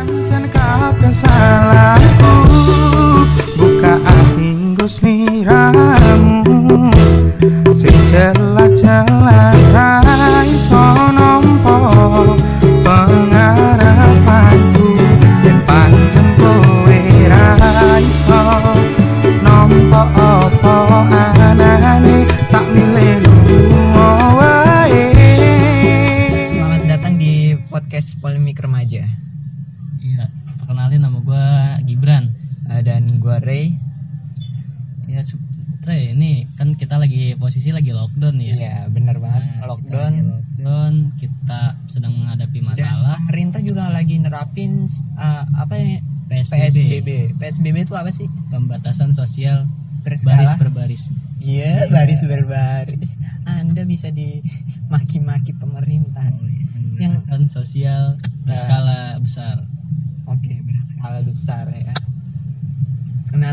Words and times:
Pancen 0.00 0.48
kabeh 0.48 1.12
salahku? 1.12 2.32
Buka 3.52 4.00
hati 4.00 4.56
sliramu 4.88 5.28
Niramu, 5.28 6.88
jelas 8.08 8.80
jelas 8.80 9.60
ra 9.76 10.00
iso 10.48 10.80
gua 31.30 31.78
Gibran. 31.86 32.34
Uh, 32.66 32.82
dan 32.82 33.22
gua 33.22 33.38
Ray. 33.38 33.78
Ya 35.06 35.22
Ray 35.86 36.12
ini 36.18 36.50
kan 36.58 36.74
kita 36.74 36.98
lagi 36.98 37.38
posisi 37.38 37.70
lagi 37.70 37.94
lockdown 37.94 38.42
ya. 38.42 38.54
Iya 38.58 38.76
benar 38.90 39.22
banget. 39.22 39.42
Nah, 39.46 39.70
lockdown 39.70 40.12
kita 40.18 40.34
lockdown. 40.34 40.94
kita 41.22 41.60
sedang 41.86 42.12
menghadapi 42.18 42.58
masalah. 42.66 43.16
Pemerintah 43.30 43.60
juga 43.62 43.86
lagi 43.94 44.18
nerapin 44.18 44.90
uh, 45.14 45.44
apa 45.54 45.78
ya? 45.78 46.02
PSBB. 46.30 46.58
PSBB 46.58 47.08
PSBB 47.38 47.76
itu 47.86 47.94
apa 47.94 48.10
sih? 48.10 48.26
Pembatasan 48.50 49.14
sosial 49.14 49.70
Berskala. 50.00 50.40
baris 50.40 50.52
per 50.56 50.70
baris 50.72 51.02
iya. 51.44 51.84
baris 51.92 52.24
per 52.24 52.48
baris 52.48 53.20
Anda 53.44 53.84
bisa 53.84 54.08
di 54.08 54.40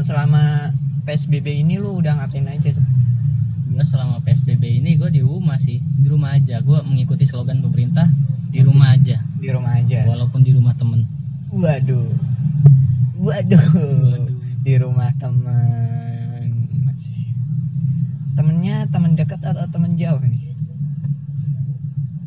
selama 0.08 0.72
PSBB 1.04 1.68
ini 1.68 1.76
lu 1.76 2.00
udah 2.00 2.24
ngapain 2.24 2.48
aja? 2.48 2.72
Gue 3.68 3.84
selama 3.84 4.24
PSBB 4.24 4.80
ini 4.80 4.96
gue 4.96 5.12
di 5.12 5.20
rumah 5.20 5.60
sih, 5.60 5.84
di 5.84 6.08
rumah 6.08 6.40
aja. 6.40 6.64
Gue 6.64 6.80
mengikuti 6.88 7.28
slogan 7.28 7.60
pemerintah 7.60 8.08
di 8.48 8.64
rumah 8.64 8.96
aja. 8.96 9.20
Di 9.36 9.52
rumah 9.52 9.76
aja. 9.76 10.08
Walaupun 10.08 10.48
di 10.48 10.56
rumah 10.56 10.72
temen. 10.80 11.04
Waduh, 11.52 12.08
waduh, 13.20 13.60
waduh. 13.60 14.32
di 14.64 14.74
rumah 14.80 15.12
temen. 15.20 16.56
Masih. 16.88 17.36
Temennya 18.40 18.88
temen 18.88 19.12
dekat 19.20 19.44
atau 19.44 19.68
temen 19.68 20.00
jauh 20.00 20.24
nih? 20.24 20.56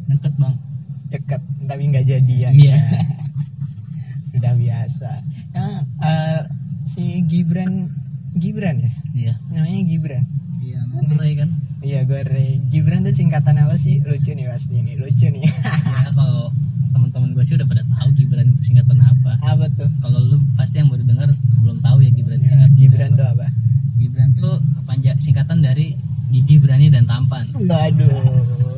Deket 0.04 0.36
bang. 0.36 0.54
Deket, 1.08 1.42
tapi 1.64 1.82
nggak 1.88 2.04
jadian. 2.04 2.52
Iya. 2.52 2.76
Yeah. 2.76 3.08
Sudah 4.30 4.52
biasa 4.52 5.24
Gibran 8.40 8.76
ya? 8.80 8.90
Iya. 9.12 9.32
Namanya 9.52 9.80
Gibran. 9.84 10.24
Iya 10.60 10.80
Ray 11.16 11.32
kan? 11.36 11.50
Iya 11.80 12.00
gue 12.04 12.20
Ray 12.24 12.50
Gibran 12.72 13.04
tuh 13.04 13.12
singkatan 13.12 13.60
apa 13.60 13.76
sih? 13.76 14.00
Lucu 14.00 14.32
nih 14.32 14.48
pasti 14.48 14.80
ini, 14.80 14.96
lucu 14.96 15.28
nih. 15.28 15.44
Ya, 15.90 16.10
kalau 16.16 16.48
teman-teman 16.90 17.36
gue 17.36 17.44
sih 17.44 17.54
udah 17.60 17.68
pada 17.68 17.84
tahu 17.84 18.08
Gibran 18.16 18.56
itu 18.56 18.72
singkatan 18.72 18.98
apa. 19.04 19.36
Apa 19.44 19.68
tuh? 19.76 19.88
Kalau 20.00 20.18
lu 20.24 20.36
pasti 20.56 20.80
yang 20.80 20.88
baru 20.88 21.04
dengar 21.04 21.28
belum 21.60 21.78
tahu 21.84 22.00
ya 22.00 22.10
Gibran 22.10 22.40
itu 22.40 22.48
ya, 22.48 22.52
singkatan 22.56 22.76
Gibran 22.80 23.10
apa. 23.12 23.18
tuh 23.20 23.26
apa? 23.28 23.46
Gibran 24.00 24.28
tuh 24.32 24.54
panjang 24.88 25.16
singkatan 25.20 25.58
dari 25.60 25.86
gigi 26.30 26.56
berani 26.56 26.88
dan 26.88 27.04
tampan. 27.04 27.44
Waduh. 27.52 28.69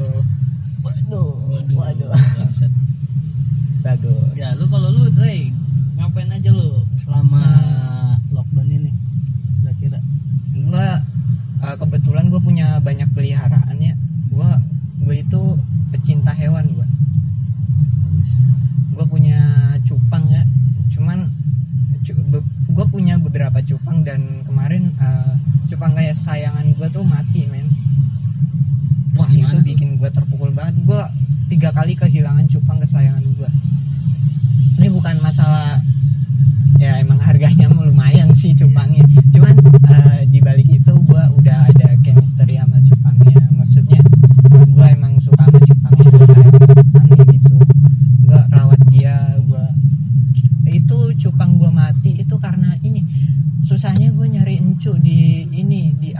the 56.02 56.16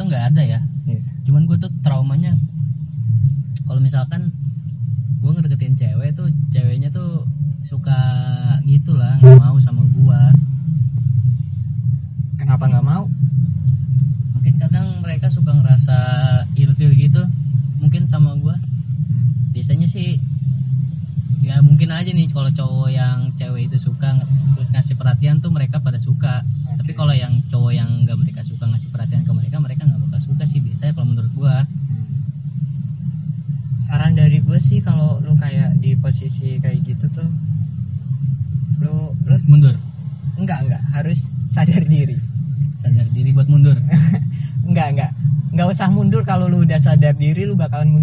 itu 0.00 0.08
nggak 0.08 0.32
ada 0.32 0.40
ya. 0.40 0.60
Yeah. 0.88 1.04
cuman 1.28 1.44
gue 1.44 1.60
tuh 1.60 1.68
traumanya 1.84 2.32
kalau 3.68 3.84
misalkan 3.84 4.32
gue 5.20 5.28
ngedeketin 5.28 5.76
cewek 5.76 6.16
tuh 6.16 6.32
ceweknya 6.48 6.88
tuh 6.88 7.28
suka 7.60 8.00
gitulah 8.64 9.20
nggak 9.20 9.36
mau 9.36 9.60
sama 9.60 9.84
gue 9.84 10.22
kenapa 12.40 12.64
nggak 12.64 12.86
mau? 12.88 13.04
Mungkin 14.40 14.56
kadang 14.56 15.04
mereka 15.04 15.28
suka 15.28 15.52
ngerasa 15.52 15.98
ilfil 16.56 16.96
gitu 16.96 17.20
mungkin 17.76 18.08
sama 18.08 18.32
gue 18.40 18.56
biasanya 19.52 19.84
sih 19.84 20.16
ya 21.44 21.60
mungkin 21.60 21.92
aja 21.92 22.08
nih 22.08 22.32
kalau 22.32 22.48
cowok 22.48 22.88
yang 22.88 23.36
cewek 23.36 23.68
itu 23.68 23.76
suka 23.76 24.16
terus 24.56 24.72
ngasih 24.72 24.96
perhatian 24.96 25.44
tuh 25.44 25.52
mereka 25.52 25.84
pada 25.84 26.00
suka. 26.00 26.40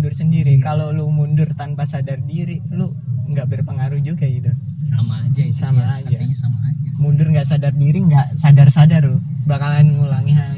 mundur 0.08 0.24
sendiri. 0.24 0.54
Hmm. 0.56 0.64
Kalau 0.64 0.88
lu 0.96 1.12
mundur 1.12 1.52
tanpa 1.60 1.84
sadar 1.84 2.24
diri, 2.24 2.64
lu 2.72 2.96
nggak 3.28 3.44
berpengaruh 3.52 4.00
juga 4.00 4.24
gitu. 4.24 4.48
Sama 4.88 5.28
aja 5.28 5.42
itu 5.44 5.60
sama 5.60 5.84
sih, 6.00 6.16
aja. 6.16 6.32
sama 6.32 6.60
aja. 6.64 6.90
Mundur 6.96 7.28
nggak 7.28 7.44
sadar 7.44 7.76
diri, 7.76 8.00
nggak 8.08 8.40
sadar-sadar 8.40 9.04
lu 9.04 9.20
bakalan 9.44 10.00
ngulangi 10.00 10.32
hal 10.32 10.56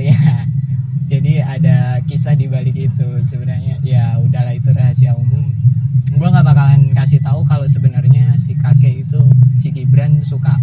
ya. 0.00 0.16
Jadi 1.10 1.42
ada 1.42 1.98
kisah 2.06 2.38
di 2.38 2.46
balik 2.46 2.76
itu 2.78 3.08
sebenarnya. 3.26 3.82
Ya 3.82 4.14
udahlah 4.22 4.54
itu 4.54 4.70
rahasia 4.70 5.12
umum. 5.18 5.52
Gue 6.10 6.28
nggak 6.28 6.46
bakalan 6.46 6.94
kasih 6.94 7.18
tahu 7.22 7.42
kalau 7.46 7.66
sebenarnya 7.66 8.38
si 8.38 8.54
kakek 8.54 9.06
itu 9.06 9.22
si 9.58 9.74
Gibran 9.74 10.22
suka 10.22 10.54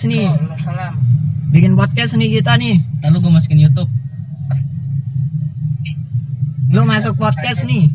podcast 0.00 0.16
nih. 0.16 0.32
Bikin 1.52 1.72
podcast 1.76 2.16
nih 2.16 2.40
kita 2.40 2.56
nih. 2.56 2.80
Ntar 3.04 3.12
lu 3.12 3.20
gue 3.20 3.32
masukin 3.36 3.60
YouTube. 3.60 3.92
lu 6.72 6.88
masuk 6.88 7.20
podcast 7.20 7.68
nih. 7.68 7.92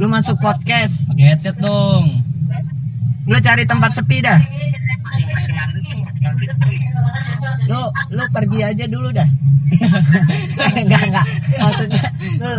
Lu 0.00 0.08
masuk 0.08 0.40
podcast. 0.40 1.04
Pakai 1.04 1.36
headset 1.36 1.60
dong. 1.60 2.24
lu 3.28 3.36
cari 3.44 3.68
tempat 3.68 3.92
sepi 3.92 4.24
dah. 4.24 4.40
Lu 7.68 7.80
lu 8.16 8.24
pergi 8.32 8.58
aja 8.64 8.84
dulu 8.88 9.12
dah. 9.12 9.28
Enggak 10.80 11.02
enggak. 11.12 11.26
Maksudnya 11.60 12.02
lu 12.40 12.52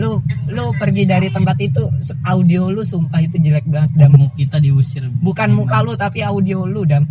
lu 0.00 0.10
lu 0.48 0.64
pergi 0.80 1.04
dari 1.04 1.28
tempat 1.28 1.60
itu 1.60 1.84
audio 2.24 2.72
lu 2.72 2.80
sumpah 2.80 3.20
itu 3.20 3.36
jelek 3.36 3.68
banget 3.68 3.92
dam. 3.92 4.16
Kita 4.40 4.56
diusir. 4.56 5.04
bukan 5.20 5.52
muka 5.52 5.84
lu 5.84 6.00
tapi 6.00 6.24
audio 6.24 6.64
lu 6.64 6.88
dam 6.88 7.04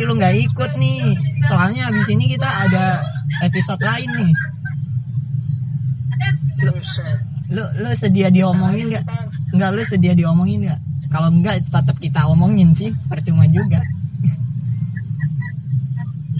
berarti 0.00 0.16
lu 0.16 0.16
nggak 0.16 0.36
ikut 0.48 0.70
nih. 0.80 1.02
Soalnya 1.44 1.92
habis 1.92 2.08
ini 2.08 2.24
kita 2.24 2.48
ada 2.48 3.04
episode 3.44 3.84
lain 3.84 4.08
nih. 4.08 4.32
Lu 6.64 6.72
lu, 7.52 7.64
lu 7.84 7.90
sedia 7.92 8.32
diomongin 8.32 8.88
nggak? 8.96 9.04
Nggak 9.52 9.70
lu 9.76 9.82
sedia 9.84 10.16
diomongin 10.16 10.64
nggak? 10.64 10.80
Kalau 11.12 11.28
enggak 11.28 11.68
tetap 11.68 12.00
kita 12.00 12.24
omongin 12.32 12.72
sih. 12.72 12.96
Percuma 13.12 13.44
juga. 13.44 13.84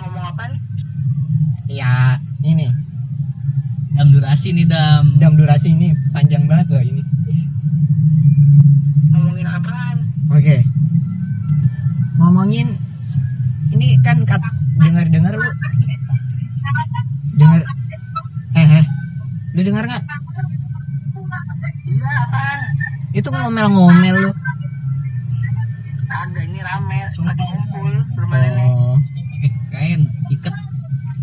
Ngomong 0.00 0.24
apa 0.24 0.56
ya 1.68 2.16
ini. 2.40 2.72
Dam 3.92 4.08
durasi 4.08 4.56
nih, 4.56 4.64
Dam. 4.64 5.20
dam 5.20 5.36
durasi 5.36 5.76
ini 5.76 5.92
panjang 6.16 6.48
banget 6.48 6.72
loh 6.72 6.80
ini. 6.80 7.04
Ngomongin 9.12 9.44
apaan? 9.44 9.96
Oke. 10.32 10.64
Ngomongin 12.16 12.68
ini 12.72 12.79
kan 14.00 14.18
kat 14.24 14.42
dengar 14.80 15.06
dengar 15.08 15.34
lu. 15.36 15.50
Dengar. 17.36 17.60
Eh 18.56 18.68
eh. 18.80 18.84
Lu 19.54 19.60
dengar 19.66 19.84
nggak? 19.86 20.04
Iya 21.90 22.20
itu 23.10 23.28
ngomel-ngomel 23.28 24.16
lu. 24.28 24.30
Ada 26.10 26.40
ini 26.46 26.60
rame. 26.62 26.98
Sumpah. 27.10 27.34
nih 27.34 28.70
oh. 28.70 28.96
Pakai 29.40 29.50
kain, 29.72 30.00
ikat. 30.30 30.54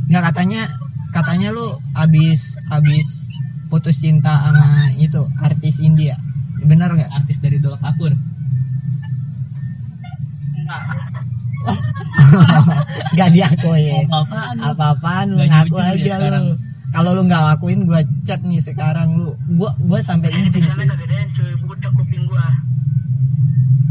nggak 0.08 0.24
katanya 0.32 0.64
katanya 1.12 1.52
lu 1.52 1.76
abis 1.92 2.56
abis 2.72 3.28
putus 3.68 4.00
cinta 4.00 4.32
sama 4.32 4.92
itu 5.00 5.28
artis 5.40 5.80
India. 5.80 6.20
Bener 6.64 6.92
nggak? 6.92 7.12
Artis 7.12 7.40
dari 7.40 7.60
dol 7.60 7.80
kapur. 7.80 8.16
Nggak 13.18 13.30
diakuin. 13.36 14.06
Apaan 14.06 14.54
lu? 14.54 14.64
apa-apaan 14.70 15.26
lu? 15.34 15.38
Ngaku 15.42 15.76
dia 15.76 15.90
aja 15.90 16.12
sekarang. 16.22 16.46
lu 16.54 16.56
kalau 16.88 17.12
lu 17.18 17.22
nggak 17.28 17.44
lakuin 17.44 17.84
gua 17.84 18.00
chat 18.24 18.40
nih 18.46 18.62
sekarang 18.62 19.18
lu. 19.18 19.34
Gua 19.58 19.74
gua 19.82 20.00
sampai 20.00 20.30
ini 20.30 20.48
izin 20.54 20.64
cuy. 20.70 20.86
gua. 22.30 22.46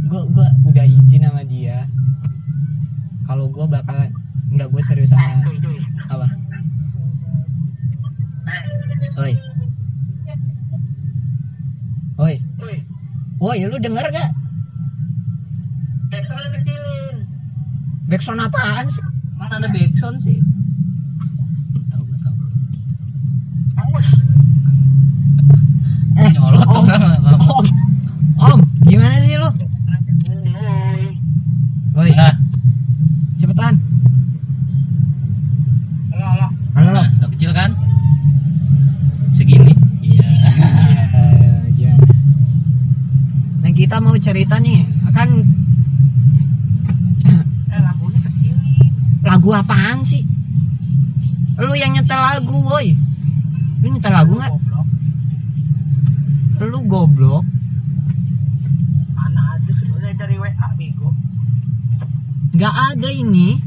Gua 0.06 0.48
udah 0.64 0.86
izin 0.86 1.26
sama 1.26 1.42
dia. 1.42 1.90
Kalau 3.26 3.50
gua 3.50 3.66
bakalan 3.66 4.14
nggak 4.54 4.70
gua 4.70 4.82
serius 4.86 5.10
eh 5.10 5.18
sama 5.18 5.50
cuy. 5.58 5.78
apa? 6.06 6.26
Eh 8.46 8.62
oi. 9.18 9.32
Oi 12.16 12.36
woi 13.36 13.68
lu 13.68 13.76
denger 13.76 14.06
gak 14.08 14.30
backsoundnya 16.08 16.48
kecilin. 16.56 17.16
Backsound 18.08 18.40
apaan 18.40 18.86
sih 18.88 19.04
Mana 19.56 19.72
ada 19.72 19.72
backsound 19.72 20.20
sih? 20.20 20.36
Tahu 21.88 22.04
gua 22.04 22.18
tahu. 22.20 22.36
awas 23.80 24.08
eh 26.20 26.28
Nyolot 26.36 26.60
om 26.68 26.84
orang 26.84 27.00
lama. 27.24 27.40
om 27.40 27.64
om 28.36 28.60
gimana 28.84 29.16
sih 29.16 29.40
lu 29.40 29.48
woi 30.60 31.08
woi 31.96 32.10
Nah, 32.12 32.36
cepetan 33.40 33.80
halo 36.12 36.26
halo 36.36 36.46
halo 36.76 36.90
nah, 36.92 37.08
udah 37.16 37.28
kecil 37.32 37.56
kan? 37.56 37.72
Segini. 39.32 39.72
Iya. 40.04 40.28
Eh, 41.16 41.64
gimana? 41.80 41.96
Nah 43.64 43.72
kita 43.72 44.04
mau 44.04 44.12
cerita 44.20 44.60
nih 44.60 44.84
kan 45.16 45.32
eh 47.72 47.80
lampunya 47.80 48.20
kecilin 48.20 48.84
lagu 49.26 49.50
apaan 49.50 50.06
sih? 50.06 50.22
Lu 51.58 51.74
yang 51.74 51.98
nyetel 51.98 52.14
lagu, 52.14 52.62
woi. 52.62 52.94
Lu 53.82 53.86
nyetel 53.90 54.14
lagu 54.14 54.38
nggak? 54.38 54.54
goblok 54.54 54.86
Lu 56.62 56.78
goblok. 56.86 57.42
mana 59.18 59.58
ada 59.58 59.70
sih 59.74 59.90
udah 59.90 60.14
dari 60.14 60.38
WA 60.38 60.68
bego 60.78 61.10
Nggak 62.54 62.74
ada 62.94 63.08
ini. 63.10 63.58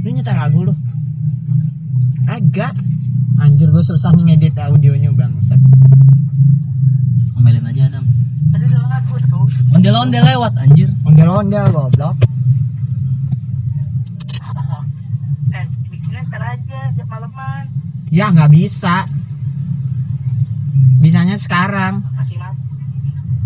Lu 0.00 0.08
nyetel 0.14 0.38
lagu 0.38 0.58
lu? 0.70 0.74
Agak. 2.30 2.78
Anjir 3.42 3.74
gue 3.74 3.82
susah 3.82 4.14
nih 4.14 4.22
ngedit 4.38 4.54
audionya 4.54 5.10
bangsat. 5.10 5.58
Omelin 7.34 7.66
aja 7.66 7.90
Adam. 7.90 8.06
tadi 8.54 8.64
udah 8.70 8.86
lagu 8.86 9.14
tuh 9.18 9.44
Ondel-ondel 10.02 10.34
lewat 10.34 10.52
anjir. 10.58 10.90
Ondel-ondel 11.06 11.66
goblok. 11.70 12.16
eh 15.54 15.66
bikinnya 15.94 16.26
ntar 16.26 16.42
aja 16.42 16.78
siap 16.90 17.06
maleman 17.06 17.70
Ya 18.10 18.34
nggak 18.34 18.50
bisa. 18.50 19.06
Bisanya 20.98 21.38
sekarang. 21.38 22.02
masih 22.18 22.34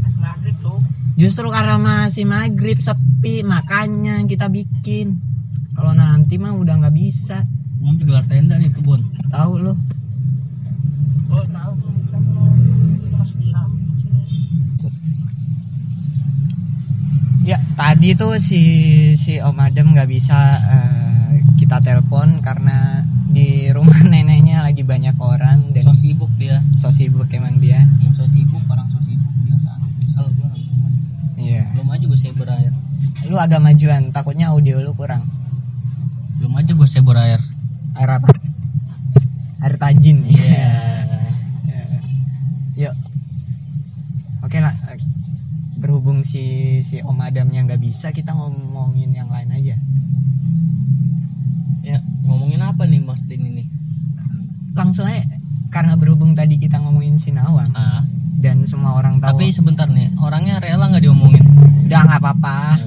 masih 0.00 0.16
maghrib 0.16 0.56
tuh 0.64 0.80
Justru 1.20 1.52
karena 1.52 1.76
masih 1.76 2.24
maghrib 2.24 2.80
sepi 2.80 3.44
makanya 3.44 4.24
kita 4.24 4.48
bikin. 4.48 5.20
Kalau 5.76 5.92
nanti 5.92 6.40
mah 6.40 6.56
udah 6.56 6.80
nggak 6.80 6.96
bisa. 6.96 7.44
Mau 7.84 7.92
gelar 8.00 8.24
tenda 8.24 8.56
nih 8.56 8.72
kebun. 8.72 9.04
Tahu 9.28 9.52
lu? 9.60 9.76
oh 11.36 11.44
tahu 11.52 11.72
tuh 11.84 11.90
bisa 12.00 12.16
tuh 12.16 12.48
itu 12.96 13.06
masih 13.12 13.36
diam 13.44 13.68
Ya 17.46 17.62
tadi 18.06 18.22
tuh 18.22 18.38
si 18.38 18.62
si 19.18 19.42
Om 19.42 19.58
Adem 19.66 19.90
nggak 19.90 20.06
bisa 20.06 20.38
eh, 20.62 21.42
kita 21.58 21.82
telepon 21.82 22.38
karena 22.38 23.02
di 23.26 23.66
rumah 23.74 23.98
neneknya 24.06 24.62
lagi 24.62 24.86
banyak 24.86 25.18
orang 25.18 25.74
dan 25.74 25.90
So 25.90 25.90
sibuk 25.90 26.30
dia. 26.38 26.62
so 26.78 26.94
sibuk 26.94 27.26
emang 27.34 27.58
dia. 27.58 27.82
Yang 27.98 28.22
so 28.22 28.24
sibuk 28.30 28.62
orang 28.70 28.86
so 28.94 29.02
sibuk 29.02 29.34
biasa. 29.42 29.74
Misal 30.06 30.30
gua 30.38 30.54
lagi 30.54 30.70
rumah. 30.70 30.90
Iya. 31.34 31.66
Belum 31.74 31.90
aja 31.90 32.04
gue 32.06 32.20
sebor 32.22 32.46
air. 32.46 32.72
Lu 33.26 33.42
agak 33.42 33.58
majuan, 33.58 34.14
takutnya 34.14 34.54
audio 34.54 34.78
lu 34.78 34.94
kurang. 34.94 35.26
Belum 36.38 36.54
aja 36.62 36.78
gue 36.78 36.86
sebor 36.86 37.18
air. 37.18 37.42
Air 37.98 38.22
apa? 38.22 38.30
Air 39.66 39.82
tajin. 39.82 40.22
Iya. 40.30 40.62
Yuk. 40.62 40.70
si 46.36 46.44
si 46.84 46.96
Om 47.00 47.16
Adamnya 47.24 47.64
nggak 47.64 47.80
bisa 47.80 48.12
kita 48.12 48.36
ngomongin 48.36 49.08
yang 49.16 49.32
lain 49.32 49.48
aja. 49.56 49.76
Ya 51.80 51.98
ngomongin 52.28 52.60
apa 52.60 52.84
nih 52.84 53.00
Mas 53.00 53.24
Din 53.24 53.48
ini? 53.48 53.64
Langsung 54.76 55.08
aja 55.08 55.24
karena 55.72 55.96
berhubung 55.96 56.36
tadi 56.36 56.60
kita 56.60 56.76
ngomongin 56.76 57.16
Sinawang 57.16 57.72
uh. 57.72 57.80
Ah. 57.80 58.02
dan 58.36 58.68
semua 58.68 59.00
orang 59.00 59.18
tahu 59.18 59.40
tapi 59.40 59.48
sebentar 59.48 59.88
nih 59.88 60.12
orangnya 60.20 60.60
rela 60.60 60.92
nggak 60.92 61.04
diomongin? 61.08 61.44
Udah 61.88 62.00
nggak 62.04 62.20
apa-apa. 62.20 62.56
ya 62.76 62.85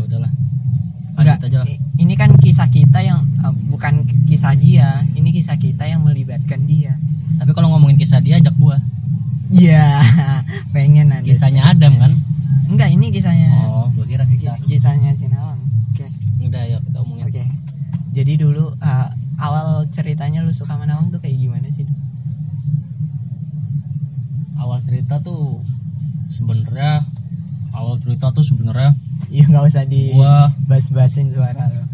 bas-basin 30.89 31.29
suara 31.29 31.69
lo. 31.69 31.85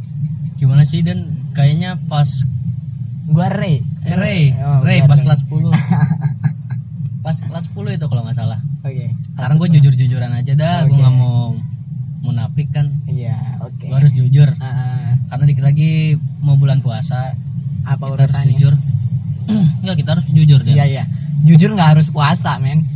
Gimana 0.56 0.88
sih 0.88 1.04
dan? 1.04 1.52
Kayaknya 1.52 2.00
pas 2.08 2.48
gua 3.28 3.52
re. 3.52 3.84
Eh, 4.08 4.16
re. 4.16 4.56
Re. 4.56 4.96
Oh, 5.04 5.08
pas 5.12 5.20
kelas 5.20 5.44
10 5.44 5.68
pas 7.20 7.36
kelas 7.36 7.66
10 7.76 8.00
itu 8.00 8.06
kalau 8.08 8.24
nggak 8.24 8.40
salah. 8.40 8.64
Oke. 8.88 8.96
Okay, 8.96 9.08
sekarang 9.36 9.60
gua 9.60 9.68
jujur 9.68 9.94
jujuran 10.00 10.32
aja 10.32 10.56
dah. 10.56 10.88
Okay. 10.88 10.96
gue 10.96 10.98
nggak 11.04 11.16
mau 11.20 11.60
munafik 12.24 12.72
kan? 12.72 12.88
Iya 13.04 13.36
yeah, 13.36 13.44
oke. 13.60 13.76
Okay. 13.84 13.92
gue 13.92 13.98
harus 14.00 14.14
jujur. 14.16 14.48
Uh, 14.64 15.12
karena 15.28 15.44
dikit 15.44 15.64
lagi 15.68 15.92
mau 16.40 16.56
bulan 16.56 16.80
puasa 16.80 17.36
apa 17.84 18.04
kita 18.16 18.48
jujur. 18.56 18.74
Enggak 19.84 19.96
kita 20.00 20.10
harus 20.16 20.26
jujur 20.32 20.60
deh 20.64 20.72
iya 20.72 20.88
iya. 20.88 21.04
Jujur 21.44 21.76
nggak 21.76 22.00
harus 22.00 22.08
puasa 22.08 22.56
men. 22.64 22.88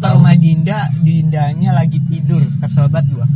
ke 0.00 0.08
rumah 0.16 0.32
Dinda 0.32 0.88
Dindanya 1.04 1.76
lagi 1.76 2.00
tidur. 2.08 2.40
Kesel 2.64 2.88
banget 2.88 3.12
gua. 3.12 3.26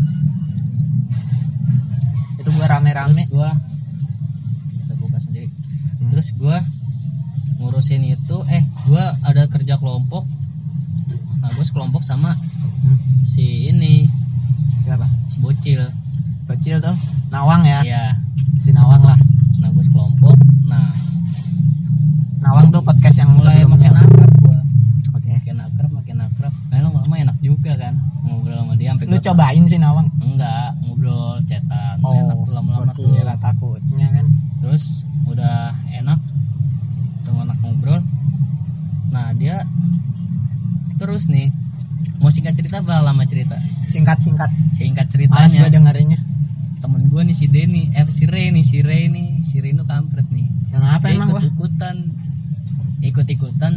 Itu 2.41 2.49
gua 2.57 2.67
rame-rame. 2.73 3.29
Terus 3.29 3.33
gua 3.33 3.51
kita 4.73 4.95
buka 4.97 5.19
sendiri. 5.21 5.49
Hmm. 5.53 6.11
terus 6.11 6.29
gua 6.41 6.57
ngurusin 7.61 8.03
itu 8.09 8.37
eh 8.49 8.65
gua 8.89 9.13
ada 9.21 9.45
kerja 9.47 9.77
kelompok. 9.77 10.25
Nah 11.45 11.53
gua 11.53 11.65
sekelompok 11.65 12.01
sama 12.01 12.33
hmm. 12.33 13.29
si 13.29 13.69
ini 13.69 14.09
siapa 14.89 15.05
si 15.29 15.37
bocil. 15.45 15.85
Bocil 16.49 16.81
tuh? 16.81 16.97
Nawang 17.29 17.65
ya? 17.69 17.85
Iya. 17.85 18.05
Si 18.57 18.73
Nawang 18.73 19.05
nah, 19.05 19.17
lah. 19.17 19.21
nah 19.61 19.69
gua 19.69 19.85
sekelompok. 19.85 20.37
Nah 20.65 20.89
Nawang 22.41 22.73
tuh 22.73 22.81
podcast 22.81 23.21
yang 23.21 23.37
mulai 23.37 23.65
makin 23.69 24.14
juga 27.65 27.81
kan. 27.81 27.95
Ngobrol 28.29 28.57
sama 28.61 28.75
dia 28.77 28.89
sampai 28.93 29.07
lu 29.09 29.17
cobain 29.17 29.65
sih 29.65 29.81
Nawang? 29.81 30.09
Enggak 30.21 30.69
ngobrol 30.85 31.41
cetan 31.49 31.97
oh, 32.05 32.13
enak 32.13 32.39
lama-lama 32.53 32.93
tuh. 32.93 33.09
ya 33.17 33.33
takutnya 33.41 34.09
kan. 34.13 34.27
Terus 34.61 35.09
udah 35.25 35.73
enak. 35.97 36.21
Udah 37.25 37.33
enak 37.49 37.59
ngobrol. 37.65 38.01
Nah 39.09 39.33
dia 39.33 39.65
terus 41.01 41.25
nih. 41.33 41.49
Mau 42.21 42.29
singkat 42.29 42.53
cerita 42.53 42.85
apa? 42.85 43.01
Lama 43.01 43.25
cerita? 43.25 43.57
Singkat 43.89 44.21
singkat. 44.21 44.51
Singkat 44.77 45.07
cerita, 45.09 45.33
mas 45.33 45.57
gue 45.57 45.71
dengerinnya. 45.73 46.21
Temen 46.85 47.09
gue 47.09 47.23
nih 47.25 47.37
si 47.37 47.49
Denny. 47.49 47.89
Eh 47.97 48.05
si 48.13 48.29
Ray 48.29 48.53
nih 48.53 48.65
si 48.65 48.85
Ray 48.85 49.09
nih. 49.09 49.41
Si 49.41 49.57
Ray 49.65 49.73
itu 49.73 49.85
kampret 49.89 50.29
nih. 50.29 50.53
Kenapa 50.69 51.09
emang 51.09 51.33
ikut 51.33 51.49
ikutan 51.49 51.97
ikut 53.05 53.27
ikutan 53.29 53.74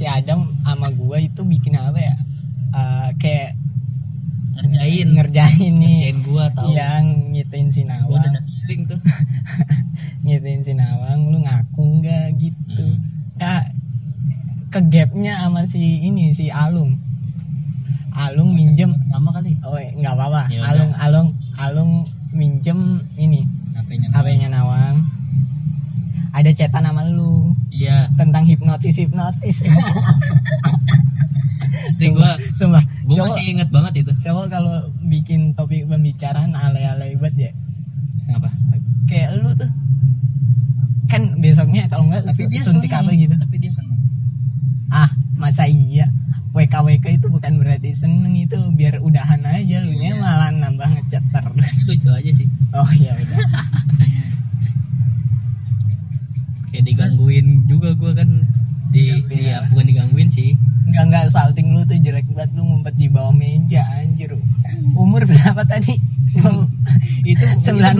si 0.00 0.08
Adam 0.08 0.56
sama 0.64 0.88
gue 0.88 1.28
itu 1.28 1.44
bikin 1.44 1.76
apa 1.76 2.00
ya? 2.00 2.16
Uh, 2.72 3.12
kayak 3.20 3.52
ngerjain. 4.56 5.08
ngerjain 5.12 5.74
nih. 5.76 6.00
Ngerjain 6.08 6.18
gue 6.24 6.44
tau. 6.56 6.68
Yang 6.72 7.04
ngitain 7.36 7.68
si 7.68 7.82
Nawang. 7.84 8.08
gue 8.08 8.16
udah 8.16 8.44
feeling 8.48 8.82
tuh. 8.88 9.00
Ngitain 10.24 10.60
si 10.64 10.72
Nawang 10.72 11.28
lu 11.28 11.44
ngaku 11.44 11.84
nggak 12.00 12.26
gitu? 12.40 12.86
Hmm. 12.96 12.96
ya 13.36 13.68
ke 14.72 14.80
gapnya 14.88 15.44
sama 15.44 15.68
si 15.68 16.00
ini 16.00 16.32
si 16.32 16.48
Alung. 16.48 16.96
Alung 18.16 18.56
minjem. 18.56 18.96
sama 19.12 19.36
kali? 19.36 19.60
Oh 19.68 19.76
iya, 19.76 19.92
nggak 20.00 20.14
apa-apa. 20.16 20.42
Ya 20.48 20.64
Alung 20.64 20.92
Alung 20.96 21.28
Alung 21.60 21.92
minjem 22.32 23.04
ini. 23.20 23.44
Apa 24.16 24.32
yang 24.32 24.48
Nawang. 24.48 25.04
Ada 26.32 26.56
cetan 26.56 26.88
sama 26.88 27.04
lu 27.04 27.19
tentang 28.90 29.06
hipnotis 29.06 29.62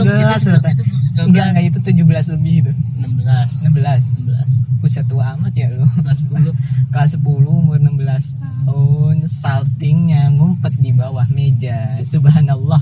belum- 0.02 0.14
itu 0.14 0.24
belas, 0.24 0.40
sebelum- 0.40 0.56
Rata. 0.56 0.70
itu 0.70 0.82
belum 0.82 1.00
19 1.00 1.28
enggak 1.28 1.46
enggak 1.46 1.64
itu 1.64 1.78
17 1.82 2.32
lebih 2.32 2.54
itu 2.56 2.72
16 2.98 3.68
16 3.70 4.04
16 4.24 4.80
Buset 4.80 5.04
tua 5.04 5.36
amat 5.36 5.52
ya 5.52 5.68
lu 5.68 5.84
kelas 5.94 6.18
10 6.24 6.56
kelas 6.88 7.10
10 7.14 7.20
umur 7.44 7.76
16 7.76 8.32
tahun 8.64 9.16
saltingnya 9.26 10.22
ngumpet 10.30 10.72
di 10.74 10.90
bawah 10.90 11.28
meja 11.28 11.78
subhanallah 12.02 12.80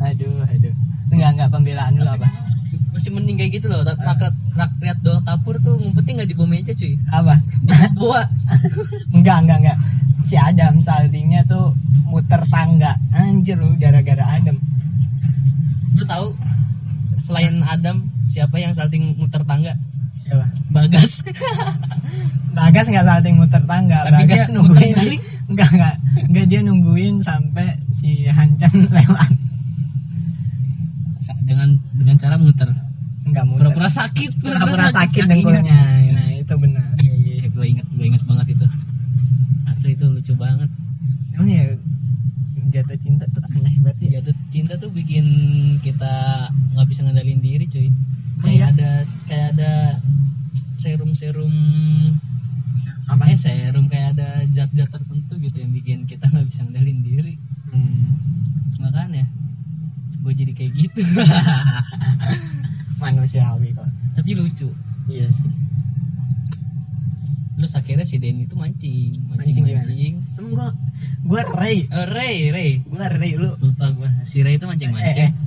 aduh 0.00 0.44
aduh 0.44 0.74
enggak 1.10 1.30
enggak 1.32 1.50
pembelaan 1.50 1.92
lu 1.96 2.04
apa 2.04 2.28
masih 2.90 3.10
mending 3.10 3.34
kayak 3.34 3.52
gitu 3.52 3.66
loh 3.66 3.82
rak- 3.82 3.98
rakyat 3.98 4.34
rakyat 4.54 4.98
dol 5.00 5.18
kapur 5.20 5.58
tuh 5.58 5.74
ngumpetnya 5.74 6.22
nggak 6.22 6.30
di 6.30 6.36
bawah 6.36 6.46
meja 6.48 6.72
cuy 6.72 6.94
apa 7.10 7.34
gua 7.92 8.22
enggak 9.10 9.38
enggak 9.42 9.58
enggak 9.60 9.78
si 10.22 10.34
Adam 10.36 10.78
saltingnya 10.78 11.42
tuh 11.44 11.74
muter 12.04 12.42
tangga 12.46 12.94
anjir 13.12 13.58
lu 13.58 13.74
gara-gara 13.74 14.22
Adam 14.32 14.54
lu 15.92 16.04
tahu 16.04 16.30
selain 17.16 17.62
Adam 17.64 18.06
siapa 18.24 18.56
yang 18.56 18.70
salting 18.70 19.14
muter 19.16 19.42
tangga 19.42 19.74
siapa 20.18 20.46
Bagas 20.70 21.22
Bagas 22.74 22.90
nggak 22.90 23.06
salting 23.06 23.34
muter 23.38 23.62
tangga 23.70 23.98
Tapi 24.02 24.14
Bagas 24.26 24.34
dia 24.42 24.50
nungguin. 24.50 24.82
muter 24.90 24.98
balik. 24.98 25.20
enggak 25.54 25.68
enggak 25.70 25.94
enggak 26.26 26.46
dia 26.50 26.60
nungguin 26.66 27.14
sampai 27.22 27.68
si 27.94 28.26
Hancan 28.26 28.74
lewat. 28.98 29.30
Dengan 31.46 31.68
dengan 31.94 32.16
cara 32.18 32.34
muter. 32.34 32.68
Enggak 33.22 33.44
muter. 33.46 33.62
Pura-pura 33.70 33.86
sakit 33.86 34.30
pura-pura 34.42 34.90
sakit 34.90 35.22
kakinya. 35.22 35.30
dengkulnya 35.30 35.78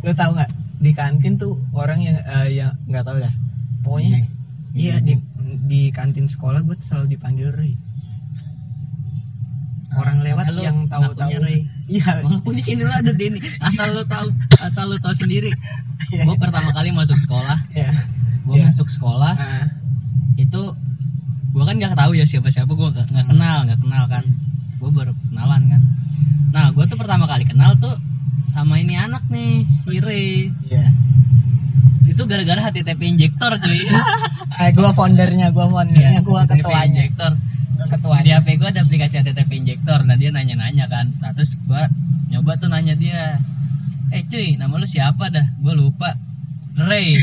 lu 0.08 0.14
tahu 0.16 0.32
nggak? 0.34 0.52
Di 0.80 0.92
kantin 0.96 1.36
tuh 1.36 1.60
orang 1.76 2.00
yang 2.00 2.16
eh, 2.24 2.50
yang 2.56 2.72
nggak 2.88 3.04
tahu 3.04 3.18
dah. 3.20 3.34
Pokoknya 3.84 4.24
iya 4.72 4.98
di 5.00 5.20
di 5.68 5.92
kantin 5.92 6.26
sekolah 6.26 6.64
gue 6.64 6.76
selalu 6.80 7.12
dipanggil 7.14 7.52
Ray 7.52 7.76
orang 9.98 10.22
lewat 10.22 10.46
Lu 10.54 10.62
yang 10.62 10.78
tahu-tahu. 10.86 11.30
Ray. 11.42 11.66
iya. 11.90 12.22
Walaupun 12.22 12.54
di 12.54 12.62
sini 12.62 12.86
lo 12.86 12.94
ada 12.94 13.10
Denny 13.10 13.40
asal 13.60 13.96
lo 13.96 14.06
tahu 14.06 14.30
asal 14.62 14.86
lo 14.88 14.98
tahu 15.00 15.16
sendiri. 15.16 15.50
Iya. 16.08 16.24
gue 16.24 16.38
pertama 16.38 16.70
kali 16.72 16.94
masuk 16.94 17.18
sekolah. 17.18 17.58
Iya. 17.74 17.92
Gue 18.46 18.62
Iya. 18.62 18.72
masuk 18.72 18.88
sekolah 18.88 19.34
Ah, 19.36 19.68
itu 20.38 20.62
gue 21.52 21.64
kan 21.66 21.76
nggak 21.76 21.98
tahu 21.98 22.12
ya 22.14 22.24
siapa 22.24 22.48
siapa 22.48 22.70
gue 22.70 22.88
nggak 22.94 23.08
nggak 23.10 23.26
kenal 23.28 23.58
nggak 23.66 23.80
kenal 23.82 24.04
kan. 24.06 24.24
Gue 24.78 24.90
baru 24.94 25.12
kenalan 25.28 25.62
kan. 25.68 25.82
Nah 26.54 26.66
gue 26.72 26.84
tuh 26.86 26.98
pertama 27.00 27.26
kali 27.26 27.44
kenal 27.44 27.74
tuh 27.76 27.98
sama 28.48 28.80
ini 28.80 28.96
anak 28.96 29.28
nih 29.28 29.68
si 29.68 30.00
Ray 30.00 30.48
iya. 30.72 30.88
Itu 32.08 32.24
gara-gara 32.24 32.72
HTTP 32.72 33.14
injektor 33.14 33.52
cuy. 33.60 33.84
Eh 34.58 34.74
gua 34.74 34.90
foundernya 34.96 35.54
gua 35.54 35.70
foundernya 35.70 36.24
gua 36.24 36.48
HTTP 36.48 36.66
ketuanya. 36.66 36.82
Iya, 36.82 36.88
injektor. 36.88 37.32
Gua 38.02 38.18
di 38.26 38.32
HP 38.34 38.48
gue 38.58 38.70
ada 38.74 38.82
aplikasi 38.82 39.22
HTTP 39.22 39.52
injektor 39.62 40.02
nah 40.02 40.18
dia 40.18 40.34
nanya-nanya 40.34 40.90
kan. 40.90 41.14
Nah, 41.22 41.30
terus 41.38 41.60
gue 41.62 41.84
nyoba 42.34 42.58
tuh 42.58 42.74
nanya 42.74 42.98
dia 42.98 43.38
eh 44.10 44.24
cuy 44.26 44.58
nama 44.58 44.82
lu 44.82 44.88
siapa 44.88 45.30
dah? 45.30 45.46
Gue 45.62 45.78
lupa. 45.78 46.16
Ray 46.74 47.22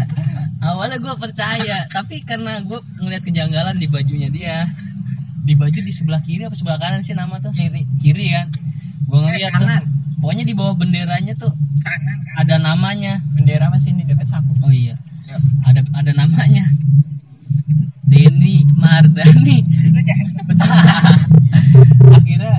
awalnya 0.66 0.98
gue 0.98 1.14
percaya 1.18 1.86
tapi 1.90 2.22
karena 2.26 2.62
gue 2.66 2.80
ngeliat 2.98 3.22
kejanggalan 3.22 3.78
di 3.78 3.86
bajunya 3.86 4.26
dia. 4.32 4.66
Di 5.44 5.54
baju 5.54 5.78
di 5.78 5.92
sebelah 5.94 6.24
kiri 6.24 6.50
apa 6.50 6.58
sebelah 6.58 6.82
kanan 6.82 7.06
sih 7.06 7.14
nama 7.14 7.38
tuh? 7.38 7.54
Kiri. 7.54 7.86
Kiri 8.02 8.26
kan. 8.32 8.50
Gue 9.06 9.18
ngeliat 9.22 9.54
tuh. 9.54 9.70
Kanan 9.70 10.01
pokoknya 10.20 10.44
di 10.44 10.54
bawah 10.56 10.74
benderanya 10.76 11.32
tuh 11.38 11.52
kanan 11.80 12.18
ada 12.36 12.56
namanya. 12.58 13.20
Bendera 13.36 13.68
masih 13.68 13.92
ini? 13.96 14.04
Dekat 14.08 14.28
saku 14.28 14.52
oh 14.64 14.72
iya. 14.72 14.96
Ya. 15.28 15.38
ada 15.64 15.80
ada 15.96 16.12
namanya. 16.12 16.64
Denny 18.04 18.68
Mardani. 18.76 19.64
Akhirnya 22.16 22.56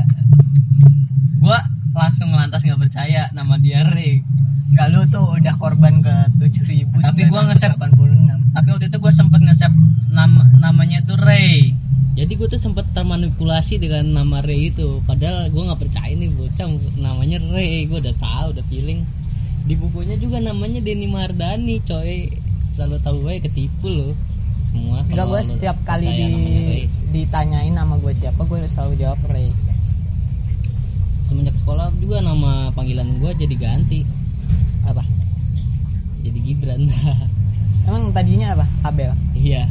gua 1.38 1.60
langsung 1.94 2.34
lantas 2.34 2.66
nggak 2.66 2.90
percaya 2.90 3.30
nama 3.38 3.60
dia 3.62 3.86
Ray 3.86 4.26
Enggak 4.74 4.88
lu 4.90 5.06
tuh 5.06 5.38
udah 5.38 5.54
korban 5.62 6.02
ke 6.02 6.16
7000 6.42 6.90
Tapi 7.06 7.30
gua 7.30 7.46
nge-save- 7.46 7.78
86 7.78 8.34
tapi 8.54 8.70
waktu 8.70 8.86
itu 8.94 8.98
gue 9.02 9.14
sempet 9.14 9.42
nge-save 9.42 9.74
nama 10.14 10.46
namanya 10.62 11.02
itu 11.02 11.18
Ray 11.18 11.74
jadi 12.14 12.30
gue 12.30 12.46
tuh 12.46 12.62
sempet 12.62 12.83
termanipulasi 13.14 13.78
dengan 13.78 14.26
nama 14.26 14.42
Ray 14.42 14.74
itu. 14.74 14.98
Padahal 15.06 15.46
gue 15.54 15.62
nggak 15.62 15.82
percaya 15.86 16.18
nih 16.18 16.34
bocah. 16.34 16.66
Namanya 16.98 17.38
Ray 17.54 17.86
gue 17.86 18.02
udah 18.02 18.18
tahu 18.18 18.58
udah 18.58 18.66
feeling. 18.74 19.06
Di 19.70 19.78
bukunya 19.78 20.18
juga 20.18 20.42
namanya 20.42 20.82
Denny 20.82 21.06
Mardani 21.06 21.78
coy. 21.86 22.34
Selalu 22.74 22.98
tahu 23.06 23.16
gue 23.30 23.34
ketipu 23.46 23.86
loh 23.86 24.18
semua 24.74 25.06
Enggak 25.06 25.30
gue 25.30 25.42
setiap 25.46 25.78
kali 25.86 26.10
di 26.10 26.90
ditanyain 27.14 27.70
nama 27.70 27.94
gue 28.02 28.10
siapa 28.10 28.42
gue 28.42 28.66
selalu 28.66 28.98
jawab 28.98 29.22
Ray 29.30 29.54
semenjak 31.22 31.54
sekolah 31.62 31.94
juga 32.02 32.26
nama 32.26 32.74
panggilan 32.74 33.22
gue 33.22 33.32
jadi 33.38 33.54
ganti. 33.54 34.02
Apa? 34.90 35.06
Jadi 36.26 36.40
Gibran. 36.42 36.90
Emang 37.88 38.10
tadinya 38.10 38.58
apa? 38.58 38.66
Abel? 38.82 39.14
Iya. 39.38 39.70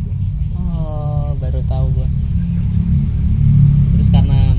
Oh 0.54 1.34
baru 1.42 1.58
tahu 1.66 1.90
gue 1.98 2.08
terus 4.02 4.18
karena 4.18 4.50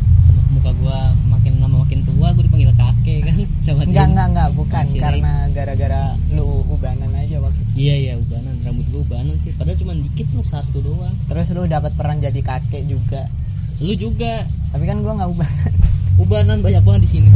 muka 0.64 0.80
gua 0.80 1.12
makin 1.28 1.60
lama 1.60 1.84
makin 1.84 2.08
tua 2.08 2.32
gue 2.32 2.48
dipanggil 2.48 2.72
kakek 2.72 3.20
kan? 3.28 3.36
Sama 3.68 3.84
enggak 3.84 4.08
dia. 4.08 4.12
enggak 4.16 4.28
enggak. 4.32 4.50
Bukan 4.56 4.84
Masih 4.88 5.00
karena 5.04 5.34
gara-gara 5.52 6.02
lu 6.32 6.64
ubanan 6.72 7.12
aja 7.20 7.44
waktu 7.44 7.60
itu. 7.68 7.72
iya 7.84 7.96
iya 8.00 8.14
ubanan. 8.16 8.56
Rambut 8.64 8.88
gua 8.88 9.02
ubanan 9.04 9.36
sih. 9.44 9.52
Padahal 9.60 9.76
cuma 9.76 9.92
dikit 9.92 10.24
loh 10.32 10.48
satu 10.48 10.80
doang. 10.80 11.12
Terus 11.28 11.52
lu 11.52 11.68
dapat 11.68 11.92
peran 12.00 12.24
jadi 12.24 12.40
kakek 12.40 12.88
juga? 12.88 13.28
Lu 13.84 13.92
juga. 13.92 14.48
Tapi 14.72 14.88
kan 14.88 15.04
gua 15.04 15.20
nggak 15.20 15.32
ubanan. 15.36 15.72
Ubanan 16.24 16.58
banyak 16.64 16.80
banget 16.88 17.02
di 17.04 17.10
sini. 17.20 17.30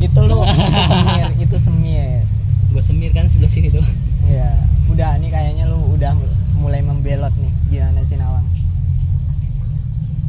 Itu 0.00 0.20
lu 0.24 0.40
itu 0.48 0.80
semir 0.88 1.28
itu 1.36 1.56
semir. 1.60 2.24
Gua 2.72 2.80
semir 2.80 3.10
kan 3.12 3.28
sebelah 3.28 3.52
sini 3.52 3.68
tuh 3.68 3.84
ya 4.32 4.48
udah 4.88 5.20
nih 5.20 5.28
kayaknya 5.28 5.68
lu 5.68 5.76
udah 5.92 6.16
mulai 6.56 6.80
membelot 6.80 7.36
nih. 7.36 7.52
Gimana 7.68 8.00
sih 8.00 8.16
Nawang? 8.16 8.48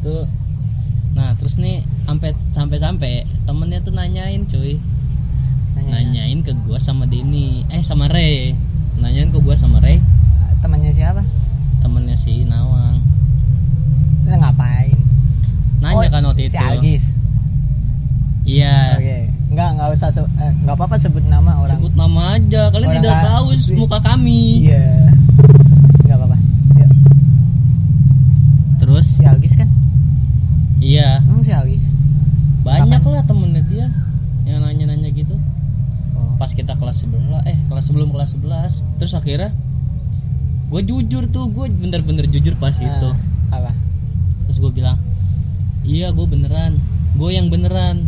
Itu 0.04 0.28
nah 0.28 0.37
terus 1.48 1.64
nih 1.64 1.80
sampai 2.04 2.36
sampai 2.52 2.76
sampai 2.76 3.12
temennya 3.48 3.80
tuh 3.80 3.96
nanyain 3.96 4.44
cuy. 4.44 4.76
Nanya. 5.80 6.04
nanyain 6.04 6.44
ke 6.44 6.52
gua 6.68 6.76
sama 6.76 7.08
Denny. 7.08 7.64
Eh 7.72 7.80
sama 7.80 8.12
Ray. 8.12 8.52
Nanyain 9.00 9.32
ke 9.32 9.40
gua 9.40 9.56
sama 9.56 9.80
Ray. 9.80 10.04
Temannya 10.60 10.92
siapa? 10.92 11.24
Temennya 11.80 12.20
si 12.20 12.44
Nawang. 12.44 13.00
Lu 14.28 14.36
ngapain? 14.36 14.92
Nanya 15.80 15.96
Oh, 15.96 16.12
kan 16.12 16.28
waktu 16.28 16.52
si 16.52 16.60
itu. 16.60 16.60
Agis. 16.60 17.04
Iya. 18.44 19.00
Oke. 19.00 19.18
Nggak 19.48 19.70
nggak 19.72 19.88
usah 19.96 20.12
se- 20.12 20.32
eh, 20.44 20.52
apa-apa 20.68 21.00
sebut 21.00 21.24
nama 21.24 21.64
orang. 21.64 21.72
Sebut 21.72 21.96
nama 21.96 22.36
aja. 22.36 22.68
Kalian 22.68 22.92
Orang 22.92 23.00
tidak 23.00 23.14
nggak- 23.14 23.28
tahu 23.32 23.46
muka 23.80 24.00
kami. 24.04 24.68
Iya 24.68 25.16
nggak 26.04 26.18
apa-apa. 26.20 26.38
Terus? 28.80 29.08
Si 29.16 29.24
Agis 29.24 29.56
kan 29.56 29.67
iya. 30.88 31.20
Emang 31.28 31.44
si 31.44 31.52
Agis 31.52 31.84
banyak 32.68 33.04
lah 33.04 33.24
temennya 33.24 33.64
dia 33.68 33.88
yang 34.44 34.64
nanya-nanya 34.64 35.12
gitu. 35.16 35.36
Oh. 36.16 36.36
pas 36.40 36.52
kita 36.52 36.76
kelas 36.76 37.08
11 37.08 37.48
eh 37.48 37.58
kelas 37.70 37.84
sebelum 37.88 38.10
kelas 38.12 38.36
11 38.36 39.00
terus 39.00 39.14
akhirnya 39.14 39.54
gue 40.68 40.82
jujur 40.84 41.24
tuh 41.32 41.48
gue 41.48 41.66
bener-bener 41.72 42.28
jujur 42.28 42.56
pas 42.60 42.76
itu. 42.76 43.10
Ah, 43.52 43.60
apa? 43.60 43.72
Terus 44.48 44.58
gue 44.60 44.72
bilang 44.72 45.00
iya 45.88 46.12
gue 46.12 46.28
beneran. 46.28 46.76
Gue 47.16 47.36
yang 47.36 47.48
beneran. 47.48 48.08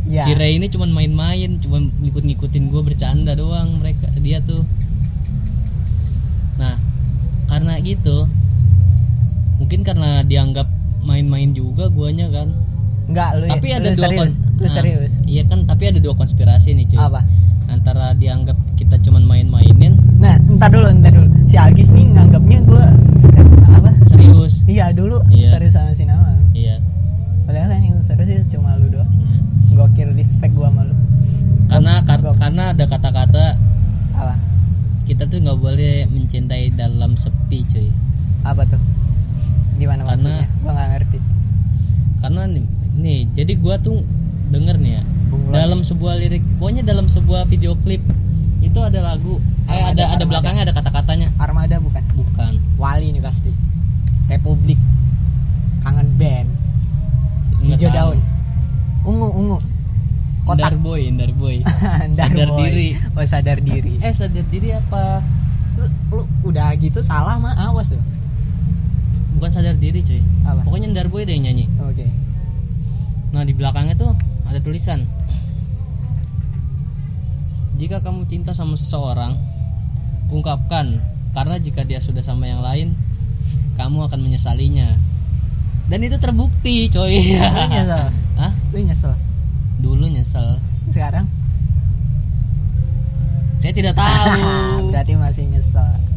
Iya. 0.00 0.24
si 0.24 0.32
Ray 0.32 0.56
ini 0.56 0.72
cuman 0.72 0.96
main-main 0.96 1.60
cuman 1.60 1.92
ngikut-ngikutin 2.00 2.72
gue 2.72 2.82
bercanda 2.82 3.36
doang 3.36 3.78
mereka 3.78 4.10
dia 4.18 4.42
tuh. 4.42 4.64
Nah 6.58 6.74
karena 7.46 7.78
gitu 7.84 8.26
mungkin 9.60 9.84
karena 9.84 10.24
dianggap 10.24 10.79
main-main 11.02 11.50
juga 11.50 11.86
guanya 11.86 12.28
kan. 12.28 12.48
Enggak 13.06 13.30
lu 13.36 13.44
tapi 13.48 13.68
ada 13.70 13.82
lu 13.82 13.90
dua 13.90 14.00
serius 14.00 14.32
lu 14.38 14.60
Nah, 14.60 14.70
serius. 14.70 15.12
iya 15.24 15.42
kan 15.42 15.64
tapi 15.64 15.82
ada 15.86 15.98
dua 15.98 16.14
konspirasi 16.14 16.72
nih 16.72 16.86
cuy. 16.86 16.98
Apa? 16.98 17.20
Antara 17.66 18.12
dianggap 18.12 18.54
kita 18.74 18.98
cuman 19.00 19.24
main-mainin. 19.24 19.94
Nah 20.16 20.36
entar 20.40 20.68
dulu 20.68 20.86
entar 20.86 21.10
dulu. 21.10 21.26
Si 21.44 21.56
Agis 21.56 21.88
nih 21.88 22.06
nganggapnya 22.08 22.58
gue 22.60 22.84
apa? 23.70 23.90
Serius? 24.04 24.62
Iya 24.64 24.90
dulu 24.90 25.18
Iya. 25.28 25.50
serius 25.50 25.74
sama 25.74 25.90
si 25.90 26.04
Nawang. 26.04 26.38
Iya. 26.52 26.78
Padahal 27.42 27.66
kan 27.68 27.80
yang 27.80 27.98
serius 28.00 28.28
itu 28.30 28.56
cuma 28.56 28.74
lu 28.74 28.86
doang. 28.88 29.08
Hmm. 29.08 29.42
gokil 29.72 30.12
respect 30.12 30.52
gua 30.52 30.68
sama 30.68 30.82
lu. 30.84 30.94
Karena 31.66 31.92
Goks, 31.96 32.04
kar- 32.04 32.22
goks. 32.22 32.38
karena 32.38 32.62
ada 32.68 32.84
kata-kata 32.84 33.44
apa? 34.12 34.34
kita 35.04 35.24
tuh 35.24 35.38
nggak 35.40 35.58
boleh 35.58 35.94
mencintai 36.06 36.70
dalam 36.70 37.14
sepi 37.14 37.62
cuy. 37.64 37.88
Apa 38.42 38.62
tuh 38.64 38.78
di 39.80 39.86
mana 39.88 40.04
Karena- 40.04 40.44
gua 40.60 40.72
nggak 40.76 40.88
ngerti. 40.92 41.18
Karena 42.20 42.42
nih, 42.44 42.64
nih 43.00 43.18
jadi 43.32 43.52
gua 43.56 43.80
tuh 43.80 44.04
denger 44.52 44.76
nih 44.76 44.92
ya 44.98 45.02
Bunglon. 45.30 45.52
dalam 45.54 45.80
sebuah 45.80 46.14
lirik 46.20 46.42
pokoknya 46.58 46.82
dalam 46.82 47.06
sebuah 47.06 47.46
video 47.46 47.78
klip 47.80 48.02
itu 48.60 48.76
ada 48.76 49.00
lagu 49.00 49.38
eh 49.64 49.72
Armada, 49.72 49.88
ada 49.88 49.88
ada 49.88 50.04
Armada. 50.12 50.24
belakangnya 50.28 50.62
ada 50.68 50.74
kata-katanya. 50.74 51.28
Armada 51.38 51.76
bukan? 51.80 52.02
Bukan. 52.12 52.52
Wali 52.76 53.08
ini 53.08 53.22
pasti. 53.22 53.48
Republik. 54.28 54.76
Kangen 55.80 56.08
band. 56.20 56.48
Nggak 57.62 57.78
hijau 57.78 57.88
tahu. 57.88 57.96
daun. 57.96 58.18
Ungu 59.06 59.28
ungu. 59.32 59.58
Kotak. 60.44 60.74
Indar 60.74 60.76
boy 60.76 61.00
Indar 61.06 61.30
boy. 61.32 61.56
Sadar 62.18 62.48
boy. 62.50 62.58
diri. 62.68 62.88
oh 63.16 63.24
sadar 63.24 63.58
diri. 63.62 63.94
Eh 64.02 64.12
sadar 64.12 64.44
diri 64.50 64.74
apa? 64.74 65.22
Lu, 65.78 65.86
lu 66.10 66.22
udah 66.44 66.74
gitu 66.76 67.00
salah 67.00 67.38
mah 67.38 67.54
awas 67.56 67.94
lu 67.94 68.02
bukan 69.40 69.56
sadar 69.56 69.72
diri 69.80 70.04
cuy. 70.04 70.20
Apa? 70.44 70.68
Pokoknya 70.68 70.92
Indar 70.92 71.08
boy 71.08 71.24
deh 71.24 71.32
yang 71.32 71.48
nyanyi. 71.48 71.64
Oke. 71.80 72.04
Nah 73.32 73.40
di 73.40 73.56
belakangnya 73.56 73.96
tuh 73.96 74.12
ada 74.44 74.60
tulisan. 74.60 75.08
Jika 77.80 78.04
kamu 78.04 78.28
cinta 78.28 78.52
sama 78.52 78.76
seseorang 78.76 79.40
Ungkapkan. 80.28 81.00
Karena 81.32 81.56
jika 81.56 81.88
dia 81.88 81.96
sudah 82.04 82.20
sama 82.20 82.44
yang 82.44 82.60
lain 82.60 82.92
Kamu 83.80 84.04
akan 84.12 84.20
menyesalinya. 84.20 84.92
Dan 85.88 86.04
itu 86.04 86.20
terbukti 86.20 86.92
coy. 86.92 87.40
Lu 87.40 87.64
nyesel? 87.72 88.04
Hah? 88.44 88.52
lu 88.76 88.78
nyesel? 88.84 89.16
Dulu 89.80 90.04
nyesel. 90.12 90.60
Sekarang? 90.92 91.24
Saya 93.56 93.72
tidak 93.72 93.96
tahu. 93.96 94.92
Berarti 94.92 95.16
masih 95.16 95.48
nyesel 95.48 96.09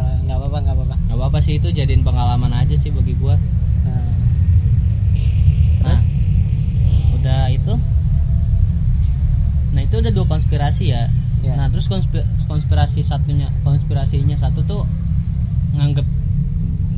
nggak 0.00 0.36
apa-apa 0.38 0.58
nggak 0.64 0.76
apa-apa. 0.76 0.96
Gak 1.08 1.16
apa-apa 1.20 1.38
sih 1.44 1.60
itu 1.60 1.68
jadiin 1.68 2.00
pengalaman 2.00 2.52
aja 2.56 2.72
sih 2.72 2.88
bagi 2.88 3.12
gua. 3.20 3.36
Nah, 3.84 4.08
Nah. 5.82 6.00
Udah 7.18 7.50
itu? 7.52 7.74
Nah 9.72 9.80
itu 9.82 9.94
udah 9.98 10.12
dua 10.12 10.26
konspirasi 10.28 10.94
ya? 10.94 11.10
Ya. 11.42 11.58
Nah 11.58 11.66
terus 11.68 11.90
konspi- 11.90 12.24
konspirasi 12.46 13.02
satunya 13.02 13.50
konspirasinya 13.66 14.38
satu 14.38 14.62
tuh 14.62 14.82
nganggep 15.74 16.06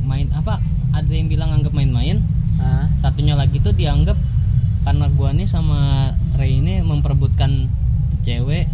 main 0.05 0.29
apa? 0.31 0.61
Ada 0.93 1.11
yang 1.11 1.27
bilang 1.27 1.51
nganggep 1.51 1.73
main-main. 1.75 2.21
Ah, 2.61 2.87
satunya 3.03 3.35
lagi 3.35 3.59
tuh 3.59 3.75
dianggap 3.75 4.15
karena 4.85 5.09
gua 5.11 5.33
nih 5.35 5.49
sama 5.49 6.13
Ray 6.37 6.61
ini 6.61 6.79
memperebutkan 6.85 7.67
cewek. 8.23 8.69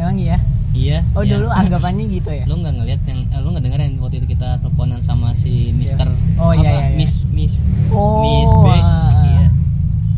Emang 0.00 0.16
iya 0.16 0.40
iya 0.70 1.02
oh 1.18 1.22
iya. 1.26 1.34
dulu 1.34 1.50
anggapannya 1.50 2.04
gitu 2.10 2.30
ya? 2.30 2.44
Lu 2.46 2.62
nggak 2.62 2.74
ngeliat 2.78 3.00
yang 3.06 3.20
eh, 3.26 3.40
lu 3.42 3.48
nggak 3.50 3.64
dengerin 3.66 3.92
waktu 3.98 4.16
itu 4.22 4.26
kita 4.38 4.58
teleponan 4.62 5.02
sama 5.02 5.34
si? 5.34 5.74
Mister 5.74 6.06
Oh, 6.38 6.54
iya, 6.54 6.70
apa, 6.70 6.80
iya, 6.80 6.88
iya. 6.94 6.98
Miss 6.98 7.14
Miss. 7.34 7.54
Oh 7.90 8.22
Miss 8.22 8.52
B. 8.54 8.66
ah, 8.70 9.10
iya. 9.26 9.46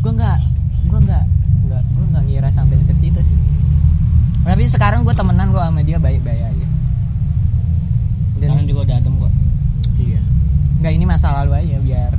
Gue 0.05 0.11
nggak 0.13 0.37
gue 0.87 0.99
nggak 1.09 1.23
nggak 1.67 1.81
gue 1.83 2.05
nggak 2.13 2.23
ngira 2.29 2.49
sampai 2.53 2.77
ke 2.79 2.93
situ 2.93 3.19
sih. 3.25 3.37
Tapi 4.43 4.63
sekarang 4.69 5.01
gue 5.07 5.15
temenan 5.15 5.49
gue 5.49 5.61
sama 5.61 5.81
dia 5.81 5.97
baik-baik 5.97 6.41
aja. 6.41 6.67
Dan 8.37 8.53
sekarang 8.53 8.67
juga 8.69 8.81
udah 8.85 8.95
adem 9.01 9.13
kok. 9.17 9.33
Iya. 9.97 10.19
Nggak 10.83 10.93
ini 10.93 11.05
masa 11.07 11.27
lalu 11.33 11.51
aja 11.57 11.77
biar 11.81 12.13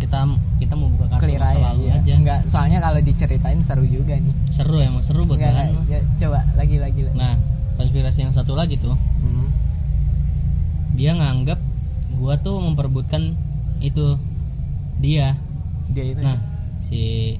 kita 0.00 0.26
kita 0.60 0.74
mau 0.76 0.90
clear 1.18 1.40
masa 1.42 1.58
aja, 1.58 1.66
lalu 1.74 1.82
iya. 1.88 1.94
aja. 1.98 2.12
Nggak 2.22 2.38
soalnya 2.46 2.78
kalau 2.78 3.00
diceritain 3.02 3.60
seru 3.66 3.84
juga 3.88 4.14
nih. 4.14 4.34
Seru 4.54 4.78
emang 4.78 5.02
seru 5.02 5.26
buat 5.26 5.42
nggak 5.42 5.50
bahan 5.50 5.90
ya, 5.90 6.00
coba 6.22 6.46
lagi 6.54 6.76
lagi 6.78 7.00
lagi. 7.02 7.18
Nah 7.18 7.34
konspirasi 7.74 8.28
yang 8.28 8.34
satu 8.36 8.54
lagi 8.54 8.78
tuh. 8.78 8.94
Hmm. 8.94 9.48
dia 10.94 11.16
nganggap 11.16 11.56
gua 12.20 12.36
tuh 12.36 12.60
memperebutkan 12.60 13.32
itu 13.80 14.20
dia. 15.00 15.34
Dia 15.90 16.04
itu 16.12 16.20
nah 16.20 16.36
si 16.84 17.34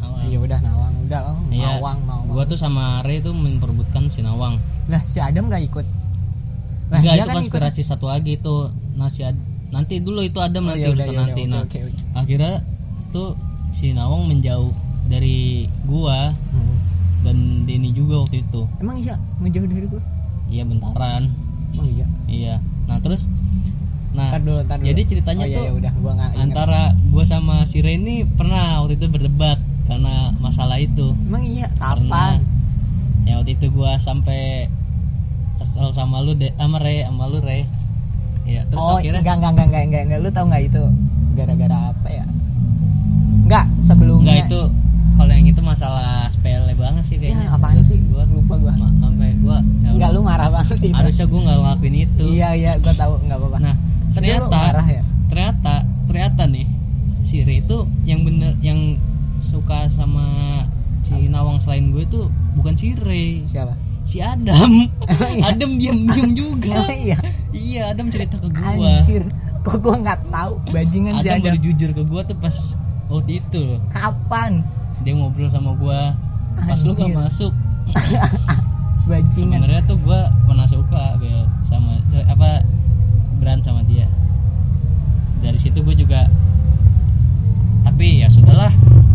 Nawang. 0.00 0.26
Iya 0.26 0.38
udah 0.40 0.58
nawang. 0.64 0.94
Udah 1.06 1.20
lah 1.22 1.36
Iya. 1.52 1.70
nawang 1.78 1.98
nawang. 2.08 2.26
Gua 2.32 2.44
tuh 2.48 2.58
sama 2.58 3.04
Ray 3.04 3.20
tuh 3.20 3.36
memperebutkan 3.36 4.08
si 4.08 4.24
Nawang. 4.24 4.56
Lah 4.88 5.02
si 5.04 5.20
Adam 5.20 5.46
nggak 5.52 5.62
ikut? 5.68 5.86
Lah 6.88 6.98
enggak 7.02 7.14
itu 7.18 7.26
kan 7.28 7.36
konspirasi 7.42 7.82
satu 7.84 8.06
lagi 8.08 8.38
itu 8.40 8.70
nah 8.96 9.12
si 9.12 9.26
Ad- 9.26 9.44
nanti 9.74 10.00
dulu 10.00 10.24
itu 10.24 10.38
Adam 10.40 10.72
ikut. 10.72 10.72
Oh, 10.72 10.72
nanti 10.72 10.80
iya, 10.80 10.88
udah, 10.88 11.04
urusan 11.04 11.12
iya, 11.12 11.20
nanti. 11.20 11.42
Oke, 11.42 11.50
nah 11.52 11.60
oke, 11.66 11.78
oke. 11.84 12.00
akhirnya 12.16 12.54
tuh 13.16 13.32
si 13.72 13.96
Nawang 13.96 14.28
menjauh 14.28 14.68
dari 15.08 15.64
gua 15.88 16.36
Hmm. 16.52 16.76
dan 17.24 17.36
Denny 17.64 17.90
juga 17.90 18.22
waktu 18.22 18.44
itu. 18.44 18.68
Emang 18.76 19.00
iya? 19.00 19.16
Ngejauh 19.40 19.64
dari 19.64 19.86
gue 19.88 20.02
iya 20.46 20.62
bentaran. 20.62 21.32
Emang 21.72 21.88
iya? 21.88 22.06
Iya. 22.28 22.54
Nah 22.84 23.00
terus 23.00 23.32
nah 24.16 24.32
ntar 24.32 24.40
dulu 24.40 24.64
ntar 24.64 24.80
dulu. 24.80 24.88
jadi 24.88 25.00
ceritanya 25.04 25.44
oh, 25.44 25.48
iya, 25.48 25.56
tuh 25.56 25.64
iya, 25.64 25.72
udah 25.76 25.92
gua 26.00 26.12
ingat. 26.16 26.30
antara 26.40 26.80
gua 27.12 27.24
sama 27.28 27.68
si 27.68 27.84
Ray 27.84 28.00
ini 28.00 28.24
pernah 28.24 28.80
waktu 28.80 28.96
itu 28.96 29.06
berdebat 29.08 29.58
karena 29.88 30.32
masalah 30.40 30.76
itu. 30.76 31.12
Emang 31.24 31.44
iya? 31.44 31.68
Kapan? 31.76 32.40
Ya 33.24 33.40
waktu 33.40 33.56
itu 33.56 33.68
gua 33.72 33.98
sampai 34.00 34.70
kesel 35.56 35.88
sama 35.90 36.20
lu 36.20 36.32
deh 36.32 36.52
sama 36.54 36.76
Ray 36.78 37.04
sama 37.04 37.26
lu 37.26 37.40
Ray 37.40 37.64
ya 38.46 38.62
terus 38.70 38.78
oh 38.78 38.96
akhirnya 38.96 39.20
enggak 39.24 39.36
enggak 39.40 39.52
enggak 39.52 39.66
enggak 39.66 39.82
enggak 39.82 40.02
enggak 40.06 40.20
lu 40.22 40.28
tau 40.30 40.44
nggak 40.46 40.62
itu 40.68 40.82
gara-gara 41.34 41.78
apa 41.90 42.08
ya 42.12 42.24
sebelumnya. 43.86 44.26
Enggak 44.34 44.50
itu 44.50 44.60
kalau 45.16 45.32
yang 45.32 45.46
itu 45.46 45.62
masalah 45.62 46.28
sepele 46.28 46.72
banget 46.74 47.04
sih 47.06 47.16
kayaknya 47.16 47.46
ya 47.46 47.54
apaan 47.54 47.74
Terus 47.80 47.88
sih? 47.88 47.98
Gua 48.10 48.24
lupa 48.26 48.54
gua. 48.58 48.74
Ma- 48.74 48.94
sampai 48.98 49.30
gua 49.38 49.58
ya 49.80 49.88
enggak 49.94 50.08
Allah, 50.08 50.18
lu 50.18 50.20
marah 50.20 50.48
banget 50.50 50.78
itu. 50.82 50.92
Harusnya 50.92 51.24
gua 51.24 51.40
nggak 51.40 51.56
ngelakuin 51.56 51.94
itu. 51.96 52.22
Iya 52.26 52.48
iya 52.52 52.72
gua 52.76 52.92
tahu 52.92 53.12
enggak 53.22 53.38
apa-apa. 53.38 53.58
Nah 53.62 53.74
Itu 53.76 54.14
ternyata 54.14 54.56
marah 54.58 54.86
ya? 54.88 55.02
ternyata 55.26 55.74
ternyata 56.06 56.42
nih 56.46 56.66
si 57.22 57.42
Ray 57.42 57.58
itu 57.58 57.78
yang 58.04 58.22
bener 58.22 58.54
yang 58.60 58.78
suka 59.42 59.86
sama 59.88 60.24
si 61.00 61.26
Nawang 61.26 61.58
selain 61.58 61.90
gue 61.90 62.02
tuh 62.06 62.26
bukan 62.54 62.74
si 62.74 62.94
Ray. 62.94 63.42
Siapa? 63.42 63.74
Si 64.02 64.18
Adam. 64.18 64.86
Iya? 65.26 65.50
Adam 65.50 65.70
diam 65.76 65.98
diam 66.06 66.30
juga. 66.32 66.86
Iya. 66.92 67.18
Iya 67.50 67.82
Adam 67.90 68.06
cerita 68.08 68.36
ke 68.36 68.48
gua. 68.48 69.00
Anjir 69.00 69.22
kok 69.60 69.82
gua 69.82 69.98
nggak 69.98 70.30
tahu 70.30 70.52
bajingan 70.68 71.18
si 71.18 71.26
Adam 71.26 71.34
Adam? 71.36 71.44
baru 71.48 71.58
jujur 71.58 71.90
ke 71.90 72.02
gua 72.04 72.22
tuh 72.22 72.38
pas 72.38 72.54
oh 73.12 73.20
gitu 73.24 73.78
kapan? 73.92 74.62
Dia 75.04 75.14
ngobrol 75.14 75.50
sama 75.50 75.76
gua. 75.78 76.14
Pas 76.56 76.80
Anjir. 76.80 76.88
lu 76.88 76.92
gak 76.96 77.12
masuk. 77.14 77.52
Sebenarnya 79.36 79.86
tuh 79.86 80.00
gua 80.02 80.32
pernah 80.48 80.66
suka 80.66 81.14
Bel 81.22 81.46
sama 81.62 82.00
eh, 82.16 82.26
apa 82.26 82.66
brand 83.38 83.62
sama 83.62 83.86
dia. 83.86 84.10
Dari 85.44 85.58
situ 85.60 85.78
gue 85.84 85.94
juga 85.94 86.26
tapi 87.86 88.24
ya 88.24 88.26
sudahlah. 88.26 88.72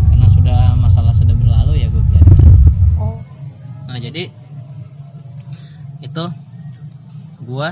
Karena 0.08 0.26
sudah 0.30 0.60
masalah 0.80 1.12
sudah 1.12 1.34
berlalu 1.34 1.82
ya 1.82 1.88
gue 1.90 2.02
biar 2.04 2.26
oh. 3.00 3.18
nah 3.88 3.98
jadi 3.98 4.30
itu 6.02 6.24
gue 7.42 7.68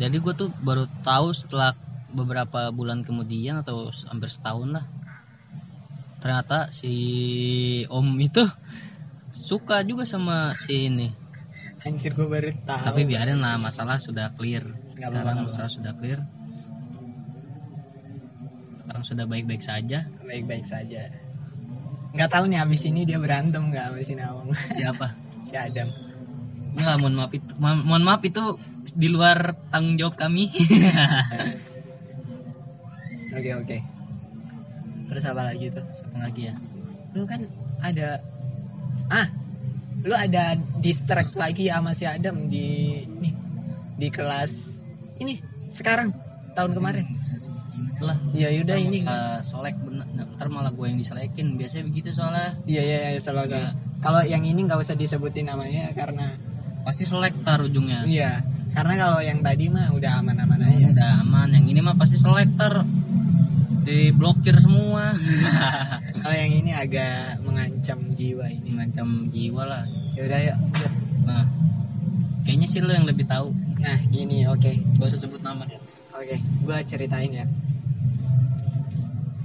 jadi 0.00 0.16
gue 0.16 0.32
tuh 0.34 0.48
baru 0.64 0.88
tahu 1.04 1.30
setelah 1.36 1.76
beberapa 2.10 2.70
bulan 2.74 3.06
kemudian 3.06 3.62
atau 3.62 3.90
hampir 4.10 4.30
setahun 4.30 4.68
lah. 4.80 4.84
Ternyata 6.20 6.68
si 6.68 6.92
om 7.88 8.20
itu 8.20 8.44
suka 9.32 9.80
juga 9.86 10.04
sama 10.04 10.52
si 10.58 10.90
ini. 10.90 11.08
Anjir 11.80 12.12
gue 12.12 12.28
baru 12.28 12.52
tahu. 12.68 12.84
Tapi 12.92 13.02
biarin 13.08 13.40
lah 13.40 13.56
masalah 13.56 13.96
sudah 13.96 14.36
clear. 14.36 14.68
Nggak 15.00 15.08
sekarang 15.08 15.36
apa-apa. 15.40 15.48
masalah 15.48 15.70
sudah 15.72 15.92
clear. 15.96 16.20
Sekarang 18.84 19.04
sudah 19.06 19.24
baik-baik 19.24 19.62
saja. 19.64 20.04
Baik-baik 20.28 20.64
saja. 20.68 21.08
Nggak 22.12 22.30
tahu 22.36 22.44
nih 22.52 22.58
abis 22.60 22.82
ini 22.84 23.08
dia 23.08 23.16
berantem 23.16 23.70
nggak 23.72 23.96
sama 23.96 24.00
si 24.04 24.14
Nawang? 24.18 24.48
Siapa? 24.76 25.06
Si 25.46 25.54
Adam. 25.56 25.88
Enggak, 26.70 26.96
mohon 27.02 27.14
maaf 27.18 27.32
itu 27.34 27.50
mohon 27.58 28.04
maaf 28.06 28.22
itu 28.22 28.42
di 28.94 29.08
luar 29.10 29.58
tanggung 29.74 29.98
jawab 29.98 30.14
kami 30.14 30.50
oke 33.34 33.50
oke. 33.66 33.78
Terus 35.10 35.24
apa 35.26 35.42
lagi 35.42 35.66
tuh? 35.74 35.84
Satu 35.94 36.16
lagi 36.18 36.42
ya? 36.50 36.54
Lu 37.14 37.26
kan 37.26 37.42
ada 37.82 38.22
ah 39.10 39.26
lu 40.00 40.14
ada 40.16 40.56
distract 40.80 41.34
lagi 41.36 41.68
sama 41.68 41.92
si 41.92 42.06
Adam 42.06 42.46
di 42.46 43.02
nih 43.20 43.34
di 44.00 44.08
kelas 44.08 44.80
ini 45.20 45.42
sekarang 45.68 46.14
tahun 46.54 46.72
kemarin. 46.72 47.06
Lah 48.00 48.16
ya 48.32 48.48
yaudah 48.48 48.78
ini. 48.80 49.04
uh, 49.04 49.44
selek 49.44 49.76
bener 49.84 50.00
Nah, 50.10 50.26
ntar 50.36 50.48
malah 50.50 50.72
gue 50.72 50.86
yang 50.88 50.98
diselekin 50.98 51.54
biasanya 51.54 51.84
begitu 51.86 52.08
soalnya. 52.12 52.50
Iya 52.64 52.82
iya 52.82 52.98
iya 53.16 53.20
salah 53.20 53.44
salah. 53.46 53.72
Iya. 53.72 54.00
kalau 54.00 54.20
yang 54.24 54.42
ini 54.44 54.64
nggak 54.64 54.80
usah 54.80 54.96
disebutin 54.96 55.48
namanya 55.48 55.92
karena 55.92 56.32
pasti 56.80 57.04
selek 57.04 57.44
tar 57.44 57.60
ujungnya. 57.60 58.08
Iya 58.08 58.40
karena 58.72 58.94
kalau 58.96 59.20
yang 59.20 59.44
tadi 59.44 59.68
mah 59.68 59.92
udah 59.92 60.22
aman-aman 60.22 60.60
aja. 60.62 60.86
udah 60.94 61.10
aman 61.26 61.48
yang 61.56 61.66
ini 61.68 61.80
mah 61.84 61.96
pasti 61.98 62.16
selek 62.16 62.56
tar 62.56 62.84
diblokir 63.84 64.56
semua 64.60 65.16
kalau 66.20 66.36
yang 66.42 66.52
ini 66.52 66.72
agak 66.76 67.40
mengancam 67.42 67.98
jiwa 68.12 68.46
ini 68.48 68.68
mengancam 68.72 69.28
jiwa 69.32 69.62
lah 69.64 69.82
yaudah 70.14 70.40
yuk 70.52 70.58
nah 71.24 71.44
kayaknya 72.44 72.66
sih 72.68 72.80
lo 72.84 72.92
yang 72.92 73.08
lebih 73.08 73.24
tahu 73.24 73.56
nah 73.80 73.96
gini 74.12 74.44
oke 74.44 74.72
gak 75.00 75.06
usah 75.08 75.20
sebut 75.20 75.40
nama 75.40 75.64
ya 75.64 75.80
Oke, 76.20 76.36
gua 76.68 76.84
ceritain 76.84 77.32
ya. 77.32 77.48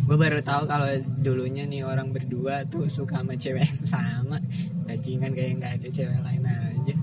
Gue 0.03 0.17
baru 0.19 0.43
tahu 0.43 0.67
kalau 0.67 0.91
dulunya 1.23 1.63
nih 1.63 1.87
orang 1.87 2.11
berdua 2.11 2.67
tuh 2.67 2.91
suka 2.91 3.23
sama 3.23 3.39
cewek 3.39 3.63
yang 3.63 3.85
sama. 3.87 4.37
Bajingan 4.83 5.31
kayak 5.31 5.63
nggak 5.63 5.73
ada 5.79 5.87
cewek 5.87 6.19
lain 6.19 6.43
aja. 6.43 6.95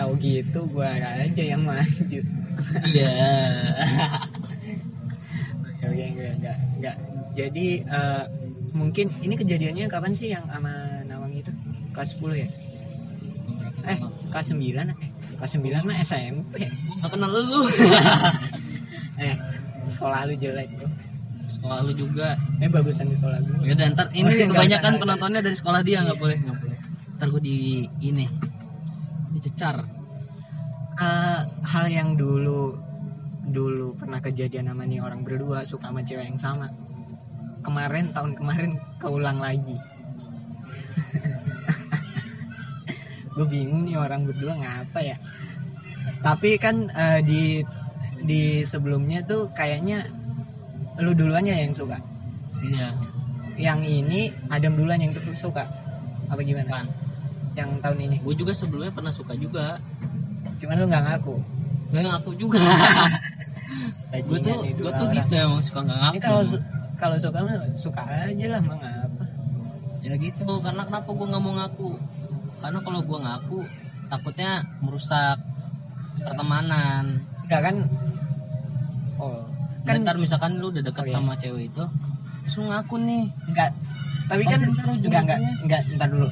Tahu 0.00 0.12
gitu 0.16 0.64
gua 0.72 0.96
aja 0.96 1.42
yang 1.44 1.60
maju. 1.60 2.20
iya 2.90 3.12
oke, 3.12 4.27
enggak. 6.78 6.96
Jadi 7.34 7.66
eh, 7.82 8.24
mungkin 8.70 9.06
ini 9.20 9.34
kejadiannya 9.34 9.86
kapan 9.86 10.12
sih 10.12 10.30
yang 10.30 10.46
sama 10.46 10.70
Nawang 11.04 11.30
itu? 11.32 11.50
Kelas 11.90 12.14
10 12.14 12.34
ya? 12.36 12.48
Eh, 13.84 13.98
kelas 14.28 14.46
9 14.50 14.60
eh 14.60 14.96
kelas 15.34 15.52
9 15.54 15.64
mah 15.82 15.96
SMP. 15.98 16.54
gue 16.62 16.96
gak 16.98 17.10
kenal 17.10 17.30
lu 17.30 17.62
Eh, 19.18 19.34
sekolah 19.88 20.24
lu 20.24 20.34
jelek 20.34 20.68
bro. 20.72 20.86
sekolah 21.48 21.80
lu 21.80 21.92
juga 21.92 22.36
Eh 22.58 22.68
bagusan 22.68 23.08
di 23.08 23.16
sekolah 23.16 23.38
gue. 23.40 23.66
ya 23.66 23.72
udah 23.72 23.86
ntar 23.92 24.06
ini 24.12 24.26
Oh, 24.26 24.34
nggak 24.36 24.48
kebanyakan 24.52 24.68
usah, 24.68 24.90
nggak 24.90 25.00
penontonnya 25.00 25.40
dari 25.40 25.56
sekolah 25.56 25.80
dia 25.80 25.98
nggak 26.02 26.18
boleh 26.18 26.36
nggak 26.38 26.58
boleh 26.60 26.76
ntar 27.16 27.26
gue 27.28 27.42
di 27.42 27.56
ini 28.00 28.26
dicecar 29.32 29.76
Eh, 30.98 31.40
hal 31.64 31.86
yang 31.86 32.18
dulu 32.18 32.74
dulu 33.48 33.96
pernah 33.96 34.20
kejadian 34.20 34.68
sama 34.70 34.84
nih 34.84 35.00
orang 35.00 35.24
berdua 35.24 35.64
suka 35.64 35.88
sama 35.90 36.04
cewek 36.04 36.28
yang 36.28 36.40
sama. 36.40 36.68
Kemarin 37.64 38.12
tahun 38.14 38.36
kemarin 38.38 38.78
keulang 39.02 39.40
lagi. 39.42 39.74
Gue 43.34 43.46
bingung 43.46 43.84
nih 43.88 43.96
orang 43.98 44.26
berdua 44.28 44.54
ngapa 44.56 45.00
ya. 45.02 45.16
Tapi 46.22 46.58
kan 46.60 46.90
eh, 46.92 47.20
di 47.24 47.64
di 48.18 48.64
sebelumnya 48.66 49.22
tuh 49.24 49.48
kayaknya 49.54 50.04
lu 50.98 51.14
duluan 51.14 51.46
ya 51.46 51.54
yang 51.58 51.74
suka? 51.74 51.98
Iya. 52.62 52.94
Yang 53.58 53.80
ini 53.86 54.32
Adam 54.50 54.76
duluan 54.78 55.00
yang 55.02 55.14
tuh 55.14 55.34
suka? 55.34 55.66
Apa 56.30 56.42
gimana? 56.42 56.70
Kan 56.82 56.86
yang 57.58 57.70
tahun 57.82 57.98
ini? 58.06 58.16
Gue 58.22 58.38
juga 58.38 58.54
sebelumnya 58.54 58.94
pernah 58.94 59.10
suka 59.10 59.34
juga. 59.34 59.82
Cuman 60.62 60.78
lu 60.78 60.86
nggak 60.86 61.04
ngaku? 61.10 61.36
Gak 61.88 62.04
ngaku 62.04 62.30
juga 62.36 62.60
gue 64.08 64.38
tuh 64.40 64.58
gue 64.64 64.90
tuh 64.90 65.06
gitu 65.12 65.34
emang 65.36 65.60
suka 65.60 65.80
nggak 65.84 65.98
ngaku 66.00 66.14
Ini 66.16 66.22
kalau 66.24 66.42
kalau 66.98 67.16
suka 67.20 67.38
suka 67.76 68.02
aja 68.02 68.46
lah 68.56 68.60
ngapa. 68.64 69.24
ya 70.00 70.14
gitu 70.16 70.48
karena 70.64 70.82
kenapa 70.88 71.10
gue 71.12 71.26
nggak 71.28 71.42
mau 71.42 71.52
ngaku 71.58 71.90
karena 72.58 72.78
kalau 72.80 73.00
gue 73.04 73.18
ngaku 73.20 73.58
takutnya 74.08 74.50
merusak 74.80 75.36
pertemanan 76.18 77.22
Enggak 77.48 77.62
kan? 77.64 77.76
Oh, 79.16 79.40
kan 79.88 79.96
kan 79.96 80.04
ntar 80.04 80.16
misalkan 80.20 80.60
lu 80.60 80.68
udah 80.68 80.84
deket 80.84 81.00
Oh, 81.00 81.08
iya. 81.08 81.14
sama 81.16 81.32
cewek 81.40 81.72
itu 81.72 81.84
terus 82.44 82.54
lu 82.60 82.64
ngaku 82.68 82.94
nih 83.08 83.24
enggak. 83.48 83.70
Tapi 84.28 84.42
kan 84.44 84.58
Pasti 84.60 84.72
ntar 84.76 84.86
enggak 84.92 85.22
enggak 85.24 85.38
enggak 85.64 85.80
entar 85.96 86.08
dulu. 86.12 86.28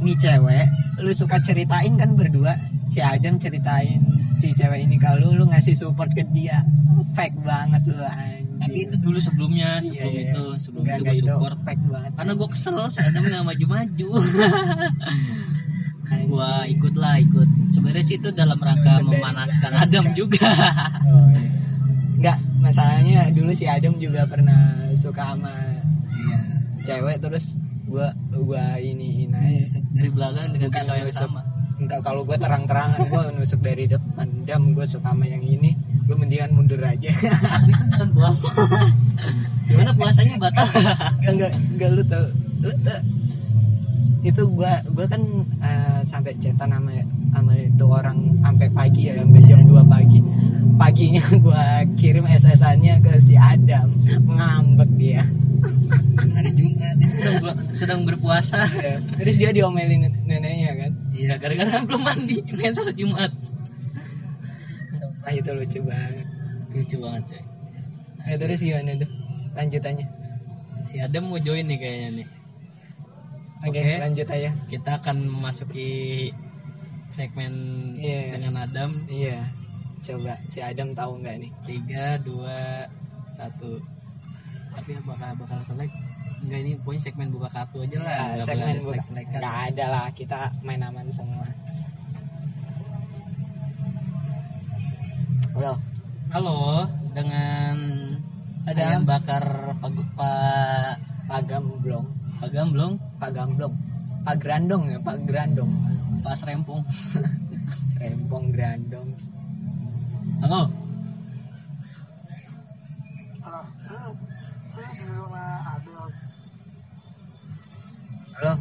Nih 0.00 0.16
cewek, 0.16 0.64
lu 1.04 1.12
suka 1.12 1.36
ceritain 1.44 1.92
kan 2.00 2.16
berdua. 2.16 2.56
Si 2.88 3.04
Adam 3.04 3.36
ceritain 3.36 4.00
si 4.40 4.50
cewek 4.50 4.80
ini 4.82 4.96
kalau 4.96 5.30
lu 5.30 5.44
ngasih 5.44 5.72
support 5.74 6.10
ke 6.10 6.24
dia. 6.30 6.64
Fake 7.12 7.36
banget 7.40 7.82
lu 7.84 8.00
anjing. 8.00 8.48
tapi 8.60 8.76
itu 8.84 8.96
dulu 8.96 9.16
sebelumnya 9.16 9.80
sebelum 9.80 10.04
Iya, 10.04 10.20
iya. 10.20 10.30
itu 10.30 10.44
sebelum 10.58 10.82
Enggak, 10.84 10.96
itu 11.00 11.04
gue 11.06 11.16
support 11.24 11.56
fake 11.64 11.84
banget. 11.86 12.10
karena 12.12 12.32
gue 12.36 12.48
kesel 12.50 12.76
si 12.88 12.98
Adam 13.00 13.22
nggak 13.24 13.44
maju-maju 13.46 14.08
gue 16.10 16.52
ikut 16.68 16.94
lah 16.94 17.14
ikut 17.18 17.48
sebenarnya 17.70 18.04
sih 18.04 18.16
itu 18.18 18.28
dalam 18.30 18.58
rangka 18.58 19.00
memanaskan. 19.00 19.70
Adam 19.74 20.04
juga 20.12 20.44
Oh, 21.06 21.26
iya. 21.30 21.48
Enggak, 22.20 22.38
masalahnya 22.60 23.20
dulu 23.30 23.50
si 23.50 23.64
Adam 23.64 23.96
juga 23.96 24.28
pernah 24.28 24.60
suka 24.92 25.32
sama 25.32 25.54
iya 26.12 26.38
cewek 26.84 27.16
terus 27.18 27.56
gua 27.88 28.12
gua 28.28 28.76
iniin 28.76 29.32
aja 29.32 29.80
dari 29.90 30.10
belakang 30.10 30.52
dengan 30.52 30.68
pisau 30.68 30.94
yang 30.94 31.08
sama 31.10 31.40
enggak 31.80 32.00
kalau 32.04 32.22
gue 32.28 32.36
terang-terangan 32.36 33.00
gue 33.08 33.22
nusuk 33.40 33.60
dari 33.64 33.88
depan. 33.88 34.28
Dam 34.44 34.76
gue 34.76 34.84
suka 34.84 35.10
sama 35.10 35.24
yang 35.24 35.40
ini. 35.40 35.72
Gue 36.04 36.16
mendingan 36.18 36.52
mundur 36.52 36.80
aja. 36.84 37.10
Kan 37.96 38.08
puasa. 38.12 38.50
Gimana 39.70 39.90
puasanya 39.96 40.34
batal 40.36 40.66
enggak 40.68 41.32
enggak 41.32 41.52
enggak 41.56 41.90
lu 41.96 42.02
tau 42.04 42.26
lu 42.60 42.74
tau. 42.84 43.00
Itu 44.20 44.42
gue 44.52 44.72
gue 44.92 45.06
kan 45.08 45.22
eh, 45.64 46.00
sampai 46.04 46.36
cetan 46.36 46.70
sama 46.76 46.92
sama 47.30 47.52
itu 47.56 47.84
orang 47.86 48.18
sampai 48.42 48.68
pagi 48.74 49.02
ya 49.08 49.22
sampai 49.22 49.42
jam 49.46 49.60
2 49.64 49.80
pagi 49.86 50.18
paginya 50.80 51.20
gue 51.44 51.64
kirim 52.00 52.24
SS-annya 52.24 53.04
ke 53.04 53.20
si 53.20 53.36
Adam. 53.36 53.92
Ngambek 54.24 54.90
dia. 54.96 55.20
Hari 56.16 56.50
Jumat 56.56 56.96
dia 56.96 57.10
sedang 57.12 57.44
sedang 57.68 58.00
berpuasa. 58.08 58.64
Terus 59.20 59.36
dia 59.36 59.52
diomelin 59.52 60.08
neneknya 60.24 60.72
kan? 60.72 60.92
Iya 61.12 61.36
gara-gara 61.36 61.84
belum 61.84 62.00
mandi 62.00 62.40
main 62.56 62.72
sholat 62.72 62.96
Jumat. 62.96 63.28
Nah 65.20 65.32
itu 65.36 65.50
lucu 65.52 65.78
banget. 65.84 66.26
Lucu 66.72 66.96
banget 66.96 67.22
coy. 67.28 67.42
Ya, 68.20 68.34
terus 68.36 68.60
gimana 68.60 68.96
tuh 68.96 69.10
lanjutannya? 69.52 70.06
Si 70.88 70.96
Adam 70.96 71.28
mau 71.28 71.36
join 71.36 71.68
nih 71.68 71.76
kayaknya 71.76 72.08
nih. 72.24 72.28
Oke 73.60 73.76
Oke. 73.76 73.94
lanjut 74.00 74.28
aja. 74.32 74.50
Kita 74.64 74.90
akan 75.04 75.16
memasuki 75.28 75.90
segmen 77.12 77.52
Iya. 78.00 78.32
dengan 78.40 78.64
Adam. 78.64 79.04
Iya. 79.04 79.44
Coba 80.00 80.32
si 80.48 80.58
Adam 80.60 80.96
tahu 80.96 81.20
nggak 81.20 81.36
nih? 81.38 81.50
tiga 81.62 82.16
dua 82.20 82.88
satu 83.30 83.76
tapi 84.70 84.94
bakal 85.02 85.34
bakal 85.36 85.58
selek 85.60 85.90
enggak 86.40 86.60
ini 86.62 86.72
pokoknya 86.78 87.00
segmen 87.04 87.28
buka 87.28 87.48
kartu 87.50 87.84
aja 87.84 87.96
lah 88.00 88.16
Nah, 88.32 88.46
segmen 88.46 88.64
ada 88.64 88.78
buka. 88.78 88.86
selek-selekan 88.86 89.38
Nggak 89.38 89.56
ada 89.68 89.84
lah, 89.90 90.06
kita 90.14 90.38
main 90.62 90.80
aman 90.80 91.06
semua. 91.10 91.46
Halo. 95.50 95.72
halo 96.30 96.58
dengan 97.12 97.74
Adam. 98.64 98.86
ayam 98.86 99.02
bakar 99.04 99.44
pak 99.82 99.90
pak 100.14 100.94
Pak 101.28 101.42
Gamblong, 101.46 102.06
pak 102.38 103.30
Gamblong 103.30 103.74
Pak 104.20 104.36
Grandong 104.36 104.84
ya, 104.86 104.98
Pak 105.00 105.18
Grandong, 105.24 105.70
pak 106.20 106.34
Serempong 106.34 106.82
Rempong 108.00 108.48
Grandong. 108.50 109.08
Halo 110.40 110.60
Halo. 118.36 118.52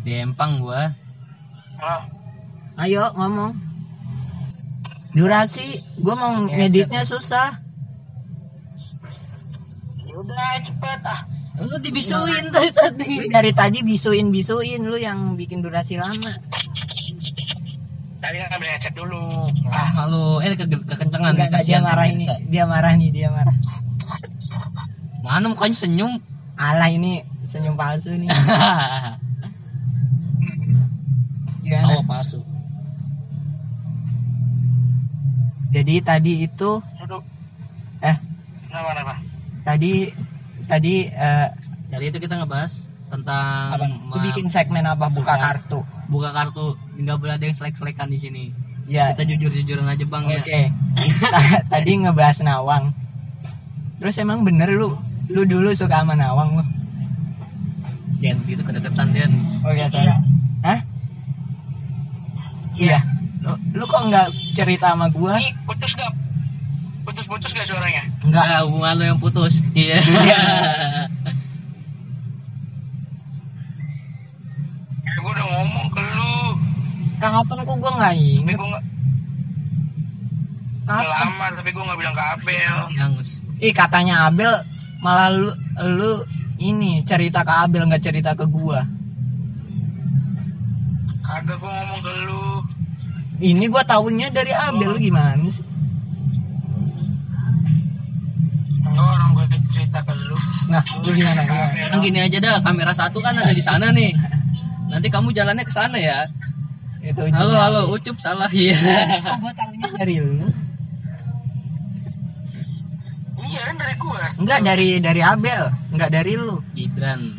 di 0.00 0.12
Empang 0.16 0.62
gua 0.62 0.88
Ah, 1.76 2.08
Ayo 2.80 3.12
ngomong. 3.12 3.52
Durasi, 5.12 5.80
gue 5.96 6.14
mau 6.16 6.32
ngeditnya 6.48 7.04
susah. 7.04 7.60
yaudah 10.06 10.56
cepet 10.64 11.00
ah. 11.04 11.20
lu 11.60 11.76
dibisuin 11.76 12.48
tadi 12.48 12.72
tadi 12.72 13.28
dari 13.28 13.52
tadi 13.52 13.84
bisuin 13.84 14.32
bisuin 14.32 14.80
lu 14.88 14.96
yang 14.96 15.36
bikin 15.36 15.60
durasi 15.60 16.00
lama. 16.00 16.32
Tadi 18.16 18.36
ngambil 18.40 18.68
headset 18.68 18.94
dulu. 18.94 19.22
Ah, 19.68 19.88
Halo, 19.98 20.40
eh 20.40 20.52
ke 20.52 20.64
kekencengan 20.64 21.36
Enggak, 21.36 21.52
enggak, 21.52 21.60
dia 21.60 21.76
kasihan 21.76 21.82
marah 21.84 22.06
ini, 22.06 22.24
dia 22.48 22.64
marah 22.64 22.92
nih, 22.92 23.08
dia 23.10 23.28
marah. 23.28 23.56
Mana 25.20 25.46
mukanya 25.46 25.76
senyum? 25.76 26.12
Alah 26.56 26.88
ini 26.88 27.20
senyum 27.44 27.76
palsu 27.76 28.10
nih. 28.12 28.30
Gimana? 31.62 31.92
oh, 31.92 32.02
palsu. 32.02 32.40
Jadi 35.68 36.00
tadi 36.00 36.46
itu 36.46 36.70
duduk. 36.96 37.20
eh 38.00 38.16
Kenapa 38.64 38.88
kenapa? 38.92 39.14
tadi 39.60 39.92
tadi 40.64 40.94
eh 41.06 41.48
Jadi 41.86 42.04
itu 42.06 42.18
kita 42.18 42.34
ngebahas 42.38 42.72
tentang 43.06 43.74
apa? 43.74 43.84
Ma- 44.00 44.22
bikin 44.24 44.48
segmen 44.48 44.82
apa 44.82 45.10
buka 45.10 45.34
Buka. 45.34 45.42
kartu? 45.42 45.80
buka 46.06 46.30
kartu 46.32 46.78
nggak 46.96 47.16
boleh 47.16 47.34
ada 47.36 47.44
yang 47.44 47.56
selek-selekan 47.56 48.08
di 48.08 48.18
sini. 48.18 48.44
Ya. 48.86 49.10
Kita 49.12 49.26
jujur-jujuran 49.26 49.84
aja 49.84 50.04
bang 50.04 50.24
ya. 50.30 50.40
Oke. 50.40 50.60
Ta- 51.20 51.62
tadi 51.76 51.90
ngebahas 51.98 52.38
Nawang. 52.40 52.94
Terus 53.98 54.16
emang 54.16 54.44
bener 54.44 54.70
lu 54.70 54.94
lu 55.26 55.42
dulu 55.42 55.74
suka 55.74 56.02
sama 56.02 56.14
Nawang 56.14 56.62
lu? 56.62 56.64
Jangan 58.22 58.36
begitu 58.46 58.62
kedekatan 58.62 59.06
Dan. 59.12 59.30
Oh 59.66 59.72
ya 59.74 59.86
sorry. 59.90 60.08
Hah? 60.62 60.80
Iya. 62.76 62.98
Lu, 63.42 63.52
lu 63.74 63.84
kok 63.84 64.02
nggak 64.06 64.28
cerita 64.54 64.94
sama 64.94 65.10
gua? 65.10 65.36
Ini 65.36 65.52
putus 65.64 65.92
gak? 65.94 66.12
Putus-putus 67.06 67.54
gak 67.54 67.66
suaranya? 67.70 68.02
Enggak, 68.20 68.66
hubungan 68.66 68.94
lo 68.98 69.04
yang 69.14 69.20
putus. 69.20 69.62
Iya. 69.74 69.98
Ya, 75.06 75.12
gue 75.16 75.30
udah 75.30 75.46
ngomong 75.46 75.86
ke 75.88 76.00
lu. 76.02 76.15
Kapan 77.26 77.58
kok 77.66 77.76
gua 77.82 77.92
nggak 77.98 78.14
Tapi 78.14 78.34
inget? 78.38 78.56
gue 78.56 78.68
gak... 78.70 78.84
Kapan? 80.86 81.06
Lama, 81.10 81.46
tapi 81.58 81.70
gue 81.74 81.82
gak 81.82 81.98
bilang 81.98 82.14
ke 82.14 82.24
Abel. 82.38 82.76
Yangus. 82.94 83.28
Ih 83.58 83.74
katanya 83.74 84.14
Abel 84.30 84.52
malah 85.02 85.28
lu 85.32 85.50
lu 85.82 86.12
ini 86.62 87.02
cerita 87.04 87.42
ke 87.44 87.52
Abel 87.52 87.88
nggak 87.88 88.04
cerita 88.04 88.30
ke 88.38 88.44
gua. 88.46 88.84
Kagak 91.26 91.56
gue 91.58 91.68
ngomong 91.68 92.00
ke 92.00 92.12
lu. 92.28 92.44
Ini 93.36 93.64
gua 93.68 93.82
tahunya 93.84 94.30
dari 94.30 94.52
Abel 94.54 94.94
lu 94.94 94.98
gimana 95.00 95.42
sih? 95.50 95.64
Enggak 98.86 99.06
orang 99.12 99.30
gue 99.34 99.44
cerita 99.68 99.98
ke 100.00 100.14
lu. 100.14 100.36
Nah, 100.70 100.82
lu 101.04 101.10
gimana? 101.12 101.40
Gimana? 101.44 101.90
Kan 101.92 101.98
gini 102.00 102.18
aja 102.22 102.38
dah, 102.40 102.56
kamera 102.62 102.92
satu 102.94 103.18
kan 103.20 103.36
ada 103.36 103.52
di 103.52 103.60
sana 103.60 103.92
nih. 103.92 104.14
Nanti 104.88 105.10
kamu 105.10 105.34
jalannya 105.34 105.66
ke 105.66 105.74
sana 105.74 105.98
ya. 105.98 106.24
Itu 107.06 107.22
Halo, 107.22 107.54
halo, 107.54 107.80
Ucup 107.94 108.18
salah 108.18 108.50
ya. 108.50 108.74
Kok 109.22 109.38
gua 109.38 109.52
tahunya 109.54 109.88
dari 109.94 110.16
lu? 110.18 110.42
Iya 113.46 113.60
kan 113.62 113.74
dari 113.78 113.94
gue. 113.94 114.22
Enggak 114.42 114.60
dari 114.66 114.88
dari 114.98 115.22
Abel, 115.22 115.62
enggak 115.94 116.10
dari 116.10 116.32
lu. 116.34 116.58
Gibran. 116.74 117.30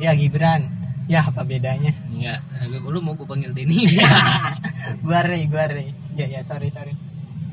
Ya 0.00 0.16
Gibran. 0.16 0.72
Ya 1.04 1.20
apa 1.20 1.44
bedanya? 1.44 1.92
Enggak, 2.08 2.40
lu 2.80 3.04
mau 3.04 3.12
gue 3.12 3.28
panggil 3.28 3.52
Denny. 3.52 3.92
gua 5.04 5.20
Rey, 5.20 5.44
gua 5.52 5.68
Rey. 5.68 5.92
Ya 6.16 6.24
ya 6.24 6.40
sorry 6.40 6.72
sorry. 6.72 6.96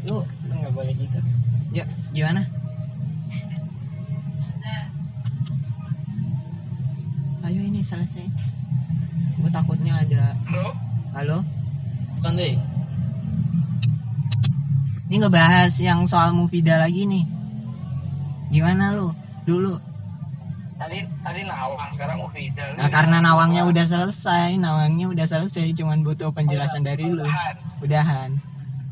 Lu 0.07 0.23
lu 0.23 0.53
nggak 0.55 0.71
boleh 0.71 0.95
gitu. 0.95 1.19
Ya 1.75 1.83
gimana? 2.15 2.47
Ayo 7.43 7.59
ini 7.59 7.83
selesai. 7.83 8.23
Gue 9.35 9.51
takutnya 9.51 9.99
ada. 9.99 10.31
Lu? 10.47 10.71
Halo? 11.11 11.56
Bukan 12.17 12.33
deh. 12.37 12.55
Ini 15.07 15.15
ngebahas 15.23 15.71
yang 15.79 16.03
soal 16.03 16.35
Mufida 16.35 16.75
lagi 16.75 17.07
nih. 17.07 17.23
Gimana 18.51 18.91
lu? 18.91 19.15
Dulu. 19.47 19.79
Tadi 20.77 21.01
tadi 21.25 21.41
nawang, 21.47 21.89
sekarang. 21.95 22.21
Lu 22.21 22.29
Nah, 22.77 22.89
karena 22.91 23.17
nawangnya 23.23 23.65
udah 23.65 23.85
selesai, 23.87 24.59
nawangnya 24.61 25.09
udah 25.09 25.25
selesai, 25.25 25.73
cuman 25.73 26.05
butuh 26.05 26.29
penjelasan 26.35 26.85
dari 26.85 27.07
lu. 27.09 27.23
Udahan. 27.23 27.55
Udahan. 27.81 28.29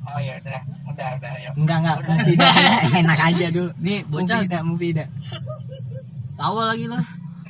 Oh 0.06 0.22
iya 0.22 0.38
udah, 0.40 0.62
udah 0.94 1.08
udah 1.18 1.34
ya. 1.42 1.50
Enggak 1.58 1.78
enggak, 1.82 1.98
Mufida 2.08 2.48
enak 3.02 3.20
aja 3.20 3.48
dulu. 3.52 3.72
Nih, 3.82 4.00
bocah 4.08 4.38
Mufida, 4.42 4.60
Mufida. 4.64 5.06
tawa 6.40 6.62
lagi 6.72 6.86
lo. 6.88 7.00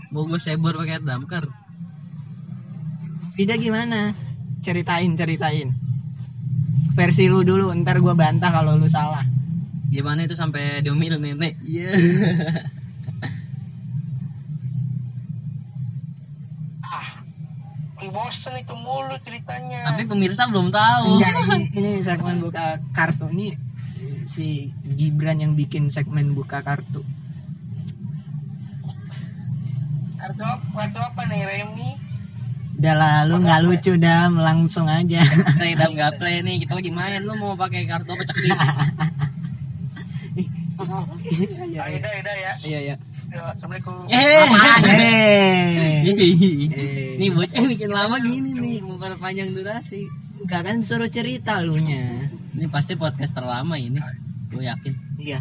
Mau 0.09 0.23
gue 0.25 0.39
sebor 0.39 0.73
pakai 0.79 1.03
damkar. 1.03 1.45
Mufida 3.23 3.55
gimana? 3.59 4.15
Ceritain, 4.65 5.13
ceritain. 5.13 5.69
Versi 6.97 7.29
lu 7.29 7.45
dulu, 7.45 7.69
ntar 7.85 8.01
gua 8.01 8.17
bantah 8.17 8.49
kalau 8.49 8.73
lu 8.73 8.89
salah. 8.89 9.21
Gimana 9.93 10.25
itu 10.25 10.33
sampai 10.33 10.81
diomil 10.81 11.21
nenek? 11.21 11.61
Iya. 11.61 11.93
Ih, 18.01 18.09
bosen 18.09 18.57
itu 18.57 18.73
mulu 18.73 19.13
ceritanya. 19.21 19.93
Tapi 19.93 20.09
pemirsa 20.09 20.49
belum 20.49 20.73
tahu. 20.73 21.21
Enggak, 21.21 21.33
ini, 21.45 21.61
ini 21.77 21.91
segmen 22.01 22.41
buka 22.41 22.81
kartu 22.93 23.29
ini 23.33 23.53
si 24.25 24.73
Gibran 24.81 25.41
yang 25.41 25.53
bikin 25.53 25.93
segmen 25.93 26.33
buka 26.33 26.65
kartu. 26.65 27.05
Kartu 30.17 30.41
apa? 30.41 30.65
Kartu 30.73 30.99
apa 31.01 31.21
nih 31.29 31.41
Remi? 31.45 32.04
Udah 32.75 32.95
lalu 32.95 33.35
nggak 33.47 33.61
lucu 33.63 33.93
dah, 33.95 34.27
langsung 34.27 34.85
aja. 34.91 35.23
Play 35.55 35.79
dam 35.79 35.95
gaple 35.95 36.43
nih, 36.43 36.55
kita 36.67 36.75
lagi 36.75 36.91
main. 36.91 37.23
Lu 37.23 37.33
mau 37.39 37.55
pakai 37.55 37.87
kartu 37.87 38.11
apa 38.11 38.23
cekik? 38.27 38.51
Iya, 41.71 41.83
dah 42.03 42.35
ya. 42.35 42.51
iya, 42.67 42.79
iya. 42.91 42.95
Ya, 43.31 43.41
Assalamualaikum. 43.51 44.05
Eh. 44.11 44.47
Eh. 46.75 47.15
Nih 47.15 47.29
bocah 47.31 47.63
bikin 47.63 47.91
lama 47.91 48.19
gini 48.19 48.51
nih, 48.53 48.83
mau 48.83 48.99
panjang 48.99 49.55
durasi. 49.55 50.07
Enggak 50.43 50.61
kan 50.67 50.77
suruh 50.83 51.07
cerita 51.09 51.63
lu 51.63 51.79
nya. 51.79 52.29
Ini 52.55 52.67
pasti 52.67 52.99
podcast 52.99 53.33
terlama 53.33 53.79
ini. 53.79 53.99
Gue 54.51 54.67
yakin. 54.67 54.93
Iya. 55.19 55.39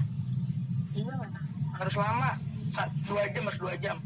Harus 1.75 1.95
lama. 1.99 2.31
Dua 3.07 3.23
jam 3.31 3.43
harus 3.47 3.59
dua 3.59 3.75
jam. 3.79 3.97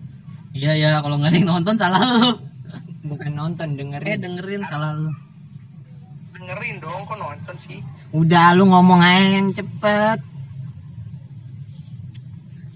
Iya 0.57 0.73
ya, 0.75 0.91
kalau 1.05 1.21
nggak 1.21 1.31
ada 1.33 1.39
yang 1.39 1.49
nonton 1.49 1.77
salah 1.77 2.03
lu. 2.03 2.48
Bukan 3.09 3.33
nonton, 3.33 3.69
Eh 3.73 3.77
dengerin. 3.81 4.21
dengerin 4.21 4.63
salah 4.65 4.93
lu. 4.93 5.11
Dengerin 6.37 6.77
dong, 6.79 7.03
kok 7.05 7.17
nonton 7.17 7.57
sih? 7.59 7.81
Udah 8.13 8.53
lu 8.53 8.69
ngomong 8.69 9.01
aja 9.01 9.25
yang 9.35 9.49
cepet. 9.51 10.19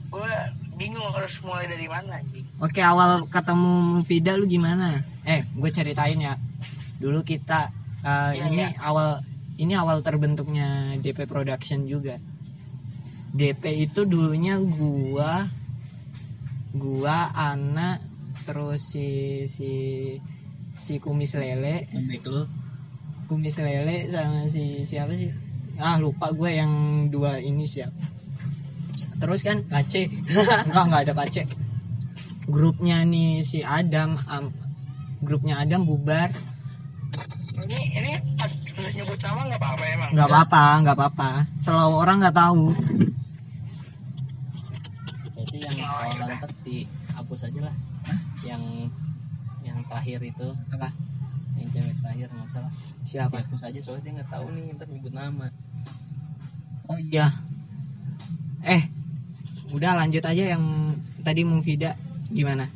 Gue 0.08 0.32
bingung 0.76 1.08
harus 1.08 1.36
mulai 1.40 1.68
dari 1.68 1.86
mana 1.86 2.20
anjing. 2.20 2.44
Oke, 2.58 2.80
awal 2.80 3.24
ketemu 3.28 3.72
Mufida 3.96 4.36
lu 4.36 4.44
gimana? 4.44 5.00
Eh, 5.24 5.44
gue 5.46 5.70
ceritain 5.70 6.18
ya. 6.18 6.34
Dulu 6.98 7.22
kita 7.22 7.72
eh, 8.02 8.32
Iya, 8.36 8.44
ini 8.50 8.62
iya. 8.62 8.68
awal 8.82 9.22
ini 9.56 9.72
awal 9.72 10.00
terbentuknya 10.00 10.96
DP 10.98 11.24
Production 11.24 11.86
juga. 11.86 12.18
DP 13.32 13.88
itu 13.88 14.04
dulunya 14.04 14.60
gua 14.60 15.48
gua 16.72 17.32
Ana 17.32 17.96
terus 18.42 18.80
si 18.82 19.08
si 19.46 19.70
si 20.74 20.98
kumis 20.98 21.34
lele 21.34 21.86
lu. 22.24 22.42
kumis 23.26 23.56
lele 23.56 24.08
sama 24.08 24.44
si 24.46 24.82
siapa 24.82 25.14
sih 25.14 25.30
ah 25.76 25.96
lupa 25.96 26.28
gue 26.30 26.50
yang 26.52 26.72
dua 27.08 27.38
ini 27.38 27.64
siapa 27.64 27.94
terus 29.16 29.40
kan 29.40 29.62
Pace. 29.64 30.10
enggak 30.66 30.84
enggak 30.86 31.02
ada 31.06 31.14
pace 31.14 31.42
grupnya 32.44 33.02
nih 33.02 33.40
si 33.40 33.62
Adam 33.62 34.18
am- 34.26 34.52
grupnya 35.20 35.58
Adam 35.58 35.86
bubar 35.86 36.34
Ini 37.62 37.78
ini 37.94 38.12
pas 38.34 38.50
nyebut 38.90 39.20
nama 39.20 39.46
nggak 39.46 39.60
apa-apa 39.60 39.84
emang. 39.86 40.08
nggak 40.10 40.28
apa-apa 40.28 40.62
nggak 40.82 40.96
apa-apa 40.98 41.28
selalu 41.56 41.94
orang 41.94 42.16
nggak 42.18 42.34
tahu 42.34 42.64
Jadi 45.38 45.56
yang 45.60 45.76
soal 45.86 46.10
lantet 46.18 46.52
dihapus 46.64 47.40
aja 47.46 47.60
lah. 47.62 47.76
Yang 48.42 48.62
yang 49.62 49.78
terakhir 49.86 50.20
itu. 50.22 50.48
Apa? 50.74 50.88
Yang 51.58 51.68
cewek 51.78 51.94
terakhir 52.02 52.28
nggak 52.32 52.50
salah. 52.50 52.72
Siapa? 53.06 53.36
Dihapus 53.42 53.62
aja 53.68 53.80
soalnya 53.82 54.02
dia 54.02 54.12
nggak 54.20 54.30
tahu 54.30 54.46
nih 54.54 54.64
ntar 54.76 54.88
nyebut 54.90 55.12
nama. 55.14 55.46
Oh 56.90 56.98
iya. 56.98 57.26
Eh 58.62 58.82
udah 59.72 59.96
lanjut 59.96 60.24
aja 60.24 60.44
yang 60.56 60.64
tadi 61.22 61.42
Mufida. 61.46 61.94
Gimana? 62.32 62.66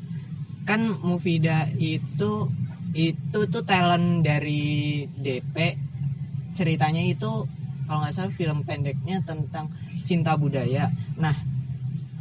Kan 0.67 0.89
Mufida 1.03 1.69
itu 1.79 2.51
itu 2.97 3.39
tuh 3.53 3.65
talent 3.69 4.25
dari 4.25 5.05
DP 5.05 5.57
ceritanya 6.57 7.05
itu 7.05 7.45
kalau 7.87 8.03
nggak 8.03 8.15
salah 8.17 8.33
film 8.33 8.65
pendeknya 8.65 9.21
tentang 9.23 9.69
cinta 10.03 10.35
budaya. 10.35 10.89
Nah 11.21 11.56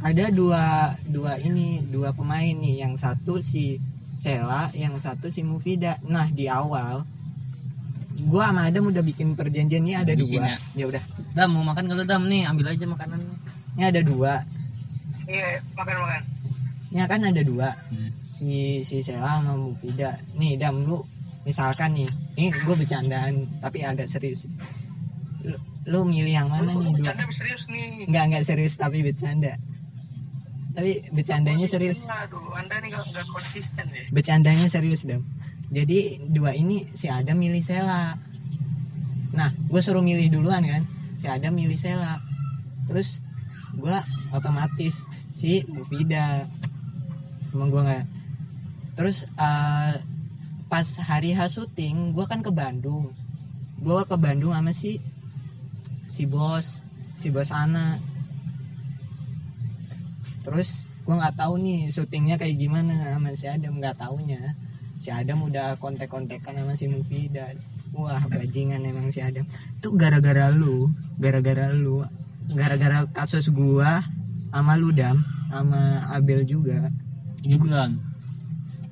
ada 0.06 0.24
dua 0.30 0.94
dua 1.02 1.34
ini 1.42 1.82
dua 1.82 2.14
pemain 2.14 2.54
nih. 2.54 2.86
Yang 2.86 3.02
satu 3.02 3.42
si 3.42 3.82
Sela 4.14 4.70
yang 4.72 4.94
satu 4.96 5.26
si 5.28 5.42
Mufida. 5.42 5.98
Nah 6.06 6.30
di 6.30 6.46
awal 6.46 7.02
gua 8.16 8.48
sama 8.48 8.70
Adam 8.70 8.88
udah 8.88 9.04
bikin 9.04 9.36
perjanjian 9.36 9.82
nih 9.84 9.96
ada 10.00 10.12
Habisin 10.14 10.40
dua. 10.40 10.46
ya. 10.46 10.56
ya 10.78 10.84
udah. 10.94 11.02
Dam 11.36 11.48
mau 11.52 11.64
makan 11.66 11.84
kalau 11.90 12.04
Dam? 12.06 12.22
Nih 12.30 12.46
ambil 12.46 12.72
aja 12.72 12.86
makanannya 12.86 13.34
ini 13.76 13.84
ada 13.84 14.00
dua. 14.00 14.32
Iya, 15.26 15.58
makan 15.76 15.96
makan. 16.00 16.22
ini 16.94 16.98
kan 17.02 17.20
ada 17.26 17.42
dua. 17.42 17.68
Hmm. 17.92 18.10
si 18.30 18.80
si 18.86 19.02
Sela 19.02 19.42
sama 19.42 19.52
Mufida. 19.58 20.16
Nih 20.38 20.54
Dam 20.56 20.86
lu 20.86 21.02
misalkan 21.44 21.92
nih 21.98 22.08
ini 22.38 22.48
gue 22.54 22.74
bercandaan 22.78 23.60
tapi 23.60 23.82
agak 23.84 24.06
serius. 24.08 24.46
Lu, 25.44 25.56
lu 25.86 26.00
milih 26.08 26.32
yang 26.32 26.48
mana 26.48 26.72
Lu 26.72 26.80
nih 26.80 26.94
dua? 26.94 26.96
bercanda 27.12 27.24
serius 27.36 27.64
nih. 27.68 28.08
nggak 28.08 28.24
nggak 28.32 28.44
serius 28.48 28.74
tapi 28.80 29.04
bercanda 29.04 29.54
tapi 30.76 31.08
bercandanya 31.08 31.64
serius. 31.64 32.04
Aduh, 32.04 32.52
anda 32.52 32.76
nih 32.84 32.92
nggak 32.92 33.04
nggak 33.08 33.26
konsisten 33.32 33.84
ya. 33.88 34.04
bercandanya 34.12 34.66
serius 34.68 35.08
dam 35.08 35.24
jadi 35.66 36.22
dua 36.30 36.54
ini 36.54 36.86
si 36.94 37.10
Adam 37.10 37.42
milih 37.42 37.62
Sela. 37.62 38.14
Nah 39.34 39.50
gue 39.50 39.80
suruh 39.82 40.02
milih 40.02 40.30
duluan 40.30 40.62
kan? 40.62 40.86
Si 41.18 41.26
Adam 41.26 41.58
milih 41.58 41.74
Sela. 41.74 42.22
Terus 42.86 43.18
gue 43.74 43.96
otomatis 44.30 45.02
si 45.34 45.66
Mufida 45.68 46.46
emang 47.52 47.68
gue 47.68 47.82
nggak 47.84 48.04
terus 48.96 49.28
eh, 49.28 49.92
pas 50.72 50.88
hari 51.04 51.36
H 51.36 51.60
syuting 51.60 52.14
gue 52.14 52.24
kan 52.30 52.40
ke 52.46 52.54
Bandung. 52.54 53.10
Gue 53.82 54.06
ke 54.06 54.16
Bandung 54.16 54.54
sama 54.54 54.70
si 54.70 55.02
si 56.08 56.24
bos 56.30 56.80
si 57.18 57.28
bos 57.28 57.50
Ana 57.50 57.98
terus 60.46 60.86
gue 61.02 61.14
nggak 61.14 61.34
tahu 61.34 61.58
nih 61.58 61.90
syutingnya 61.90 62.38
kayak 62.38 62.54
gimana 62.54 62.94
sama 63.18 63.34
si 63.34 63.50
Adam 63.50 63.82
nggak 63.82 63.98
taunya. 63.98 64.54
Si 64.96 65.10
Adam 65.10 65.44
udah 65.44 65.76
kontek-kontekan 65.82 66.56
sama 66.56 66.72
si 66.78 66.86
Mufida 66.86 67.50
wah 67.90 68.22
bajingan 68.30 68.86
emang 68.86 69.10
si 69.10 69.18
Adam. 69.18 69.42
Itu 69.76 69.98
gara-gara 69.98 70.54
lu 70.54 70.94
gara-gara 71.18 71.74
lu 71.74 72.06
gara-gara 72.54 73.02
kasus 73.10 73.50
gua 73.50 74.06
sama 74.54 74.78
lu 74.78 74.94
Dam 74.94 75.18
sama 75.50 76.06
Abel 76.14 76.46
juga. 76.46 76.94
Gibran. 77.42 77.98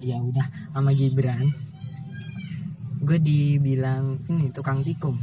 Ya 0.02 0.18
udah 0.18 0.50
sama 0.74 0.90
Gibran. 0.90 1.54
Gue 3.04 3.20
dibilang 3.20 4.16
ini 4.32 4.48
tukang 4.50 4.80
tikung 4.80 5.20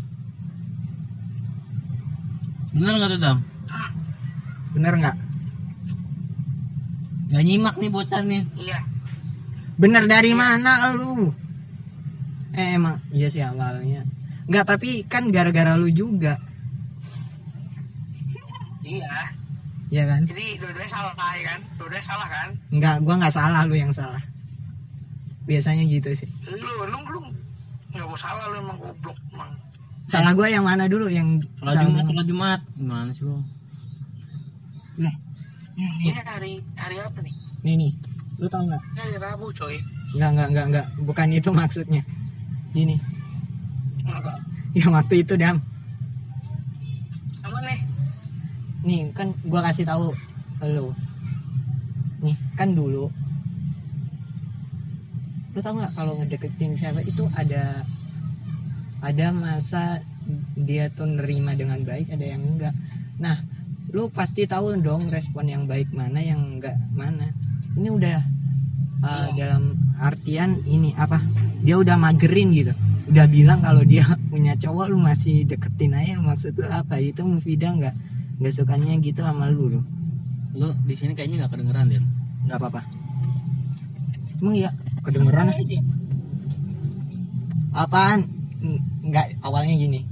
bener 2.71 2.93
nggak 2.97 3.09
tuh 3.11 3.19
Dam? 3.19 3.37
Bener 4.71 4.93
nggak 4.95 5.15
Gak 7.31 7.43
nyimak 7.47 7.75
nih 7.79 7.89
bocah 7.89 8.21
nih. 8.27 8.43
Iya. 8.59 8.79
bener 9.81 10.05
dari 10.05 10.35
mana 10.37 10.93
lu? 10.93 11.33
Eh 12.53 12.77
emang 12.77 12.99
iya 13.09 13.31
sih 13.31 13.41
awalnya. 13.41 14.03
Nggak 14.45 14.65
tapi 14.67 15.07
kan 15.07 15.31
gara-gara 15.31 15.79
lu 15.79 15.87
juga. 15.89 16.35
Iya. 18.83 19.31
ya 19.91 20.03
kan? 20.07 20.27
Jadi 20.27 20.59
dua-duanya 20.59 20.91
salah 20.91 21.15
ya 21.15 21.43
kan? 21.55 21.59
Dua-duanya 21.79 22.05
salah 22.05 22.27
kan? 22.27 22.49
nggak 22.71 22.95
gua 23.03 23.15
nggak 23.23 23.35
salah 23.35 23.61
lu 23.63 23.75
yang 23.79 23.91
salah. 23.95 24.21
Biasanya 25.47 25.87
gitu 25.87 26.11
sih. 26.11 26.29
Lu, 26.51 26.59
lu, 26.59 26.99
lu 26.99 27.19
nggak 27.95 28.05
mau 28.07 28.19
salah 28.19 28.43
lu 28.51 28.55
emang 28.59 28.77
goblok 28.79 29.17
emang. 29.31 29.51
salah 30.11 30.35
gua 30.35 30.47
yang 30.51 30.67
mana 30.67 30.91
dulu? 30.91 31.07
Yang 31.07 31.47
salah 31.63 31.87
Jumat 31.87 32.03
sholat 32.11 32.25
Jumat. 32.27 32.59
Gimana 32.75 33.11
sih 33.15 33.23
lo 33.23 33.39
Nah, 34.99 35.15
Ini 35.81 36.13
hari 36.21 36.53
hari 36.77 36.97
apa 37.01 37.19
nih? 37.25 37.33
nih 37.65 37.73
nih 37.73 37.91
lu 38.37 38.45
tau 38.45 38.61
nggak? 38.69 38.81
Ini 38.93 38.99
hari 39.01 39.17
Rabu 39.17 39.49
coy. 39.49 39.75
nggak 40.13 40.29
nggak 40.29 40.47
nggak 40.53 40.65
nggak. 40.69 40.87
Bukan 41.09 41.27
itu 41.33 41.49
maksudnya. 41.49 42.01
Ini 42.77 42.95
Apa? 44.05 44.37
yang 44.77 44.93
waktu 44.93 45.25
itu 45.25 45.33
dam. 45.41 45.57
Apa 47.41 47.57
nih? 47.65 47.79
nih 48.85 48.99
kan 49.17 49.33
gua 49.49 49.65
kasih 49.65 49.89
tahu 49.89 50.13
lu. 50.69 50.93
Nih 52.21 52.37
kan 52.53 52.77
dulu 52.77 53.09
lu 55.51 55.59
tau 55.59 55.75
nggak 55.75 55.93
kalau 55.97 56.13
ngedeketin 56.15 56.77
cewek 56.77 57.11
itu 57.11 57.27
ada 57.35 57.83
ada 59.01 59.27
masa 59.33 59.99
dia 60.55 60.87
tuh 60.93 61.09
nerima 61.09 61.57
dengan 61.57 61.81
baik 61.81 62.13
ada 62.13 62.25
yang 62.25 62.45
enggak. 62.45 62.71
Nah 63.17 63.41
lu 63.91 64.07
pasti 64.07 64.47
tahu 64.47 64.79
dong 64.79 65.11
respon 65.11 65.51
yang 65.51 65.63
baik 65.67 65.91
mana 65.91 66.23
yang 66.23 66.39
enggak 66.57 66.79
mana. 66.95 67.35
Ini 67.75 67.89
udah 67.91 68.17
uh, 69.03 69.27
dalam 69.35 69.75
artian 69.99 70.63
ini 70.63 70.95
apa? 70.95 71.19
Dia 71.59 71.75
udah 71.75 71.99
magerin 71.99 72.55
gitu. 72.55 72.71
Udah 73.11 73.27
bilang 73.27 73.59
kalau 73.59 73.83
dia 73.83 74.07
punya 74.31 74.55
cowok 74.55 74.87
lu 74.87 74.97
masih 74.99 75.43
deketin 75.43 75.91
aja. 75.91 76.15
Maksud 76.23 76.55
lu 76.55 76.67
apa? 76.71 77.03
Itu 77.03 77.27
Mufida 77.27 77.75
nggak 77.75 77.95
nggak 78.39 78.53
sukanya 78.55 78.95
gitu 79.03 79.27
sama 79.27 79.51
lu 79.51 79.67
lu. 79.67 79.81
Lu 80.55 80.71
di 80.87 80.95
sini 80.95 81.11
kayaknya 81.11 81.45
nggak 81.45 81.51
kedengeran 81.51 81.91
deh 81.91 82.03
nggak 82.47 82.57
apa-apa. 82.57 82.81
Emang 84.39 84.55
iya? 84.55 84.71
Kedengeran? 85.03 85.51
Apaan? 87.75 88.19
N- 88.63 88.83
nggak 89.03 89.43
awalnya 89.43 89.75
gini. 89.75 90.07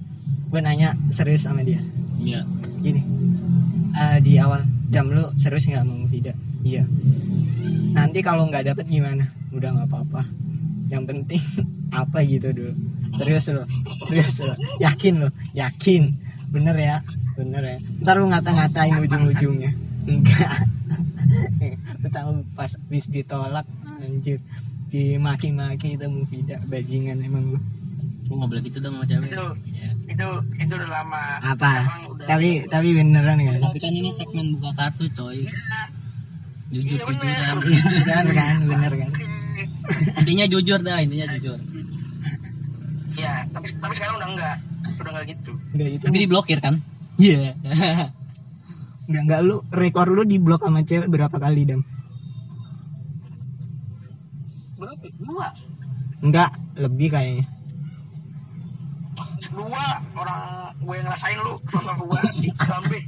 Gue 0.52 0.60
nanya 0.60 1.00
serius 1.16 1.48
sama 1.48 1.64
dia. 1.64 1.80
Iya. 2.20 2.44
Gini 2.84 3.02
eh, 3.96 4.18
di 4.22 4.38
awal 4.42 4.66
jam 4.90 5.10
lu 5.10 5.30
serius 5.38 5.70
nggak 5.70 5.86
mau 5.86 6.06
tidak? 6.10 6.38
Iya. 6.66 6.84
Nanti 7.96 8.20
kalau 8.22 8.46
nggak 8.50 8.74
dapet 8.74 8.86
gimana? 8.90 9.26
Udah 9.54 9.74
nggak 9.74 9.88
apa-apa. 9.90 10.24
Yang 10.90 11.04
penting 11.10 11.44
apa 12.02 12.18
gitu 12.26 12.50
dulu. 12.54 12.74
Serius 13.18 13.50
lo 13.50 13.66
serius 14.06 14.42
lo 14.42 14.54
yakin 14.78 15.14
lo 15.26 15.30
yakin. 15.58 16.14
Bener 16.50 16.76
ya 16.78 16.98
bener 17.40 17.64
ya. 17.64 17.78
Ntar 18.04 18.16
lu 18.20 18.28
ngata-ngatain 18.30 19.00
ujung-ujungnya. 19.08 19.72
Enggak. 20.10 20.68
Tahu 22.16 22.44
pas 22.58 22.74
habis 22.74 23.06
ditolak 23.08 23.66
anjir. 24.04 24.44
Dimaki-maki 24.90 25.94
itu 25.94 26.10
Mufida 26.10 26.58
bajingan 26.66 27.22
emang 27.22 27.54
lu 27.54 27.60
lu 28.30 28.34
nggak 28.36 28.48
boleh 28.48 28.62
gitu 28.62 28.78
dong 28.78 28.94
sama 28.94 29.06
cewek 29.06 29.28
Itu 29.28 29.46
Iya. 29.68 29.90
itu 30.08 30.28
itu 30.60 30.74
udah 30.76 30.90
lama. 30.92 31.24
apa 31.44 31.72
udah- 32.08 32.28
tapi 32.28 32.50
tapi 32.66 32.88
beneran 32.94 33.38
kan 33.40 33.60
tapi 33.64 33.78
kan 33.80 33.92
ini 33.92 34.10
segmen 34.10 34.54
buka 34.56 34.72
kartu 34.76 35.06
coy 35.12 35.40
jujur 36.70 36.96
Iya, 36.96 37.04
bener. 37.04 37.18
jujuran 37.18 37.58
Iya, 37.60 37.82
jujuran 37.82 38.24
bener 38.24 38.36
kan 38.36 38.56
bener 38.64 38.94
kan 38.96 39.12
intinya 40.16 40.46
jujur 40.48 40.80
dah 40.80 40.98
intinya 41.00 41.26
jujur 41.36 41.60
Iya, 43.12 43.34
tapi 43.50 43.68
tapi 43.76 43.94
sekarang 43.94 44.16
udah 44.16 44.30
enggak. 44.30 44.56
Udah 44.96 45.12
enggak 45.12 45.26
gitu. 45.28 45.52
enggak 45.74 45.90
itu 45.92 46.04
tapi 46.06 46.18
diblokir 46.20 46.60
kan 46.60 46.76
Iya. 47.18 47.52
Enggak 49.10 49.22
enggak 49.26 49.42
lu 49.42 49.56
rekor 49.70 50.08
lu 50.08 50.22
di 50.24 50.38
blok 50.38 50.62
sama 50.62 50.80
cewek 50.82 51.10
berapa 51.10 51.34
kali 51.34 51.66
dam? 51.66 51.82
Berapa? 54.76 55.06
Dua. 55.18 55.48
Enggak, 56.22 56.50
lebih 56.76 57.10
kayaknya. 57.10 57.44
Dua 59.60 59.86
orang 60.16 60.42
gue 60.80 60.98
ngerasain 61.04 61.38
lu 61.44 61.60
sama 61.68 61.92
gue 62.00 62.22
sampai 62.56 63.02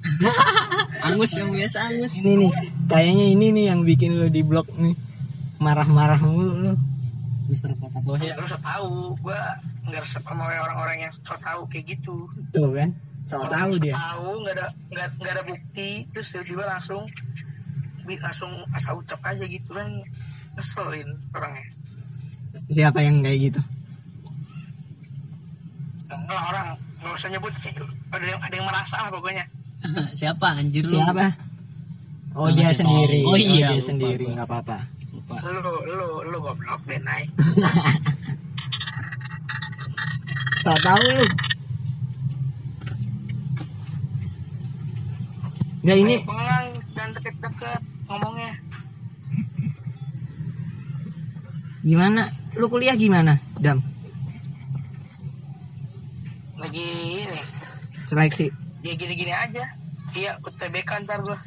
angus 1.10 1.32
yang 1.36 1.50
biasa 1.50 1.76
angus 1.82 2.12
Ini 2.16 2.32
nih, 2.40 2.52
kayaknya 2.86 3.26
ini 3.34 3.46
nih 3.52 3.64
yang 3.74 3.80
bikin 3.82 4.16
lu 4.16 4.30
di 4.30 4.40
blok 4.40 4.70
nih. 4.78 4.94
Marah-marah 5.60 6.22
mulu 6.22 6.54
lu. 6.56 6.74
Mister 7.50 7.74
Kota 7.76 7.98
Bohir 8.00 8.32
lu 8.38 8.46
so 8.46 8.56
tau 8.62 9.18
gue 9.18 9.38
nggak 9.90 10.00
resep 10.00 10.22
sama 10.22 10.46
orang-orang 10.46 11.04
yang 11.04 11.12
so 11.12 11.34
tau 11.36 11.66
kayak 11.66 11.98
gitu. 11.98 12.30
Tuh 12.54 12.70
kan. 12.72 12.94
So 13.26 13.42
tahu 13.44 13.76
dia. 13.76 13.98
Tahu 13.98 14.46
nggak 14.46 14.54
ada 14.56 14.66
nggak 14.88 15.08
nggak 15.18 15.32
ada 15.34 15.42
bukti 15.44 15.90
terus 16.14 16.30
tiba-tiba 16.30 16.64
langsung 16.64 17.02
bi- 18.06 18.22
langsung 18.22 18.50
asal 18.72 19.02
ucap 19.02 19.20
aja 19.26 19.44
gitu 19.44 19.74
kan 19.74 20.00
ngeselin 20.56 21.18
orangnya. 21.34 21.66
Siapa 22.70 23.02
yang 23.02 23.20
kayak 23.20 23.38
gitu? 23.52 23.60
Enggak 26.10 26.42
orang 26.50 26.66
nggak 27.00 27.14
usah 27.14 27.28
nyebut 27.30 27.52
ada 28.10 28.24
yang 28.26 28.40
ada 28.42 28.54
yang 28.54 28.66
merasa 28.66 28.96
lah 28.98 29.10
pokoknya. 29.10 29.44
siapa 30.18 30.46
anjir 30.58 30.84
lu 30.84 30.98
Siapa? 30.98 31.26
Oh, 32.30 32.46
Nggak 32.46 32.62
dia 32.62 32.70
sendiri. 32.76 33.20
tahu. 33.22 33.30
Oh, 33.32 33.38
iya, 33.38 33.66
dia 33.66 33.74
lupa 33.74 33.88
sendiri, 33.90 34.24
nggak 34.30 34.46
apa-apa. 34.46 34.78
lupa 35.10 35.34
Lu 35.42 35.60
lu 35.82 36.08
lu 36.30 36.36
goblok 36.38 36.80
deh 36.86 37.00
naik. 37.00 37.28
So 40.60 40.70
tahu 40.86 41.04
lu. 41.10 41.26
Enggak 45.80 45.96
ini 45.96 46.14
pengang 46.22 46.66
jangan 46.92 47.10
deket-deket 47.16 47.80
ngomongnya. 48.06 48.52
gimana 51.80 52.28
lu 52.60 52.68
kuliah 52.68 52.92
gimana 52.92 53.40
dam 53.56 53.80
lagi 56.60 56.84
ini. 57.24 57.40
Seleksi 58.04 58.46
ya 58.80 58.92
gini-gini 58.96 59.32
aja. 59.32 59.64
Iya 60.12 60.36
UTBK 60.42 60.90
ntar 61.06 61.20
gua. 61.22 61.38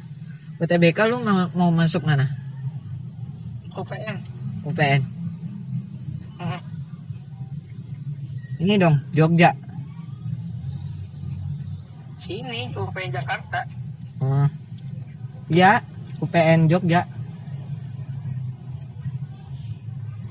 UTBK 0.58 0.98
lu 1.10 1.18
mau, 1.20 1.46
mau 1.52 1.70
masuk 1.70 2.02
mana? 2.02 2.30
UPN 3.74 4.16
UPN 4.62 5.02
Mhm. 6.34 6.60
ini 8.60 8.74
dong 8.78 8.96
Jogja. 9.10 9.50
Sini 12.18 12.70
UPN 12.72 13.10
Jakarta. 13.12 13.60
Oh. 14.22 14.48
ya 15.50 15.82
UPN 16.22 16.70
Jogja. 16.70 17.04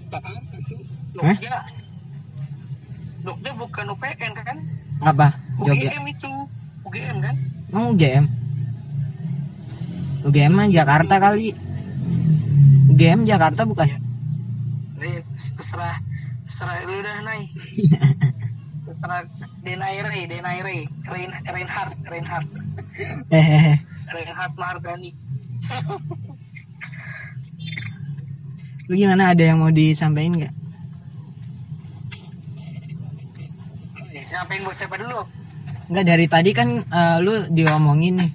Jakarta 0.09 0.55
sih 0.65 0.79
Hah? 1.19 1.37
Jogja 3.23 3.51
bukan 3.55 3.85
UPN 3.95 4.31
kan? 4.35 4.57
Apa? 4.99 5.27
Jogja 5.63 5.89
UGM 5.95 6.05
itu 6.11 6.31
UGM 6.83 7.17
kan? 7.23 7.35
Mau 7.71 7.95
UGM 7.95 8.25
UGM 10.23 10.51
mah 10.55 10.67
Jakarta 10.67 11.15
kali. 11.19 11.55
UGM 12.91 13.23
Jakarta 13.27 13.63
bukan? 13.63 13.87
Nih, 14.99 15.23
terserah 15.55 15.97
terserah 16.43 16.77
lu 16.85 16.95
dah 17.01 17.17
naik 17.25 17.49
terserah 18.85 19.21
Denaire 19.65 20.27
Denaire 20.27 20.85
Rein 21.07 21.31
Reinhardt 21.43 21.97
Reinhardt. 22.07 22.47
Hehehe 23.31 23.73
Reinhardt 24.13 24.55
Mardani 24.59 25.11
lu 28.91 28.93
gimana? 28.99 29.31
Ada 29.31 29.43
yang 29.53 29.63
mau 29.63 29.71
disampaikan 29.71 30.37
nggak 30.37 30.53
ngapain 34.53 34.69
buat 34.69 34.77
siapa 34.77 34.95
dulu? 35.01 35.19
Enggak 35.89 36.05
dari 36.05 36.25
tadi 36.29 36.53
kan 36.53 36.69
eh, 36.85 37.17
lu 37.25 37.33
diomongin 37.49 38.21
nih. 38.21 38.29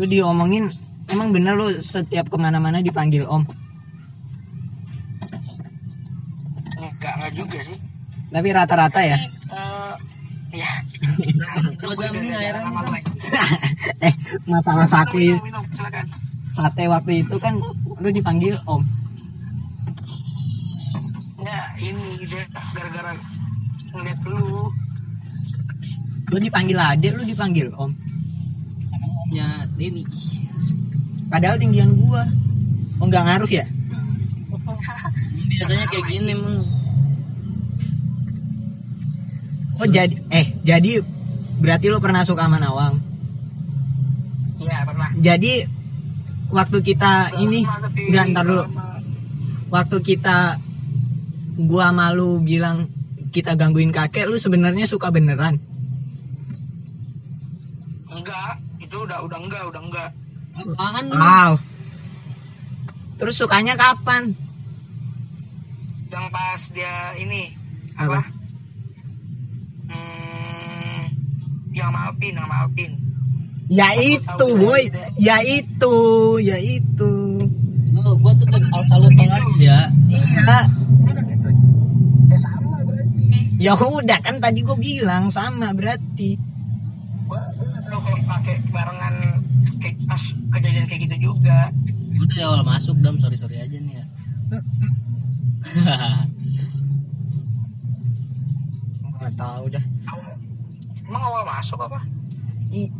Lu 0.00 0.04
diomongin 0.08 0.72
emang 1.12 1.28
bener 1.28 1.52
lu 1.52 1.76
setiap 1.76 2.32
ke 2.32 2.40
mana-mana 2.40 2.80
dipanggil 2.80 3.28
om? 3.28 3.44
Enggak 6.80 7.12
enggak 7.20 7.32
juga 7.36 7.58
sih. 7.68 7.76
Tapi 8.32 8.48
rata-rata 8.48 9.00
ya? 9.04 9.20
Eh, 9.20 9.92
ya 10.64 10.72
eh 14.08 14.14
masalah 14.48 14.88
sate. 14.88 15.36
sate 16.52 16.84
waktu 16.88 17.24
itu 17.24 17.36
kan 17.36 17.60
lu 18.00 18.08
dipanggil 18.08 18.56
om. 18.64 18.80
Ya 21.44 21.76
ini 21.76 22.08
gara-gara 22.72 23.12
ngeliat 23.92 24.20
lu 24.24 24.72
lu 26.32 26.40
dipanggil 26.40 26.80
ade 26.80 27.12
lu 27.12 27.28
dipanggil 27.28 27.68
om. 27.76 27.92
Sama 28.88 29.06
omnya 29.28 29.68
Denny. 29.76 30.02
padahal 31.28 31.60
tinggian 31.60 31.92
gua. 31.92 32.24
Oh 32.96 33.04
nggak 33.04 33.24
ngaruh 33.24 33.50
ya? 33.52 33.68
Biasanya 35.52 35.86
kayak 35.92 36.06
gini 36.08 36.32
emang. 36.32 36.64
oh 39.82 39.88
jadi 39.88 40.14
eh 40.32 40.46
jadi 40.64 41.04
berarti 41.60 41.92
lu 41.92 42.00
pernah 42.00 42.24
suka 42.24 42.48
sama 42.48 42.56
Nawang? 42.56 42.96
Ya 44.62 44.88
pernah. 44.88 45.12
Jadi 45.20 45.68
waktu 46.48 46.78
kita 46.80 47.36
ini 47.44 47.68
nggak 48.08 48.24
ntar 48.32 48.44
dulu. 48.48 48.64
waktu 49.72 49.96
kita 50.04 50.60
gua 51.60 51.92
malu 51.92 52.40
bilang 52.40 52.88
kita 53.32 53.56
gangguin 53.56 53.92
kakek 53.92 54.28
lu 54.28 54.36
sebenarnya 54.36 54.84
suka 54.84 55.08
beneran 55.08 55.56
enggak 58.12 58.60
itu 58.78 58.98
udah 59.22 59.38
enggak 59.38 59.62
udah 59.70 59.82
enggak. 59.82 60.10
Apaan 60.52 61.04
lu? 61.08 61.16
wow. 61.16 61.52
Terus 63.16 63.34
sukanya 63.38 63.74
kapan? 63.74 64.34
Yang 66.12 66.26
pas 66.28 66.60
dia 66.74 66.94
ini 67.16 67.54
Apa? 67.94 68.20
apa, 68.20 68.20
Hmm, 69.86 71.00
yang 71.72 71.92
sama 71.92 72.08
Alpin 72.08 72.32
yang 72.32 72.48
sama 72.48 72.56
Alpin. 72.64 72.90
Ya 73.68 73.88
itu 73.96 74.46
boy. 74.58 74.82
ya 75.16 75.36
itu 75.40 75.96
ya 76.40 76.56
itu. 76.56 77.12
Lu, 77.92 78.10
gua 78.20 78.32
tuh 78.36 78.48
dari 78.48 78.64
al 78.72 78.84
salut 78.84 79.12
ya. 79.12 79.36
iya. 79.60 79.80
Ya 82.28 82.36
sama 82.40 82.80
berarti. 82.84 83.36
Ya 83.60 83.72
udah 83.76 84.18
kan 84.20 84.40
tadi 84.40 84.60
gua 84.64 84.76
bilang 84.76 85.28
sama 85.28 85.72
berarti 85.72 86.40
gua 87.28 87.40
gua 87.56 87.66
nggak 87.68 87.84
tahu 87.88 87.91
kalau 88.02 88.18
pakai 88.26 88.54
barengan 88.68 89.14
kayak 89.78 89.96
pas 90.06 90.22
kejadian 90.52 90.86
kayak 90.86 91.00
gitu 91.06 91.16
juga. 91.30 91.70
Udah 92.18 92.36
ya 92.36 92.46
awal 92.50 92.62
masuk 92.62 92.96
dam, 93.00 93.16
sorry 93.18 93.36
sorry 93.38 93.56
aja 93.58 93.78
nih 93.78 93.94
ya. 93.98 94.04
nggak 99.16 99.34
tahu 99.38 99.64
dah. 99.70 99.84
Emang 101.06 101.22
awal 101.22 101.42
masuk 101.46 101.78
apa? 101.78 102.00
I- 102.72 102.92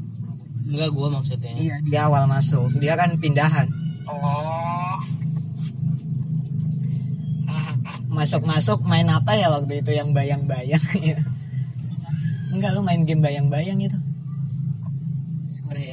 Enggak 0.62 0.94
gua 0.94 1.10
maksudnya. 1.10 1.52
iya 1.58 1.74
dia 1.82 2.06
awal 2.06 2.24
masuk. 2.30 2.70
Dia 2.78 2.94
kan 2.94 3.18
pindahan. 3.18 3.66
Oh. 4.06 4.96
Masuk-masuk 8.12 8.84
main 8.84 9.08
apa 9.08 9.32
ya 9.34 9.48
waktu 9.50 9.80
itu 9.82 9.90
yang 9.96 10.14
bayang-bayang? 10.14 10.80
Ya 11.02 11.18
enggak 12.52 12.76
lu 12.76 12.84
main 12.84 13.02
game 13.08 13.24
bayang-bayang 13.24 13.80
itu 13.80 13.96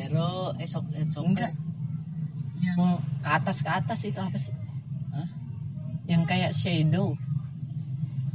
Superhero, 0.09 0.57
eh 0.57 0.65
sok 0.65 0.85
eh 0.97 1.05
sok. 1.05 1.23
enggak 1.29 1.53
yang 2.59 2.97
ke 3.23 3.29
atas 3.29 3.57
ke 3.63 3.69
atas 3.71 3.99
itu 4.03 4.19
apa 4.19 4.35
sih 4.35 4.51
Hah? 5.13 5.27
yang 6.05 6.25
kayak 6.25 6.51
shadow 6.51 7.13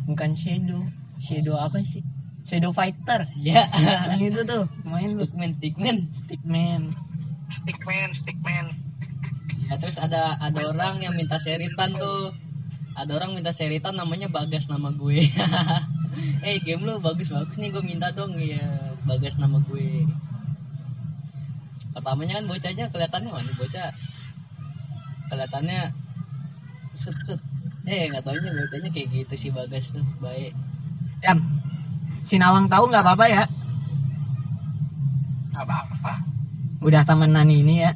bukan 0.06 0.32
shadow 0.32 0.80
shadow 1.18 1.58
apa 1.58 1.82
sih 1.82 2.00
shadow 2.46 2.70
fighter 2.70 3.26
Ya. 3.36 3.66
yang 4.08 4.22
itu 4.22 4.40
tuh 4.44 4.64
main 4.86 5.10
stickman, 5.10 5.50
stickman. 5.52 5.98
stickman 6.14 6.82
stickman 7.60 8.10
stickman 8.14 8.66
Ya 9.64 9.80
terus 9.80 9.96
ada 9.96 10.36
ada 10.38 10.60
orang 10.68 11.00
yang 11.00 11.16
minta 11.16 11.40
seritan 11.40 11.96
tuh. 11.96 12.36
Ada 12.92 13.16
orang 13.16 13.32
minta 13.32 13.48
seritan 13.48 13.96
namanya 13.96 14.28
Bagas 14.28 14.68
nama 14.68 14.92
gue. 14.92 15.24
eh 16.44 16.56
game 16.60 16.84
lu 16.84 17.00
bagus-bagus 17.00 17.56
nih 17.56 17.72
gue 17.72 17.80
minta 17.80 18.12
dong 18.12 18.36
ya 18.36 18.60
Bagas 19.08 19.40
nama 19.40 19.56
gue. 19.64 20.04
Pertamanya 21.94 22.42
kan 22.42 22.44
bocahnya 22.50 22.84
kelihatannya 22.90 23.30
mana 23.30 23.52
bocah 23.54 23.88
kelihatannya 25.30 25.80
set 26.94 27.16
set 27.22 27.40
eh 27.86 28.10
nggak 28.10 28.24
taunya 28.26 28.50
bocahnya 28.50 28.90
kayak 28.90 29.08
gitu 29.12 29.34
sih 29.38 29.50
Bagas 29.54 29.94
tuh 29.94 30.04
baik. 30.18 30.52
Dam 31.22 31.38
si 32.24 32.40
Nawang 32.40 32.66
tahu 32.72 32.88
nggak 32.88 33.04
apa-apa 33.04 33.26
ya 33.28 33.44
nggak 35.54 35.64
apa-apa 35.64 36.12
udah 36.82 37.02
temenan 37.06 37.46
ini 37.46 37.84
ya 37.84 37.92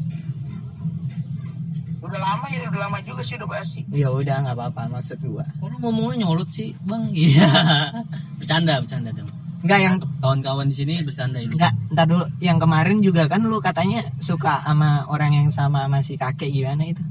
udah 1.99 2.20
lama 2.24 2.46
ya 2.49 2.68
udah 2.68 2.80
lama 2.88 2.99
juga 3.05 3.20
sih 3.20 3.36
udah 3.36 3.49
basi 3.49 3.80
ya 3.92 4.09
udah 4.09 4.36
nggak 4.44 4.57
apa-apa 4.57 4.82
maksud 4.96 5.20
gua 5.24 5.44
Kok 5.59 5.66
lu 5.68 5.76
ngomongnya 5.82 6.24
nyolot 6.24 6.49
sih 6.49 6.72
bang? 6.84 7.12
Iya. 7.12 7.49
bercanda 8.38 8.80
bercanda 8.80 9.11
dong. 9.12 9.28
Enggak 9.59 9.80
yang 9.80 9.94
Kawan-kawan 10.18 10.66
di 10.66 10.74
sini 10.74 10.94
bercanda 11.00 11.38
ini. 11.38 11.52
enggak 11.52 11.72
ntar 11.90 12.06
dulu 12.06 12.24
yang 12.38 12.56
kemarin 12.56 12.98
juga 12.98 13.26
kan 13.26 13.40
lu 13.40 13.59
katanya 13.59 14.02
suka 14.18 14.61
sama 14.61 15.02
orang 15.06 15.34
yang 15.34 15.48
sama 15.48 15.84
sama 15.84 15.98
si 15.98 16.14
kakek 16.14 16.48
gimana 16.48 16.84
itu 16.84 17.02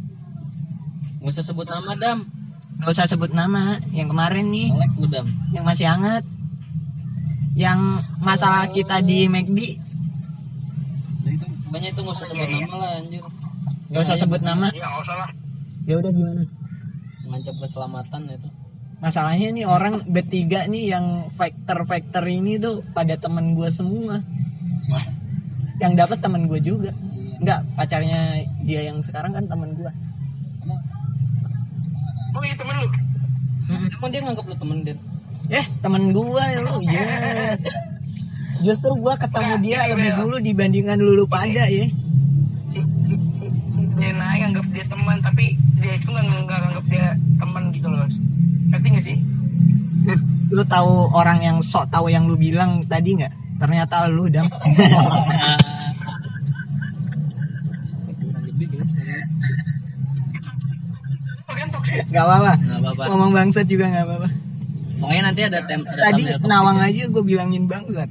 Gak 1.18 1.34
usah 1.34 1.46
sebut 1.46 1.66
nama 1.66 1.92
dam. 1.94 2.24
Gak 2.78 2.90
usah 2.90 3.06
sebut 3.06 3.32
nama 3.32 3.82
yang 3.90 4.08
kemarin 4.08 4.48
nih 4.48 4.70
Selek 4.70 4.92
lu 4.96 5.08
dam. 5.08 5.28
yang 5.50 5.64
masih 5.64 5.86
hangat 5.86 6.24
yang 7.54 7.80
masalah 8.18 8.70
kita 8.70 9.02
di 9.02 9.26
McD 9.26 9.82
Banyak 11.68 11.90
itu 11.92 12.00
gak 12.00 12.16
usah 12.16 12.28
sebut 12.28 12.48
nama 12.48 12.76
lah 12.78 12.92
anjir. 12.98 13.24
gak 13.88 14.02
usah 14.02 14.16
sebut 14.16 14.42
nama 14.42 14.68
ya 14.70 14.86
nggak 14.86 15.02
usah 15.02 15.16
lah 15.18 15.30
ya 15.84 15.96
udah 15.96 16.12
gimana 16.12 16.44
Mengancam 17.24 17.56
keselamatan 17.60 18.22
itu. 18.30 18.48
Masalahnya 18.98 19.54
nih 19.54 19.66
orang 19.70 20.02
bertiga 20.10 20.66
nih 20.66 20.94
yang 20.98 21.30
factor 21.30 21.86
factor 21.86 22.26
ini 22.26 22.58
tuh 22.58 22.82
pada 22.94 23.18
temen 23.18 23.54
gue 23.54 23.70
semua. 23.70 24.22
Yang 25.78 25.94
dapat 25.94 26.18
temen 26.22 26.50
gue 26.50 26.60
juga. 26.62 26.92
Enggak, 27.38 27.62
pacarnya 27.78 28.50
dia 28.66 28.82
yang 28.90 28.98
sekarang 29.06 29.34
kan 29.38 29.46
temen 29.46 29.78
gue 29.78 29.92
oh 32.38 32.44
iya 32.46 32.56
temen 32.56 32.76
lu? 32.78 32.90
Emang 33.68 34.10
dia 34.14 34.22
nganggap 34.22 34.46
lu 34.46 34.56
temen 34.56 34.78
dia? 34.86 34.96
eh 35.48 35.64
temen 35.80 36.12
gue 36.12 36.46
lu 36.60 36.76
ya 36.84 37.08
justru 38.60 38.92
gue 39.00 39.16
ketemu 39.16 39.54
dia 39.64 39.80
lebih 39.96 40.12
dulu 40.20 40.44
dibandingkan 40.44 41.00
lulu 41.00 41.24
pada 41.24 41.72
ya 41.72 41.88
Dena 43.96 44.28
anggap 44.36 44.68
dia 44.76 44.84
teman 44.92 45.24
tapi 45.24 45.56
dia 45.80 45.96
itu 45.96 46.12
nggak 46.12 46.26
nggak 46.52 46.60
anggap 46.68 46.86
dia 46.92 47.16
teman 47.40 47.64
gitu 47.72 47.88
loh 47.88 48.04
lu 50.48 50.64
tahu 50.64 51.12
orang 51.12 51.44
yang 51.44 51.58
sok 51.60 51.92
tahu 51.92 52.08
yang 52.08 52.24
lu 52.24 52.40
bilang 52.40 52.88
tadi 52.88 53.20
nggak 53.20 53.60
ternyata 53.60 54.08
lu 54.08 54.32
dam 54.32 54.48
toxic. 61.72 62.04
nggak 62.12 62.24
apa-apa 62.24 62.52
ngomong 63.08 63.32
bangsat 63.34 63.66
juga 63.68 63.86
nggak 63.88 64.06
apa-apa 64.06 64.28
pokoknya 64.98 65.22
nanti 65.24 65.42
ada 65.46 65.60
tem 65.66 65.82
ada 65.84 66.02
tadi 66.02 66.24
nawang 66.44 66.78
ya. 66.82 66.90
aja 66.90 67.04
gue 67.08 67.24
bilangin 67.24 67.66
bangsat 67.66 68.10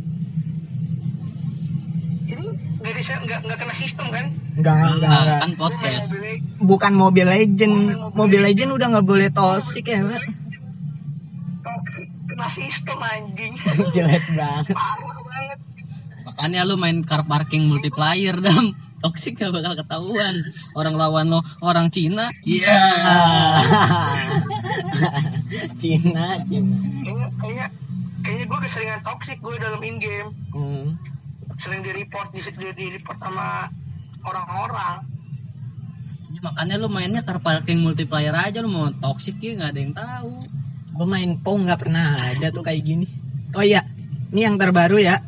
Ini 2.26 2.46
nggak 2.82 2.94
bisa 2.96 3.12
nggak 3.22 3.38
nggak 3.42 3.58
kena 3.58 3.74
sistem 3.74 4.06
kan? 4.10 4.26
Enggak, 4.56 4.74
enggak, 4.74 5.10
enggak. 5.12 5.38
kan 5.38 5.52
podcast 5.54 6.08
Mobil- 6.16 6.42
Bukan 6.58 6.92
Mobile 6.96 7.28
Legend. 7.28 7.76
Mobile 8.16 8.44
Legend 8.48 8.70
udah 8.72 8.86
nggak 8.88 9.06
boleh 9.06 9.28
toxic 9.28 9.84
ya, 9.84 10.00
Mbak. 10.00 10.22
Kena 12.36 12.52
sistem 12.52 13.00
anjing. 13.00 13.56
Jelek 13.96 14.24
banget. 14.36 14.76
Parah 14.76 15.20
banget. 15.24 15.58
makanya 16.26 16.68
lu 16.68 16.76
main 16.76 17.00
car 17.06 17.22
parking 17.24 17.70
multiplayer 17.70 18.34
dam 18.42 18.74
toxic 18.98 19.38
gak 19.38 19.54
bakal 19.54 19.78
ketahuan 19.78 20.42
orang 20.74 20.98
lawan 20.98 21.30
lo 21.30 21.40
orang 21.62 21.86
Cina 21.86 22.34
iya 22.42 22.76
Cina, 25.80 26.36
Cina. 26.44 26.76
Kayaknya 27.06 27.26
kayaknya 27.40 27.66
kayaknya 28.26 28.44
gue 28.52 28.58
keseringan 28.68 29.00
toxic 29.06 29.38
gue 29.38 29.54
dalam 29.56 29.80
in 29.86 29.96
game. 30.02 30.30
Hmm. 30.50 30.98
Sering 31.62 31.80
di 31.86 31.94
report 31.94 32.34
di, 32.34 32.42
di, 32.42 32.68
di 32.74 32.86
report 32.98 33.16
sama 33.22 33.70
orang-orang. 34.26 35.06
Ya, 36.34 36.40
makanya 36.42 36.74
lu 36.76 36.90
mainnya 36.90 37.22
car 37.22 37.38
parking 37.38 37.80
multiplayer 37.80 38.34
aja 38.34 38.60
lu 38.60 38.68
mau 38.68 38.90
toxic 38.92 39.38
ya 39.40 39.56
nggak 39.56 39.70
ada 39.72 39.80
yang 39.80 39.94
tahu 39.94 40.36
Gue 40.96 41.06
main 41.06 41.36
PO 41.36 41.52
nggak 41.60 41.80
pernah 41.80 42.32
ada 42.32 42.48
tuh 42.48 42.64
kayak 42.64 42.80
gini. 42.80 43.06
Oh 43.52 43.60
iya, 43.60 43.84
ini 44.32 44.40
yang 44.40 44.56
terbaru 44.56 44.96
ya. 44.96 45.20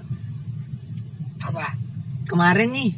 Apa? 1.44 1.76
Kemarin 2.24 2.72
nih 2.72 2.90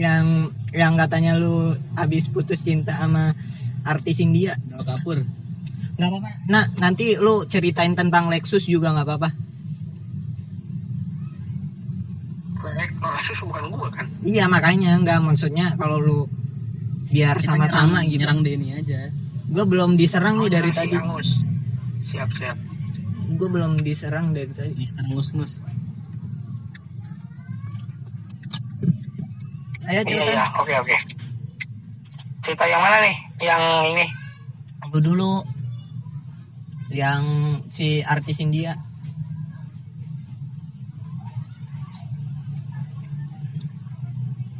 yang 0.00 0.48
yang 0.72 0.96
katanya 0.96 1.36
lu 1.36 1.76
habis 1.92 2.32
putus 2.32 2.64
cinta 2.64 2.96
sama 2.96 3.36
artis 3.84 4.20
India. 4.24 4.56
Dal 4.64 4.80
kapur 4.84 5.20
Nggak 6.00 6.08
apa-apa. 6.08 6.30
Nah, 6.48 6.64
nanti 6.80 7.20
lu 7.20 7.44
ceritain 7.44 7.92
tentang 7.92 8.32
Lexus 8.32 8.64
juga 8.64 8.96
nggak 8.96 9.04
apa-apa. 9.04 9.30
Kasus 13.00 13.40
bukan 13.44 13.64
gue 13.72 13.88
kan. 13.92 14.06
Iya 14.24 14.44
makanya 14.48 14.96
nggak 15.00 15.20
maksudnya 15.20 15.76
kalau 15.76 16.00
lu 16.00 16.18
biar 17.12 17.40
sama-sama 17.44 18.04
gitu. 18.06 18.22
nyerang 18.22 18.40
Denny 18.46 18.76
aja 18.76 19.10
Gue 19.50 19.64
belum 19.66 19.98
diserang 19.98 20.38
nih 20.40 20.50
dari 20.52 20.70
tadi. 20.70 20.94
Angus. 20.94 21.42
Siap 22.10 22.30
siap. 22.34 22.58
Gue 23.38 23.46
belum 23.46 23.78
diserang 23.80 24.34
dari 24.34 24.50
tadi. 24.50 24.74
Mister 24.74 25.06
Ngus 25.06 25.30
Ngus 25.30 25.62
Ayo 29.86 30.02
Iya 30.02 30.02
cerita. 30.06 30.32
iya. 30.34 30.46
Oke 30.58 30.74
oke. 30.78 30.96
Cerita 32.42 32.64
yang 32.66 32.82
mana 32.82 32.98
nih? 33.02 33.16
Yang 33.42 33.62
ini. 33.94 34.06
Lu 34.90 34.98
dulu 34.98 35.32
yang 36.90 37.22
si 37.70 38.02
artis 38.02 38.42
India. 38.42 38.74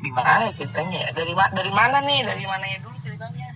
Gimana 0.02 0.48
ya 0.48 0.52
ceritanya 0.58 0.96
ya? 1.06 1.08
Dari 1.14 1.32
dari 1.34 1.70
mana 1.74 1.98
nih? 2.02 2.20
Dari 2.26 2.42
mananya 2.46 2.78
dulu 2.82 2.96
ceritanya? 3.02 3.48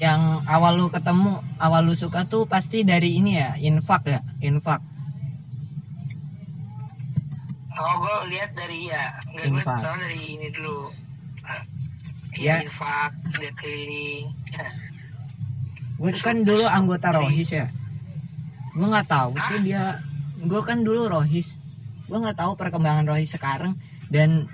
Yang 0.00 0.20
awal 0.48 0.80
lu 0.80 0.88
ketemu, 0.88 1.44
awal 1.60 1.84
lu 1.84 1.92
suka 1.92 2.24
tuh 2.24 2.48
pasti 2.48 2.88
dari 2.88 3.20
ini 3.20 3.36
ya, 3.36 3.52
infak 3.60 4.08
ya, 4.08 4.20
infak. 4.40 4.80
Oh, 7.80 7.94
gue 8.00 8.16
lihat 8.32 8.52
dari 8.56 8.88
ya, 8.88 9.16
gue 9.28 9.60
tahu 9.60 9.96
dari 10.00 10.16
ini 10.16 10.48
dulu. 10.52 10.88
Ah, 11.44 11.64
Ya. 12.38 12.62
Iya, 12.62 12.70
infak, 12.70 13.12
dia 13.36 13.50
keliling. 13.58 14.30
Ya. 14.54 14.66
Gue 15.98 16.12
kan 16.16 16.46
dulu 16.46 16.64
anggota 16.64 17.10
Rohis 17.10 17.50
ya. 17.50 17.66
Gue 18.72 18.86
nggak 18.86 19.10
tahu 19.10 19.34
tuh 19.36 19.60
dia. 19.66 19.98
Gue 20.40 20.62
kan 20.62 20.80
dulu 20.86 21.10
Rohis. 21.10 21.58
Gue 22.06 22.18
nggak 22.22 22.38
tahu 22.38 22.54
perkembangan 22.54 23.04
Rohis 23.04 23.34
sekarang 23.34 23.76
dan 24.08 24.46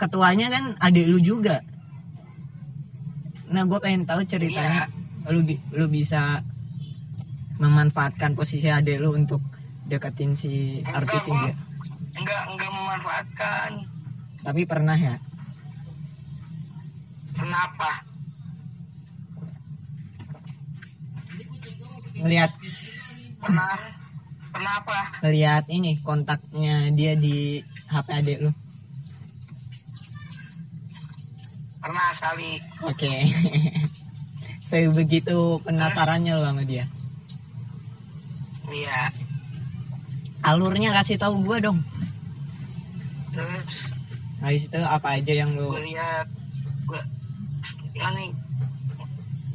ketuanya 0.00 0.48
kan 0.48 0.74
adik 0.80 1.06
lu 1.06 1.20
juga. 1.20 1.62
Nah 3.48 3.62
gue 3.64 3.78
pengen 3.80 4.04
tahu 4.04 4.20
ceritanya. 4.24 4.88
Lu 5.28 5.40
bi- 5.42 5.60
lu 5.72 5.88
bisa 5.88 6.40
memanfaatkan 7.58 8.32
posisi 8.32 8.70
adik 8.70 9.02
lu 9.02 9.12
untuk 9.12 9.42
deketin 9.84 10.32
si 10.32 10.84
artis 10.84 11.26
Enggak, 11.26 11.32
India. 11.34 11.54
Enggak, 12.14 12.42
enggak 12.48 12.70
memanfaatkan. 12.70 13.70
Tapi 14.40 14.62
pernah 14.64 14.96
ya. 14.96 15.16
Kenapa? 17.34 17.90
Ngeliat 22.18 22.50
Pernah? 23.38 23.78
Kenapa? 24.48 24.96
ngeliat 25.22 25.64
ini 25.70 26.02
kontaknya 26.02 26.90
dia 26.90 27.14
di 27.14 27.62
HP 27.86 28.06
adik 28.10 28.38
lu. 28.42 28.50
Pernah 31.88 32.12
sekali. 32.12 32.60
Oke. 32.84 33.14
Sebegitu 34.68 35.56
penasarannya 35.64 36.36
lo 36.36 36.44
sama 36.44 36.60
dia. 36.68 36.84
Iya. 38.68 39.08
Alurnya 40.44 40.92
kasih 40.92 41.16
tahu 41.16 41.40
gue 41.48 41.64
dong. 41.64 41.80
Terus 43.32 43.64
Habis 44.44 44.68
itu 44.68 44.80
apa 44.84 45.16
aja 45.16 45.32
yang 45.32 45.56
lo 45.56 45.72
gue 45.72 45.88
lihat, 45.96 46.28
gue, 46.86 47.02
ya 47.90 48.06
nih, 48.14 48.30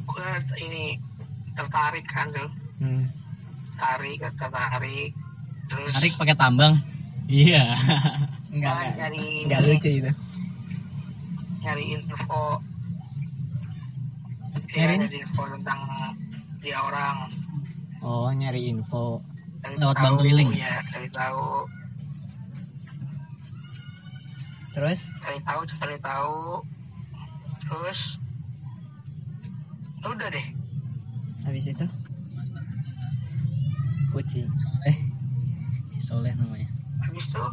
gue 0.04 0.28
ini 0.60 1.00
tertarik 1.56 2.04
kan 2.04 2.28
tuh, 2.28 2.50
hmm. 2.84 3.08
tarik, 3.80 4.20
tertarik. 4.36 5.16
Terus 5.72 5.88
tarik 5.88 6.12
pakai 6.20 6.36
tambang 6.36 6.84
iya 7.24 7.72
enggak 8.52 8.74
gue 8.76 8.86
enggak 8.92 9.10
enggak 9.48 9.60
lucu 9.64 9.90
itu. 10.02 10.12
Nyari 11.64 11.84
info. 11.96 12.60
Nyari 14.76 14.94
ya, 15.00 15.08
info 15.24 15.42
tentang 15.48 15.80
dia 16.60 16.76
orang. 16.76 17.16
Oh, 18.04 18.28
nyari 18.28 18.68
info. 18.68 19.24
Cari 19.64 19.80
Lewat 19.80 19.96
tahu, 19.96 20.14
keliling? 20.20 20.50
ya 20.52 20.84
cari 20.92 21.08
tahu. 21.08 21.64
Terus? 24.76 25.08
Cari 25.24 25.40
tahu 25.40 25.60
cari 25.80 25.96
tahu. 26.04 26.60
Terus? 27.64 28.00
Udah 30.04 30.28
deh. 30.28 30.46
Habis 31.48 31.64
itu? 31.72 31.86
Kucing. 34.12 34.46
Soleh. 34.60 34.96
Si 35.96 36.00
Soleh 36.04 36.32
namanya. 36.36 36.68
Habis 37.08 37.24
itu 37.32 37.44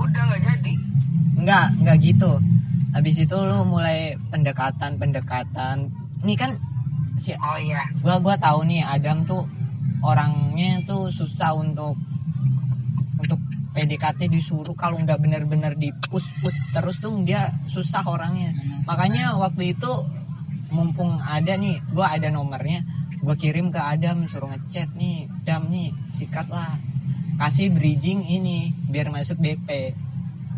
udah 0.00 0.22
nggak 0.32 0.42
jadi 0.44 0.72
Enggak, 1.36 1.68
enggak 1.78 1.96
gitu. 2.00 2.32
Habis 2.96 3.16
itu 3.22 3.36
lu 3.36 3.62
mulai 3.68 4.16
pendekatan-pendekatan. 4.32 5.92
Ini 6.24 6.34
kan 6.34 6.50
si 7.16 7.32
oh 7.32 7.58
iya 7.58 7.80
gua 8.04 8.20
gua 8.20 8.36
tahu 8.36 8.68
nih 8.68 8.84
Adam 8.84 9.24
tuh 9.24 9.48
orangnya 10.04 10.84
tuh 10.84 11.08
susah 11.08 11.56
untuk 11.56 11.96
untuk 13.16 13.40
PDKT 13.72 14.28
disuruh 14.28 14.76
kalau 14.76 15.00
nggak 15.00 15.20
bener-bener 15.20 15.72
di 15.76 15.92
push 16.08 16.28
push 16.44 16.56
terus 16.76 17.00
tuh 17.00 17.16
dia 17.24 17.48
susah 17.72 18.04
orangnya 18.04 18.52
makanya 18.84 19.32
waktu 19.36 19.72
itu 19.76 19.88
mumpung 20.72 21.16
ada 21.24 21.56
nih 21.56 21.80
gua 21.92 22.12
ada 22.12 22.28
nomornya 22.28 22.84
gua 23.24 23.32
kirim 23.32 23.72
ke 23.72 23.80
Adam 23.80 24.28
suruh 24.28 24.52
ngechat 24.52 24.92
nih 24.92 25.24
Dam 25.44 25.72
nih 25.72 25.92
sikat 26.12 26.52
lah 26.52 26.76
kasih 27.36 27.68
bridging 27.72 28.24
ini 28.24 28.72
biar 28.88 29.12
masuk 29.12 29.36
DP 29.40 29.92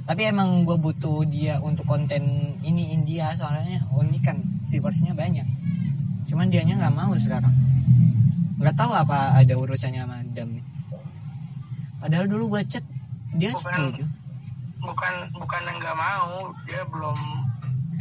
tapi 0.09 0.24
emang 0.24 0.64
gue 0.64 0.81
butuh 0.81 1.20
dia 1.29 1.61
untuk 1.61 1.85
konten 1.85 2.57
ini 2.64 2.97
India 2.97 3.29
soalnya 3.37 3.76
ini 3.85 4.18
kan 4.24 4.41
viewersnya 4.72 5.12
banyak. 5.12 5.45
Cuman 6.24 6.49
dianya 6.49 6.81
nggak 6.81 6.97
mau 6.97 7.12
sekarang. 7.12 7.53
Nggak 8.57 8.72
tahu 8.72 8.97
apa 8.97 9.37
ada 9.37 9.53
urusannya 9.53 10.09
sama 10.09 10.24
Adam 10.24 10.57
nih. 10.57 10.64
Padahal 12.01 12.24
dulu 12.24 12.57
gue 12.57 12.62
chat 12.72 12.81
dia 13.37 13.53
Bukan. 13.53 13.61
setuju. 13.61 14.05
bukan 14.79 15.14
bukan 15.35 15.61
yang 15.66 15.76
nggak 15.83 15.99
mau 15.99 16.55
dia 16.64 16.81
belum 16.89 17.18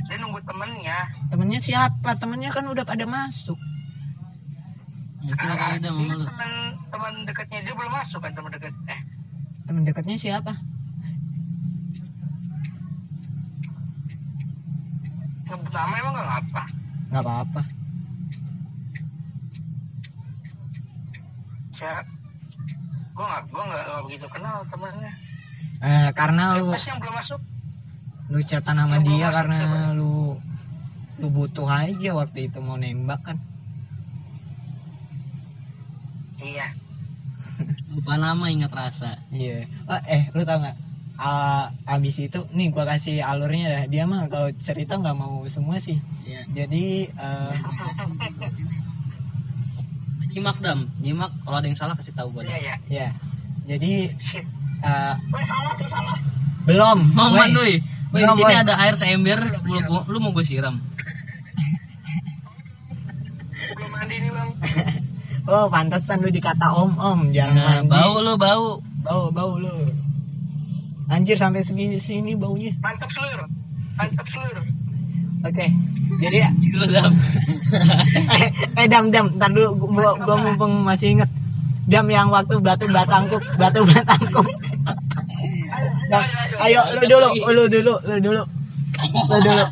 dia 0.08 0.16
nunggu 0.24 0.40
temennya. 0.48 1.00
Temennya 1.28 1.60
siapa? 1.60 2.16
Temennya 2.16 2.56
kan 2.56 2.72
udah 2.72 2.88
pada 2.88 3.04
masuk 3.04 3.60
sama 5.18 5.90
lu 5.90 6.26
teman 6.30 6.52
teman 6.94 7.14
dekatnya 7.26 7.60
dia 7.66 7.74
belum 7.74 7.92
masuk 7.92 8.20
kan 8.22 8.32
teman 8.38 8.54
dekat 8.54 8.74
eh. 8.88 9.02
Temen 9.68 9.84
dekatnya 9.84 10.16
siapa? 10.16 10.54
Nyebut 15.48 15.72
nama 15.74 15.94
emang 15.98 16.14
nggak 16.14 16.30
apa 16.46 16.64
nggak 17.08 17.24
apa-apa. 17.24 17.62
Saya 21.72 22.04
gue 23.18 23.26
nggak 23.26 23.42
gue 23.50 23.64
nggak 23.66 24.02
begitu 24.06 24.26
kenal 24.30 24.62
temannya 24.70 25.12
eh, 25.82 26.10
karena 26.14 26.54
lu 26.62 26.70
pasti 26.70 26.94
yang 26.94 27.02
belum 27.02 27.16
masuk? 27.18 27.42
lu 28.28 28.40
chatan 28.46 28.78
sama 28.78 29.02
dia 29.02 29.34
karena 29.34 29.90
lu 29.98 30.38
lu 31.18 31.28
butuh 31.34 31.66
aja 31.66 32.14
waktu 32.14 32.52
itu 32.52 32.62
mau 32.62 32.78
nembak 32.78 33.26
kan 33.26 33.38
iya. 36.48 36.68
Lupa 37.94 38.16
nama 38.16 38.46
ingat 38.48 38.72
rasa. 38.72 39.20
Iya. 39.34 39.68
Oh, 39.90 40.00
eh 40.08 40.30
lu 40.32 40.48
tau 40.48 40.62
nggak? 40.64 40.78
Ah, 41.18 41.74
abis 41.90 42.22
itu 42.22 42.46
nih 42.54 42.70
gua 42.70 42.86
kasih 42.86 43.26
alurnya 43.26 43.74
dah. 43.74 43.84
Dia 43.90 44.04
mah 44.06 44.30
kalau 44.30 44.54
cerita 44.62 45.02
nggak 45.02 45.18
mau 45.18 45.42
semua 45.50 45.82
sih. 45.82 45.98
Ya 46.24 46.46
jadi 46.54 47.10
eh, 47.10 47.54
nyimak 50.32 50.58
dam. 50.62 50.86
Nyimak 51.02 51.32
kalau 51.42 51.58
ada 51.58 51.68
yang 51.68 51.78
salah 51.78 51.98
kasih 51.98 52.14
tahu 52.14 52.30
iya 52.46 52.58
iya. 52.62 52.76
Ya 52.86 53.08
jadi 53.66 54.14
sip 54.22 54.46
eh, 54.86 55.14
Weh, 55.34 55.44
salah 55.44 55.74
tuh 55.74 55.90
salah. 55.90 56.18
belum. 56.70 57.00
Mau 57.18 57.34
Woi, 57.34 57.82
di 58.24 58.34
sini 58.40 58.54
Boy. 58.56 58.62
ada 58.64 58.74
air 58.80 58.96
seember. 58.96 59.40
Lu, 59.68 60.00
lu 60.08 60.18
mau 60.22 60.32
gue 60.32 60.46
siram. 60.46 60.80
Belum 63.76 63.90
mandi 63.92 64.16
nih 64.22 64.32
bang 64.32 64.50
oh 65.48 65.66
pantesan 65.72 66.20
lu 66.24 66.30
dikata 66.30 66.68
om 66.76 66.92
om 67.00 67.20
jarang 67.32 67.56
nah, 67.56 67.82
mandi. 67.82 67.92
bau 67.92 68.14
lu 68.22 68.34
bau. 68.36 68.68
Bau 69.04 69.24
bau 69.32 69.52
lu. 69.58 69.74
Anjir 71.08 71.40
sampai 71.40 71.64
segini 71.64 71.98
sini 71.98 72.36
baunya. 72.36 72.76
Mantap 72.84 73.08
seluruh. 73.10 73.48
Mantap 73.96 74.28
seluruh. 74.28 74.66
Oke 75.48 75.72
jadi 76.16 76.38
lu 76.80 76.86
dam. 76.88 77.12
Eh, 78.40 78.50
eh 78.80 78.86
dam 78.88 79.12
dam 79.12 79.28
ntar 79.36 79.52
dulu 79.52 79.70
gua, 79.92 80.16
gua 80.24 80.36
mumpung 80.40 80.88
masih 80.88 81.20
inget. 81.20 81.30
Dam 81.88 82.08
yang 82.08 82.32
waktu 82.32 82.60
batu 82.64 82.88
batangkuk 82.88 83.44
batu 83.60 83.84
batangkuk. 83.84 84.48
Dam, 86.08 86.24
ayo 86.64 86.82
lu 86.96 87.04
dulu 87.06 87.28
lu 87.52 87.64
dulu 87.68 87.94
lu 88.08 88.16
dulu. 88.24 88.44
Lu 89.28 89.38
dulu. 89.44 89.66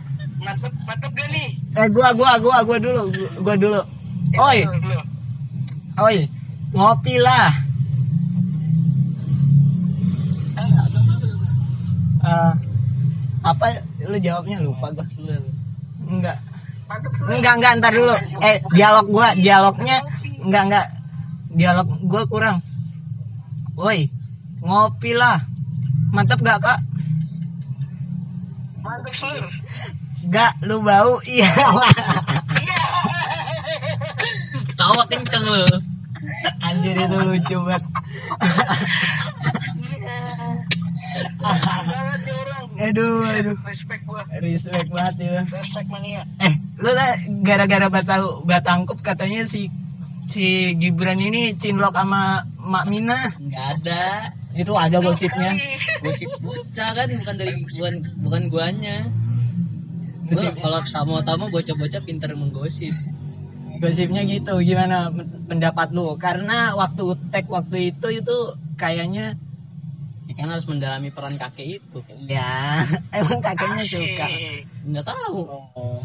Mantap 0.44 0.72
mantap 0.86 1.12
gak 1.16 1.28
nih? 1.32 1.48
Eh 1.80 1.88
gua 1.90 2.12
gua 2.14 2.38
gua 2.38 2.58
gua 2.68 2.78
dulu 2.78 3.02
gua, 3.10 3.30
gua 3.42 3.56
dulu. 3.56 3.82
Eh, 4.36 4.40
oi. 4.40 4.60
Oi 5.96 6.28
ngopi 6.76 7.16
lah. 7.24 7.50
Eh, 12.26 12.52
apa 13.46 13.66
lu 14.10 14.18
jawabnya? 14.18 14.58
Lupa 14.60 14.90
gua. 14.92 15.08
Enggak. 16.10 16.38
Enggak 17.30 17.54
enggak 17.58 17.74
ntar 17.80 17.94
dulu. 17.94 18.16
Eh 18.42 18.58
dialog 18.74 19.06
gua 19.08 19.28
dialognya 19.38 20.02
enggak 20.42 20.64
enggak. 20.68 20.88
Dialog 21.56 21.88
gua 22.04 22.22
kurang. 22.28 22.58
Woi 23.78 24.10
ngopi 24.66 25.14
lah. 25.16 25.40
Mantap 26.16 26.40
gak 26.40 26.64
kak? 26.64 26.80
Mantap 28.80 29.14
seluruh 29.14 29.54
gak 30.32 30.54
lu 30.66 30.82
bau. 30.82 31.22
Iya 31.28 31.50
tawa 34.76 35.04
kenceng 35.08 35.44
lu. 35.48 35.66
Anjir 36.64 36.96
itu 36.96 37.18
lucu 37.22 37.58
banget. 37.64 37.84
Aduh 42.76 43.24
aduh. 43.24 43.58
Respect 43.64 44.04
gua 44.04 44.24
respect 44.44 44.90
banget 44.92 45.16
ya. 45.24 45.42
Respect 45.48 45.88
mania 45.88 46.24
eh 46.44 46.54
lu 46.76 46.92
tau 46.92 47.12
gara-gara 47.46 47.88
batang 47.88 48.44
batangkup 48.44 49.00
katanya 49.00 49.48
si 49.48 49.72
si 50.28 50.76
Gibran 50.76 51.22
ini 51.22 51.56
cinlok 51.56 51.96
sama 51.96 52.44
Mak 52.60 52.86
Mina. 52.92 53.32
Nggak 53.40 53.66
ada. 53.80 54.04
Itu 54.56 54.76
ada 54.76 55.00
gosipnya. 55.00 55.56
Gosip 56.04 56.32
bocah 56.44 56.90
kan 56.96 57.08
bukan 57.12 57.36
dari 57.36 57.54
bukan 57.64 57.94
bukan 58.24 58.44
guanya. 58.52 59.08
Gua 60.26 60.50
kalau 60.58 60.80
tamu-tamu 60.90 61.46
bocah-bocah 61.54 62.02
pinter 62.02 62.34
menggosip 62.34 62.92
gosipnya 63.80 64.22
gitu 64.24 64.54
gimana 64.62 65.10
pendapat 65.46 65.92
lu 65.92 66.16
karena 66.16 66.74
waktu 66.74 67.04
tag 67.30 67.46
waktu 67.48 67.92
itu 67.92 68.08
itu 68.22 68.38
kayaknya 68.76 69.36
ya 70.26 70.34
kan 70.36 70.50
harus 70.50 70.66
mendalami 70.66 71.10
peran 71.10 71.36
kakek 71.36 71.80
itu 71.80 72.00
ya 72.26 72.82
emang 73.18 73.40
kakeknya 73.40 73.84
suka 73.84 74.26
Asik. 74.26 74.62
nggak 74.90 75.06
tahu 75.06 75.42
oh. 75.46 76.02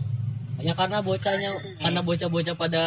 ya 0.60 0.76
karena 0.76 1.00
bocahnya 1.00 1.50
karena 1.78 2.00
bocah-bocah 2.00 2.54
pada 2.54 2.84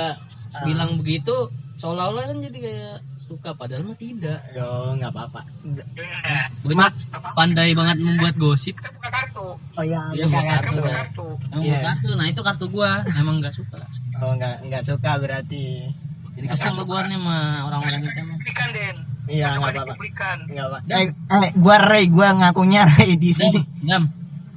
Ah. 0.54 0.70
bilang 0.70 1.02
begitu 1.02 1.34
seolah-olah 1.74 2.30
kan 2.30 2.38
jadi 2.38 2.58
kayak 2.62 2.96
suka 3.18 3.58
padahal 3.58 3.90
mah 3.90 3.98
tidak 3.98 4.38
Yo, 4.54 4.94
nggak 4.94 5.10
apa-apa. 5.10 5.42
Ya, 5.66 6.46
bocah 6.62 6.94
pandai 7.34 7.74
banget 7.74 7.98
membuat 7.98 8.38
gosip 8.38 8.78
kartu 8.78 9.58
Oh 9.74 9.82
ya, 9.82 10.14
Iya, 10.14 10.30
buka 10.30 10.46
kartu. 10.46 10.78
buka 10.78 10.86
Udah. 10.86 10.94
kartu 10.94 11.28
emang 11.50 11.64
buat 11.66 11.82
kartu 11.82 12.08
nah 12.14 12.28
itu 12.30 12.42
kartu 12.46 12.66
gua 12.70 13.02
emang 13.18 13.42
nggak 13.42 13.56
suka 13.58 13.82
Oh, 14.24 14.34
nggak 14.34 14.56
nggak 14.72 14.84
suka 14.88 15.12
berarti. 15.20 15.92
jadi 16.34 16.48
kesel 16.50 16.80
gua 16.82 17.06
nih 17.06 17.20
sama 17.20 17.38
orang-orang 17.68 18.00
itu 18.02 18.18
emang 18.18 18.38
publikan 18.40 18.70
den 18.72 18.96
Iya, 19.24 19.48
nggak 19.56 19.60
Coba 19.60 19.68
apa-apa. 19.72 19.94
dipublikan 19.96 20.38
Nggak 20.48 20.66
apa. 20.68 20.78
Eh, 20.90 21.06
eh, 21.14 21.50
gua 21.56 21.76
Ray, 21.80 22.06
gua 22.08 22.28
ngakunya 22.34 22.82
Ray 22.96 23.12
di 23.16 23.32
sini. 23.32 23.62
dam 23.84 24.04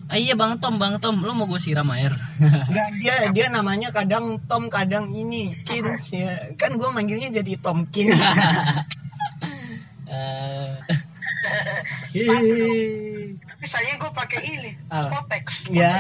ah, 0.07 0.15
iya 0.15 0.39
bang 0.39 0.55
Tom 0.63 0.79
bang 0.79 1.03
Tom 1.03 1.19
lu 1.19 1.35
mau 1.35 1.51
gue 1.51 1.59
siram 1.59 1.91
air 1.91 2.15
Nggak, 2.71 2.89
dia 3.03 3.17
dia 3.35 3.47
namanya 3.51 3.91
kadang 3.91 4.39
Tom, 4.47 4.71
kadang 4.71 5.11
ini 5.11 5.51
Kins 5.67 6.15
ya. 6.15 6.31
Kan 6.55 6.79
gua 6.79 6.95
manggilnya 6.95 7.31
jadi 7.43 7.59
Tom 7.59 7.87
Kins. 7.91 8.15
Eh, 10.07 10.71
tapi 13.43 13.67
sayangnya 13.67 13.97
gue 13.99 14.11
pakai 14.15 14.41
ini? 14.47 14.71
Spotex 14.87 15.45
ya. 15.71 15.99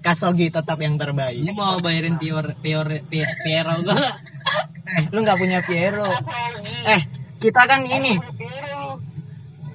Kasogi 0.00 0.48
tetap 0.48 0.80
yang 0.80 0.94
lu 0.94 1.00
terbaik. 1.02 1.52
mau 1.52 1.76
bayarin 1.76 2.16
Pior 2.16 2.56
Pior 2.56 2.88
Pi- 3.04 3.36
Piero 3.42 3.74
gua 3.80 3.92
nggak? 3.92 4.16
Eh, 4.90 5.04
lu 5.12 5.20
nggak 5.20 5.36
punya 5.36 5.60
Piero. 5.60 6.08
Eh, 6.86 7.00
kita 7.38 7.62
kan 7.64 7.80
ini 7.82 8.16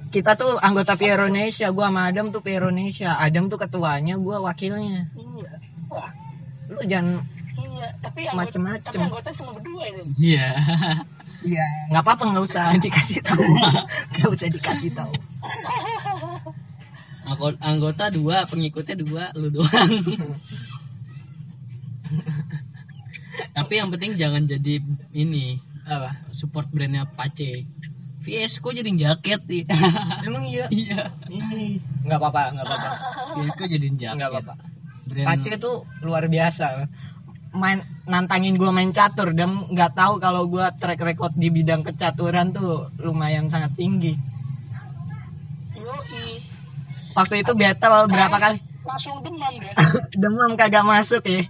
kita 0.10 0.34
tuh 0.34 0.56
anggota 0.60 0.96
Pieronesia 0.96 1.70
gua 1.70 1.92
sama 1.92 2.08
Adam 2.08 2.32
tuh 2.32 2.40
Pieronesia 2.40 3.20
Adam 3.20 3.46
tuh 3.46 3.60
ketuanya 3.60 4.16
gua 4.16 4.40
wakilnya 4.40 5.12
iya 5.12 5.52
lu 6.66 6.80
jangan 6.88 7.20
iya 7.54 7.88
tapi 8.00 8.24
anggota, 8.24 8.40
Macem-macem. 8.40 8.96
tapi 8.96 9.04
anggota 9.04 9.30
cuma 9.36 9.52
berdua 9.54 9.84
ini 9.86 10.02
iya 10.18 10.56
Iya, 11.46 11.62
nggak 11.94 12.02
apa-apa 12.02 12.24
nggak 12.34 12.42
usah 12.42 12.74
dikasih 12.74 13.22
tahu, 13.22 13.44
nggak 14.18 14.30
usah 14.34 14.50
dikasih 14.50 14.90
tahu. 14.98 15.14
Anggo- 17.26 17.58
anggota 17.58 18.14
dua 18.14 18.46
pengikutnya 18.46 18.96
dua 19.02 19.24
lu 19.34 19.50
doang 19.50 19.92
tapi 23.58 23.74
yang 23.82 23.90
penting 23.92 24.14
jangan 24.16 24.46
jadi 24.46 24.80
ini 25.12 25.60
Apa? 25.86 26.14
support 26.32 26.70
brandnya 26.70 27.10
Pace 27.10 27.66
VS 28.26 28.58
kok 28.58 28.74
jadi 28.74 28.90
jaket 28.90 29.42
nih 29.46 29.64
Emang 30.26 30.46
iya? 30.50 30.66
iya 30.70 31.14
nggak 32.06 32.18
apa-apa, 32.18 32.58
nggak 32.58 32.66
apa-apa, 32.66 32.90
VS 33.38 33.54
kok 33.54 33.70
jadi 33.70 33.88
jaket 33.94 34.18
nggak 34.18 34.30
apa-apa. 34.34 34.54
brand 35.06 35.28
Pace 35.30 35.54
tuh 35.58 35.86
luar 36.02 36.26
biasa. 36.26 36.90
Main 37.54 37.80
nantangin 38.04 38.58
gua 38.58 38.74
main 38.74 38.90
catur 38.92 39.32
dan 39.32 39.54
nggak 39.70 39.94
tahu 39.94 40.18
kalau 40.18 40.50
gua 40.50 40.74
track 40.74 41.06
record 41.06 41.34
di 41.38 41.54
bidang 41.54 41.86
kecaturan 41.86 42.50
tuh 42.52 42.90
lumayan 42.98 43.46
sangat 43.48 43.78
tinggi. 43.78 44.18
Waktu 47.16 47.42
itu 47.42 47.52
battle 47.56 48.12
berapa 48.12 48.38
kali? 48.38 48.60
langsung 48.86 49.18
demam 49.26 49.54
dia 49.58 49.74
Demam 50.22 50.52
kagak 50.54 50.86
masuk 50.86 51.26
ya. 51.26 51.42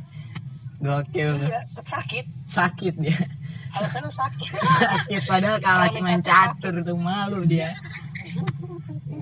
Gokil. 0.80 1.36
Iya, 1.39 1.61
sakit. 1.84 2.26
Sakit 2.47 2.95
dia. 2.99 3.18
alasannya 3.76 4.07
sakit. 4.07 4.49
Sakit 4.88 5.22
padahal 5.28 5.59
kalah 5.59 5.91
main 5.99 6.24
catur 6.24 6.80
tuh 6.80 6.95
malu 6.95 7.43
dia. 7.43 7.76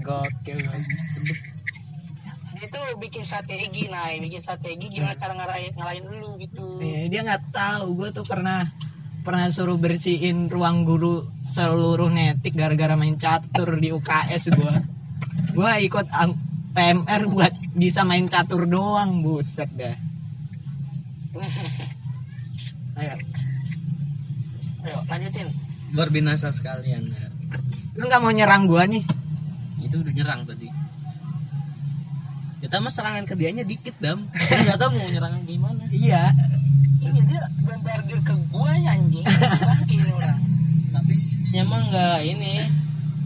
Gokil. 0.06 0.62
Dia 2.54 2.68
tuh 2.70 2.86
bikin 3.02 3.26
strategi 3.26 3.90
nah 3.90 4.14
bikin 4.14 4.40
strategi 4.40 4.94
gimana 4.94 5.18
cara 5.18 5.34
ngarahin 5.34 5.74
ngalahin 5.74 6.06
lu 6.22 6.38
gitu. 6.38 6.78
Nih, 6.78 7.10
dia 7.10 7.26
nggak 7.26 7.50
tahu. 7.50 7.98
Gue 7.98 8.10
tuh 8.14 8.26
pernah 8.28 8.70
pernah 9.24 9.48
suruh 9.50 9.80
bersihin 9.80 10.52
ruang 10.52 10.84
guru 10.84 11.26
seluruh 11.48 12.12
netik 12.12 12.54
gara-gara 12.54 12.94
main 12.94 13.16
catur 13.16 13.80
di 13.80 13.90
UKS 13.90 14.52
gue 14.52 14.76
gue 15.54 15.72
ikut 15.86 16.08
PMR 16.74 17.22
buat 17.30 17.54
bisa 17.78 18.02
main 18.02 18.26
catur 18.26 18.66
doang 18.66 19.22
buset 19.22 19.70
dah. 19.78 19.98
Ayo. 23.00 23.16
Ayo 24.86 24.98
lanjutin. 25.06 25.48
Luar 25.94 26.10
binasa 26.10 26.50
sekalian 26.50 27.14
ya. 27.14 27.28
lu 27.94 28.10
nggak 28.10 28.22
mau 28.26 28.34
nyerang 28.34 28.66
gue 28.66 28.84
nih? 28.98 29.04
Itu 29.86 30.02
udah 30.02 30.14
nyerang 30.14 30.42
tadi. 30.50 30.66
Kita 32.64 32.80
mah 32.80 32.88
serangan 32.90 33.28
ke 33.28 33.36
dianya 33.36 33.68
dikit 33.68 33.92
dam. 34.00 34.24
Nggak 34.64 34.80
tahu 34.80 34.96
mau 34.96 35.12
nyerangan 35.12 35.44
gimana. 35.44 35.84
Iya. 35.92 36.32
Ini 37.04 37.20
dia 37.28 37.44
bombardir 37.60 38.20
ke 38.24 38.34
gua 38.48 38.72
ya 38.80 38.96
anjing. 38.96 39.28
Tapi 40.96 41.16
dia 41.52 41.64
mah 41.68 41.84
nggak 41.92 42.20
ini 42.24 42.64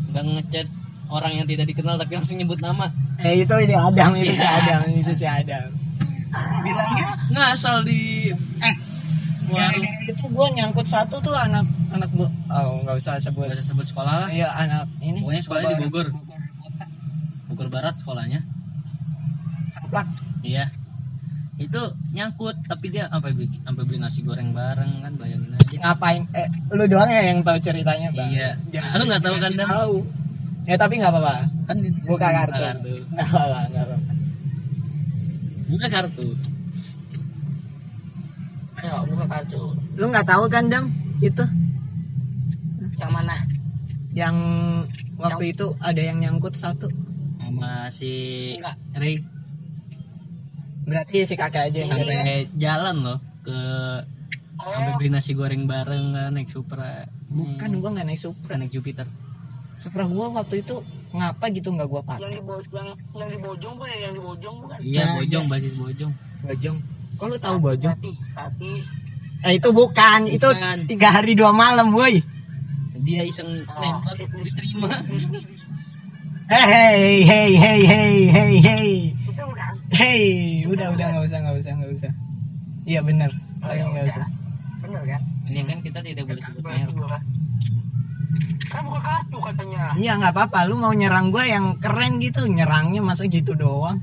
nggak 0.10 0.26
ngechat 0.26 0.68
orang 1.08 1.32
yang 1.34 1.48
tidak 1.48 1.66
dikenal 1.68 1.96
tapi 1.96 2.16
langsung 2.16 2.38
nyebut 2.38 2.60
nama. 2.60 2.92
Eh 3.24 3.42
itu 3.42 3.54
si 3.64 3.74
Adam 3.74 4.12
itu 4.14 4.32
si 4.32 4.44
Iya. 4.44 4.50
Adam 4.62 4.80
itu 4.92 5.14
si 5.16 5.26
Adam. 5.26 5.68
Bilangnya 6.64 7.06
ngasal 7.32 7.82
di 7.82 8.30
eh 8.60 8.76
gara-gara 9.48 10.04
itu 10.04 10.26
gue 10.28 10.48
nyangkut 10.60 10.84
satu 10.84 11.24
tuh 11.24 11.32
anak 11.32 11.64
anak 11.96 12.12
bu 12.12 12.28
oh 12.52 12.84
nggak 12.84 12.96
usah 13.00 13.16
sebut. 13.18 13.48
Gak 13.48 13.58
usah 13.60 13.68
sebut 13.72 13.86
sekolah 13.88 14.28
lah. 14.28 14.30
Iya 14.30 14.52
anak 14.52 14.86
ini. 15.00 15.24
Pokoknya 15.24 15.42
sekolahnya 15.44 15.70
di 15.72 15.84
Bogor. 15.88 16.08
kota. 16.60 16.86
Bogor 17.48 17.68
Barat 17.72 17.96
sekolahnya. 17.96 18.44
Saplak. 19.72 20.08
iya. 20.44 20.68
Itu 21.58 21.82
nyangkut 22.14 22.54
tapi 22.70 22.94
dia 22.94 23.10
sampai 23.10 23.34
bikin 23.34 23.64
sampai 23.66 23.82
beli 23.88 23.98
nasi 23.98 24.22
goreng 24.22 24.54
bareng 24.54 25.02
kan 25.02 25.14
bayangin 25.18 25.56
aja. 25.58 25.78
Ngapain? 25.82 26.22
Eh 26.38 26.48
lu 26.76 26.84
doang 26.86 27.10
ya 27.10 27.22
yang 27.34 27.40
tahu 27.42 27.58
ceritanya 27.58 28.14
bang. 28.14 28.30
Iya. 28.30 28.52
Jangan 28.76 28.94
Lu 29.00 29.04
nggak 29.10 29.24
tahu 29.26 29.36
kan, 29.42 29.52
tahu 29.58 29.94
ya 30.68 30.76
tapi 30.76 31.00
nggak 31.00 31.12
apa-apa. 31.16 31.36
Kan 31.64 31.78
buka 32.04 32.28
kartu. 32.28 32.60
kartu. 32.60 32.94
Nggak 33.16 33.28
apa-apa 33.32 33.60
nggak 33.72 33.86
apa-apa. 33.88 34.14
Buka 35.68 35.88
kartu. 35.88 36.28
Ayo 38.84 38.94
buka 39.08 39.26
kartu. 39.32 39.62
Lu 39.96 40.06
nggak 40.12 40.28
tahu 40.28 40.44
kan 40.52 40.68
dam 40.68 40.92
itu? 41.24 41.44
Yang 43.00 43.12
mana? 43.16 43.36
Yang 44.12 44.36
waktu 45.16 45.44
itu 45.56 45.66
ada 45.80 46.02
yang 46.04 46.20
nyangkut 46.20 46.60
satu. 46.60 46.92
Sama 47.40 47.88
si 47.88 48.12
Enggak. 48.60 48.76
Ray 49.00 49.16
berarti 50.88 51.28
si 51.28 51.36
kakak 51.36 51.68
aja 51.68 51.84
yang 51.84 51.92
sampai 51.92 52.48
jalan 52.56 52.96
loh 53.04 53.20
ke 53.44 53.60
sampai 54.56 54.92
oh 54.92 54.96
beli 54.96 55.12
nasi 55.12 55.36
goreng 55.36 55.64
bareng 55.64 56.12
kan 56.12 56.36
naik 56.36 56.52
Supra. 56.52 57.08
Bukan 57.32 57.80
gua 57.80 57.96
nggak 57.96 58.08
naik 58.08 58.20
Supra. 58.20 58.60
Naik 58.60 58.72
Jupiter 58.76 59.08
Supra 59.78 60.04
gua 60.04 60.26
waktu 60.32 60.56
itu 60.60 60.76
ngapa 61.10 61.46
gitu 61.50 61.70
nggak 61.72 61.88
gua 61.88 62.02
yang 62.02 62.10
pakai 62.10 62.30
di 62.30 62.42
Bo- 62.42 62.66
yang 62.70 62.88
yang 63.14 63.30
di 63.30 63.40
Bojong 63.40 63.74
bukan 63.76 63.88
ya? 63.88 63.98
yang 64.00 64.14
di 64.14 64.22
Bojong 64.22 64.56
bukan? 64.60 64.78
Iya 64.80 65.02
Nah, 65.02 65.14
bojong 65.16 65.46
basis 65.48 65.74
bojong. 65.76 66.12
Bojong. 66.42 66.78
Kok 67.16 67.26
lu 67.26 67.38
tahu 67.38 67.58
bojong? 67.58 67.96
Tapi 67.96 68.12
tapi 68.34 68.72
eh 69.40 69.54
itu 69.54 69.70
bukan. 69.72 70.20
Itu 70.28 70.48
Bukan. 70.48 70.78
tiga 70.86 71.10
hari 71.12 71.34
dua 71.34 71.50
malam 71.52 71.90
woi. 71.90 72.20
Dia 72.98 73.24
iseng 73.24 73.48
nembak 73.64 74.14
diterima. 74.18 74.90
Hei, 76.48 77.24
hei, 77.24 77.52
hei, 77.54 77.82
hei, 77.84 78.18
hei, 78.26 78.54
hei, 78.64 78.92
itu 79.12 79.44
udah. 79.44 79.70
Udah, 80.64 80.88
udah, 80.96 81.06
nggak 81.12 81.24
usah, 81.28 81.40
nggak 81.44 81.60
usah, 81.60 81.72
nggak 81.76 81.92
usah. 81.92 82.12
Iya 82.88 83.04
benar, 83.04 83.36
tapi 83.60 83.84
nggak 83.84 84.08
usah. 84.08 84.24
bener 84.80 85.04
kan? 85.04 85.22
Ini 85.44 85.60
kan 85.68 85.78
kita 85.84 86.00
tidak 86.00 86.24
boleh 86.24 86.40
sebut 86.40 86.64
merek 86.64 86.88
kan 88.68 88.80
kan 88.80 88.82
buka 88.84 89.00
kartu 89.00 89.38
katanya 89.40 89.96
Iya 89.96 90.12
nggak 90.20 90.34
apa-apa, 90.36 90.68
lu 90.68 90.76
mau 90.76 90.92
nyerang 90.92 91.32
gue 91.32 91.44
yang 91.48 91.80
keren 91.80 92.20
gitu, 92.20 92.44
nyerangnya 92.46 93.00
masa 93.00 93.24
gitu 93.26 93.56
doang. 93.56 93.98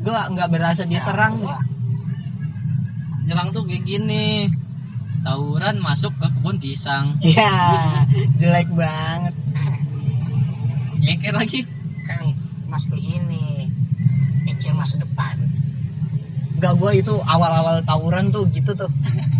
Gue 0.00 0.14
nggak 0.14 0.48
berasa 0.48 0.86
diserang 0.86 1.42
nih. 1.42 1.50
nyerang 3.26 3.50
tuh 3.50 3.66
kayak 3.66 3.82
gini 3.82 4.46
tawuran 5.26 5.82
masuk 5.82 6.14
ke 6.14 6.30
kebun 6.30 6.62
pisang 6.62 7.18
Iya, 7.18 7.50
jelek 8.38 8.70
banget. 8.70 9.34
nyeker 10.96 11.34
lagi 11.34 11.66
kan 12.06 12.22
masuk 12.66 12.94
ini 12.98 13.66
mikir 14.42 14.70
masa 14.70 14.98
depan 14.98 15.34
Gak 16.56 16.72
gue 16.80 16.92
itu 16.96 17.12
awal-awal 17.26 17.84
tawuran 17.84 18.32
tuh 18.32 18.48
gitu 18.48 18.72
tuh. 18.72 18.88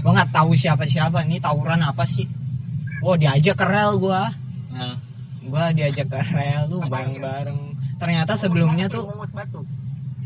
Gue 0.04 0.12
nggak 0.12 0.36
tahu 0.36 0.52
siapa-siapa 0.52 1.24
nih 1.24 1.40
tawuran 1.40 1.80
apa 1.80 2.04
sih. 2.04 2.28
Oh 3.06 3.14
diajak 3.14 3.54
ke 3.54 3.66
rel 3.70 4.02
gue. 4.02 4.22
nah, 4.74 4.98
Gue 5.46 5.64
diajak 5.78 6.10
ke 6.10 6.20
rel 6.34 6.66
tuh 6.66 6.82
bareng-bareng. 6.90 7.60
Ternyata 8.02 8.34
sebelumnya 8.34 8.90
tuh 8.90 9.06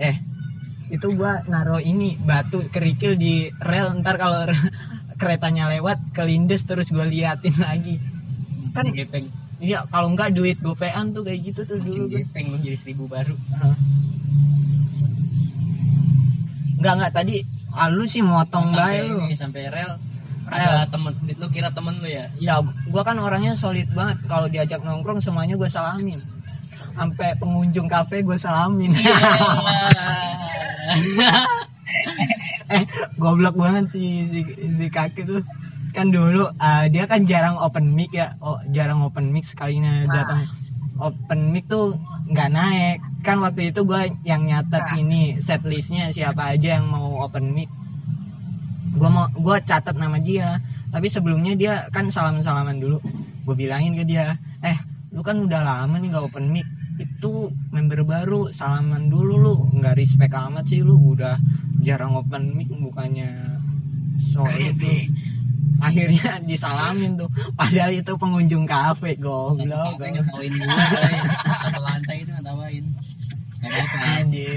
eh 0.01 0.17
itu 0.91 1.07
gua 1.15 1.45
naro 1.47 1.77
ini 1.79 2.17
batu 2.17 2.65
kerikil 2.73 3.21
di 3.21 3.53
rel. 3.61 4.01
Ntar 4.01 4.17
kalau 4.17 4.49
keretanya 5.21 5.69
lewat 5.69 6.17
kelindes 6.17 6.65
terus 6.65 6.89
gua 6.89 7.05
liatin 7.05 7.53
lagi. 7.61 8.01
Kan 8.73 8.89
gepeng. 8.97 9.29
Iya 9.61 9.85
kalau 9.93 10.09
enggak 10.17 10.33
duit 10.33 10.57
gopean 10.65 11.13
tuh 11.13 11.21
kayak 11.21 11.53
gitu 11.53 11.69
tuh 11.69 11.79
dulu 11.85 12.09
gepeng 12.09 12.49
lu 12.49 12.57
jadi 12.65 12.77
seribu 12.81 13.05
baru. 13.05 13.37
Heeh. 13.37 13.77
enggak 16.81 16.95
enggak 16.97 17.13
tadi 17.13 17.37
ah, 17.77 17.93
lu 17.93 18.09
sih 18.09 18.25
motong 18.25 18.73
bae 18.73 19.05
lu. 19.05 19.21
sampai 19.37 19.69
rel 19.69 20.01
ada 20.51 20.85
temen 20.91 21.15
lu 21.39 21.47
kira 21.49 21.71
temen 21.71 21.95
lu 22.03 22.09
ya? 22.11 22.27
Ya 22.43 22.59
gua 22.91 23.03
kan 23.07 23.17
orangnya 23.23 23.55
solid 23.55 23.87
banget. 23.95 24.19
Kalau 24.27 24.51
diajak 24.51 24.83
nongkrong 24.83 25.23
semuanya 25.23 25.55
gua 25.55 25.71
salamin. 25.71 26.19
Sampai 26.99 27.39
pengunjung 27.39 27.87
kafe 27.87 28.27
gua 28.27 28.37
salamin. 28.37 28.93
Eh 32.71 32.87
goblok 33.19 33.59
banget 33.59 33.91
sih 33.99 34.31
si, 34.31 34.41
si 34.79 34.87
kaki 34.87 35.27
tuh. 35.27 35.43
Kan 35.91 36.15
dulu 36.15 36.47
ah, 36.63 36.87
dia 36.87 37.11
kan 37.11 37.27
jarang 37.27 37.59
open 37.59 37.99
mic 37.99 38.15
ya. 38.15 38.39
Oh 38.39 38.63
jarang 38.71 39.03
open 39.03 39.35
mic 39.35 39.43
sekalinya 39.43 40.07
datang. 40.07 40.47
Open 41.03 41.51
mic 41.51 41.67
tuh 41.67 41.99
nggak 42.31 42.51
naik. 42.55 42.99
Kan 43.27 43.43
waktu 43.43 43.75
itu 43.75 43.83
gue 43.83 44.15
yang 44.23 44.47
nyatet 44.47 44.87
ini 45.03 45.43
set 45.43 45.67
listnya 45.67 46.15
siapa 46.15 46.55
aja 46.55 46.79
yang 46.79 46.87
mau 46.87 47.27
open 47.27 47.51
mic 47.51 47.67
gue 48.91 49.09
mau 49.11 49.27
gue 49.31 49.57
catat 49.63 49.95
nama 49.95 50.19
dia. 50.19 50.59
Tapi 50.91 51.07
sebelumnya 51.07 51.55
dia 51.55 51.75
kan 51.95 52.11
salaman 52.11 52.43
salaman 52.43 52.83
dulu. 52.83 52.99
Gue 53.47 53.55
bilangin 53.55 53.95
ke 53.95 54.05
dia 54.07 54.35
eh 54.61 54.79
lu 55.11 55.27
kan 55.27 55.39
udah 55.39 55.63
lama 55.63 55.99
nih 55.99 56.11
gak 56.15 56.27
open 56.27 56.51
mic. 56.51 56.67
Itu 57.01 57.55
member 57.73 58.05
baru 58.05 58.51
salaman 58.51 59.09
dulu 59.09 59.35
lu. 59.39 59.55
Nggak 59.79 59.97
respect 59.97 60.35
amat 60.35 60.67
sih 60.67 60.83
lu. 60.83 60.99
Udah 61.15 61.39
jarang 61.81 62.19
open 62.19 62.55
mic 62.57 62.69
bukannya. 62.71 63.31
Solid 64.21 64.77
lu 64.77 64.95
akhirnya 65.81 66.39
disalamin 66.51 67.17
tuh. 67.17 67.31
Padahal 67.57 67.97
itu 67.97 68.13
pengunjung 68.21 68.69
kafe 68.69 69.17
goblok. 69.17 69.65
kafe 69.97 70.07
ngetawain 70.13 70.53
gua 70.61 70.85
satu 71.65 71.81
lantai 71.81 72.17
itu 72.21 72.31
ngetawain. 72.37 72.85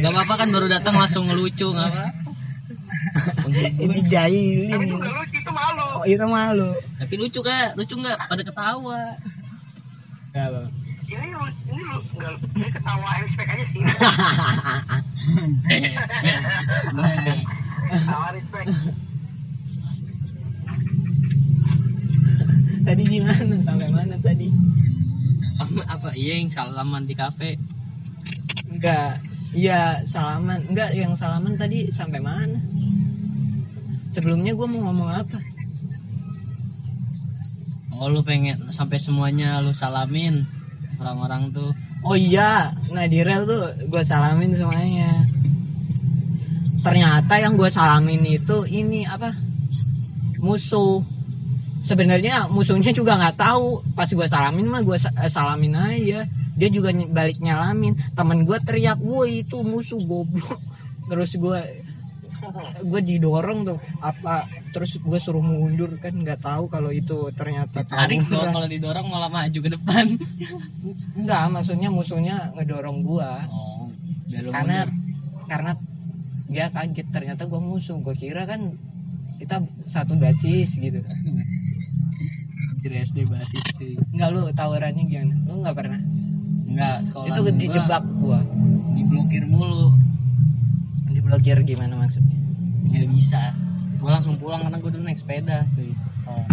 Gak 0.04 0.12
apa-apa. 0.12 0.34
Kan 0.36 0.50
baru 0.52 0.68
datang 0.68 0.96
langsung 1.00 1.28
ngelucu 1.28 1.72
Gak 1.72 1.92
apa 1.92 2.33
ini 3.84 4.00
jahilin. 4.08 4.72
Tapi 4.72 4.86
ini. 4.88 4.96
lucu 4.96 5.38
itu 5.38 5.52
malu. 5.52 5.86
Oh 6.00 6.06
itu 6.08 6.26
malu. 6.26 6.70
Tapi 7.00 7.14
lucu 7.20 7.40
kak. 7.44 7.76
Lucu 7.78 7.96
gak? 8.02 8.18
Pada 8.28 8.44
ketawa. 8.44 9.02
Apa. 10.34 10.66
ini 11.14 11.30
lu 11.30 11.46
ini 11.46 11.82
lu 11.86 12.02
enggak 12.18 12.42
ini 12.58 12.70
ketawa 12.74 13.22
respect 13.22 13.50
aja 13.54 13.66
sih. 13.70 13.86
Ketawa 17.94 18.28
respect 18.34 18.68
tadi 22.84 23.04
gimana? 23.08 23.56
Sampai 23.62 23.90
mana 23.94 24.18
tadi? 24.18 24.50
Salaman 25.54 25.86
apa? 25.86 26.10
Iya 26.18 26.34
yang 26.42 26.50
salaman 26.50 27.04
di 27.06 27.14
kafe. 27.14 27.62
Enggak 28.74 29.22
iya 29.54 30.02
salaman. 30.10 30.66
Enggak 30.66 30.98
yang 30.98 31.14
salaman 31.14 31.54
tadi 31.62 31.94
sampai 31.94 32.26
mana 32.26 32.58
sebelumnya 34.14 34.54
gue 34.54 34.68
mau 34.70 34.88
ngomong 34.88 35.10
apa? 35.10 35.38
Oh 37.98 38.08
lu 38.08 38.22
pengen 38.22 38.70
sampai 38.70 39.02
semuanya 39.02 39.58
lu 39.64 39.74
salamin 39.74 40.46
Orang-orang 41.04 41.52
tuh. 41.52 41.72
Oh 42.04 42.16
iya 42.16 42.72
nah 42.96 43.04
di 43.04 43.20
rel 43.26 43.44
tuh 43.44 43.90
gue 43.92 44.04
salamin 44.06 44.56
semuanya. 44.56 45.28
Ternyata 46.84 47.40
yang 47.40 47.60
gue 47.60 47.68
salamin 47.68 48.24
itu 48.24 48.64
ini 48.70 49.04
apa? 49.04 49.36
Musuh. 50.40 51.04
Sebenarnya 51.84 52.48
musuhnya 52.48 52.96
juga 52.96 53.20
nggak 53.20 53.36
tahu. 53.36 53.84
Pas 53.98 54.08
gue 54.08 54.28
salamin 54.28 54.68
mah 54.68 54.80
gue 54.80 54.96
salamin 55.28 55.76
aja. 55.76 56.24
Dia 56.56 56.70
juga 56.72 56.96
balik 56.96 57.44
nyalamin. 57.44 58.00
Temen 58.16 58.48
gue 58.48 58.58
teriak 58.64 59.00
woi 59.04 59.44
itu 59.44 59.60
musuh 59.60 60.00
goblok. 60.04 60.60
Terus 61.12 61.36
gue 61.36 61.83
gue 62.84 63.02
didorong 63.04 63.60
tuh. 63.68 63.80
Apa 64.00 64.48
terus 64.76 64.98
gue 65.00 65.20
suruh 65.20 65.44
mundur 65.44 65.94
kan 66.00 66.14
nggak 66.14 66.42
tahu 66.44 66.68
kalau 66.68 66.90
itu 66.90 67.30
ternyata 67.34 67.86
Tarik 67.86 68.26
tawuran. 68.28 68.52
kalau 68.54 68.68
didorong 68.68 69.08
malah 69.08 69.30
maju 69.32 69.60
ke 69.60 69.70
depan. 69.72 70.06
Enggak 71.18 71.44
maksudnya 71.52 71.90
musuhnya 71.90 72.52
ngedorong 72.58 73.04
gue 73.04 73.32
Oh 73.50 73.88
karena 74.50 74.88
mundur. 74.90 75.46
karena 75.48 75.72
dia 76.50 76.66
kaget 76.70 77.08
ternyata 77.10 77.44
gue 77.48 77.62
musuh. 77.62 77.98
Gue 78.02 78.16
kira 78.18 78.46
kan 78.46 78.74
kita 79.42 79.64
satu 79.90 80.16
basis 80.16 80.78
gitu. 80.80 81.02
SD 82.84 83.26
basis 83.32 83.64
cuy. 83.80 83.96
Nggak 84.12 84.30
lu 84.36 84.42
tawarannya 84.52 85.04
gimana? 85.08 85.36
Lu 85.48 85.64
nggak 85.64 85.76
pernah? 85.76 86.00
Enggak 86.68 86.98
sekolah 87.08 87.28
itu 87.32 87.42
dijebak 87.60 88.04
gua. 88.20 88.40
diblokir 88.94 89.50
mulu 89.50 89.90
diblokir 91.24 91.64
gimana 91.64 91.96
maksudnya? 91.96 92.36
Nggak 92.84 93.08
bisa. 93.16 93.56
Gue 93.96 94.12
langsung 94.12 94.36
pulang 94.36 94.60
karena 94.60 94.76
gue 94.84 94.92
dulu 94.92 95.08
naik 95.08 95.24
sepeda 95.24 95.64
cuy. 95.72 95.96
Oh. 96.28 96.44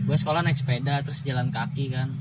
gue 0.00 0.16
sekolah 0.18 0.42
naik 0.42 0.58
sepeda 0.58 1.02
terus 1.02 1.26
jalan 1.26 1.50
kaki 1.50 1.90
kan. 1.90 2.14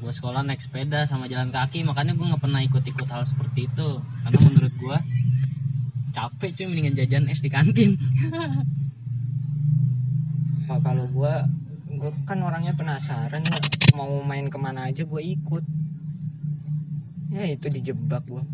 Gue 0.00 0.08
sekolah 0.08 0.40
naik 0.40 0.64
sepeda 0.64 1.04
sama 1.04 1.28
jalan 1.28 1.52
kaki 1.52 1.84
makanya 1.84 2.16
gue 2.16 2.24
nggak 2.24 2.40
pernah 2.40 2.64
ikut-ikut 2.64 3.04
hal 3.04 3.20
seperti 3.28 3.68
itu. 3.68 4.00
Karena 4.24 4.38
menurut 4.40 4.72
gue 4.80 4.96
capek 6.16 6.50
cuy 6.56 6.66
mendingan 6.72 6.96
jajan 6.96 7.28
es 7.28 7.44
di 7.44 7.52
kantin. 7.52 8.00
Nah, 10.68 10.80
kalau 10.86 11.04
gua 11.12 11.44
gua 11.88 12.12
kan 12.24 12.40
orangnya 12.44 12.76
penasaran 12.76 13.44
mau 13.96 14.20
main 14.24 14.48
ke 14.48 14.56
mana 14.60 14.88
aja 14.88 15.04
gua 15.04 15.24
ikut. 15.24 15.64
Ya 17.32 17.48
itu 17.48 17.72
dijebak 17.72 18.28
gua 18.28 18.44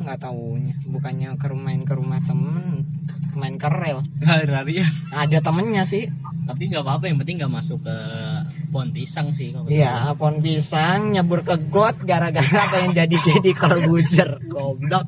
nggak 0.00 0.18
taunya. 0.18 0.74
Bukannya 0.86 1.36
ke 1.38 1.46
main 1.54 1.82
ke 1.86 1.94
rumah 1.94 2.20
temen 2.24 2.86
main 3.34 3.58
ke 3.58 3.66
rel. 3.66 4.02
Lari-larian 4.22 4.88
ada 5.10 5.38
temennya 5.42 5.82
sih. 5.86 6.06
Tapi 6.44 6.68
nggak 6.68 6.84
apa-apa 6.84 7.08
yang 7.08 7.18
penting 7.18 7.40
nggak 7.40 7.52
masuk 7.52 7.82
ke 7.82 7.96
pohon 8.68 8.90
pisang 8.90 9.30
sih 9.30 9.54
kalau 9.54 9.70
iya 9.70 10.10
pohon 10.18 10.42
pisang 10.42 11.14
nyebur 11.14 11.46
ke 11.46 11.56
got 11.70 11.94
gara-gara 12.02 12.68
pengen 12.74 12.92
jadi 12.92 13.16
jadi 13.16 13.50
corbuzier 13.54 14.42
goblok. 14.50 15.06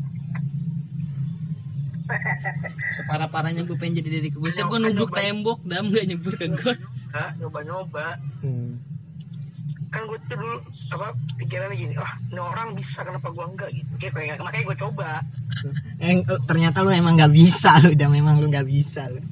Separah 2.95 3.29
parahnya 3.29 3.67
gue 3.67 3.75
pengen 3.75 4.01
jadi 4.01 4.23
dari 4.23 4.31
kebusnya 4.31 4.71
gue 4.71 4.79
nubruk 4.79 5.11
tembok 5.11 5.61
dam 5.67 5.91
gak 5.91 6.07
nyebur 6.07 6.35
ke 6.39 6.47
got. 6.55 6.79
Nyoba, 6.79 7.35
nyoba-nyoba. 7.41 8.07
Hmm. 8.47 8.86
Kan 9.97 10.05
gue 10.13 10.19
tuh 10.29 10.37
dulu 10.37 10.57
apa 10.93 11.07
pikirannya 11.41 11.73
gini 11.73 11.95
wah 11.97 12.13
ini 12.29 12.37
orang 12.37 12.77
bisa 12.77 13.01
kenapa 13.01 13.33
gua 13.33 13.49
enggak? 13.49 13.73
Gitu. 13.73 13.93
Kayak 13.97 14.13
pengen 14.13 14.37
makanya 14.45 14.65
gue 14.69 14.77
coba. 14.77 15.11
Eh, 16.05 16.21
eh, 16.21 16.41
ternyata 16.45 16.85
lu 16.85 16.93
emang 16.93 17.17
nggak 17.17 17.33
bisa 17.33 17.81
lu 17.81 17.97
udah 17.97 18.09
memang 18.13 18.35
lu 18.37 18.53
nggak 18.53 18.69
bisa 18.69 19.09
lu. 19.09 19.25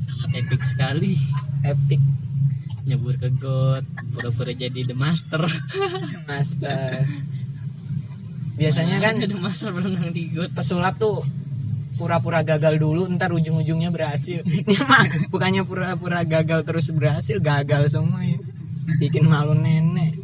Sangat 0.00 0.30
epic 0.40 0.62
sekali. 0.64 1.20
Epic. 1.68 2.00
Nyebur 2.88 3.20
ke 3.20 3.28
got 3.36 3.84
pura-pura 4.16 4.56
jadi 4.56 4.88
the 4.88 4.96
master. 4.96 5.44
Master. 6.30 7.04
Biasanya 8.56 9.04
kan 9.04 9.20
Mana 9.20 9.28
ada 9.28 9.28
the 9.28 9.36
master 9.36 9.68
berenang 9.68 10.16
di 10.16 10.32
got 10.32 10.48
pesulap 10.56 10.96
tuh 10.96 11.20
pura-pura 12.00 12.40
gagal 12.40 12.80
dulu 12.80 13.04
ntar 13.12 13.28
ujung-ujungnya 13.36 13.92
berhasil. 13.92 14.40
Ini 14.40 14.72
mah 14.88 15.04
bukannya 15.28 15.68
pura-pura 15.68 16.24
gagal 16.24 16.64
terus 16.64 16.88
berhasil 16.88 17.36
gagal 17.36 17.92
semua 17.92 18.24
ya. 18.24 18.40
Bikin 18.96 19.28
malu 19.28 19.52
nenek. 19.52 20.16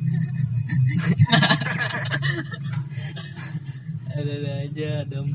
Ada 4.17 4.65
aja 4.65 5.05
dam 5.05 5.29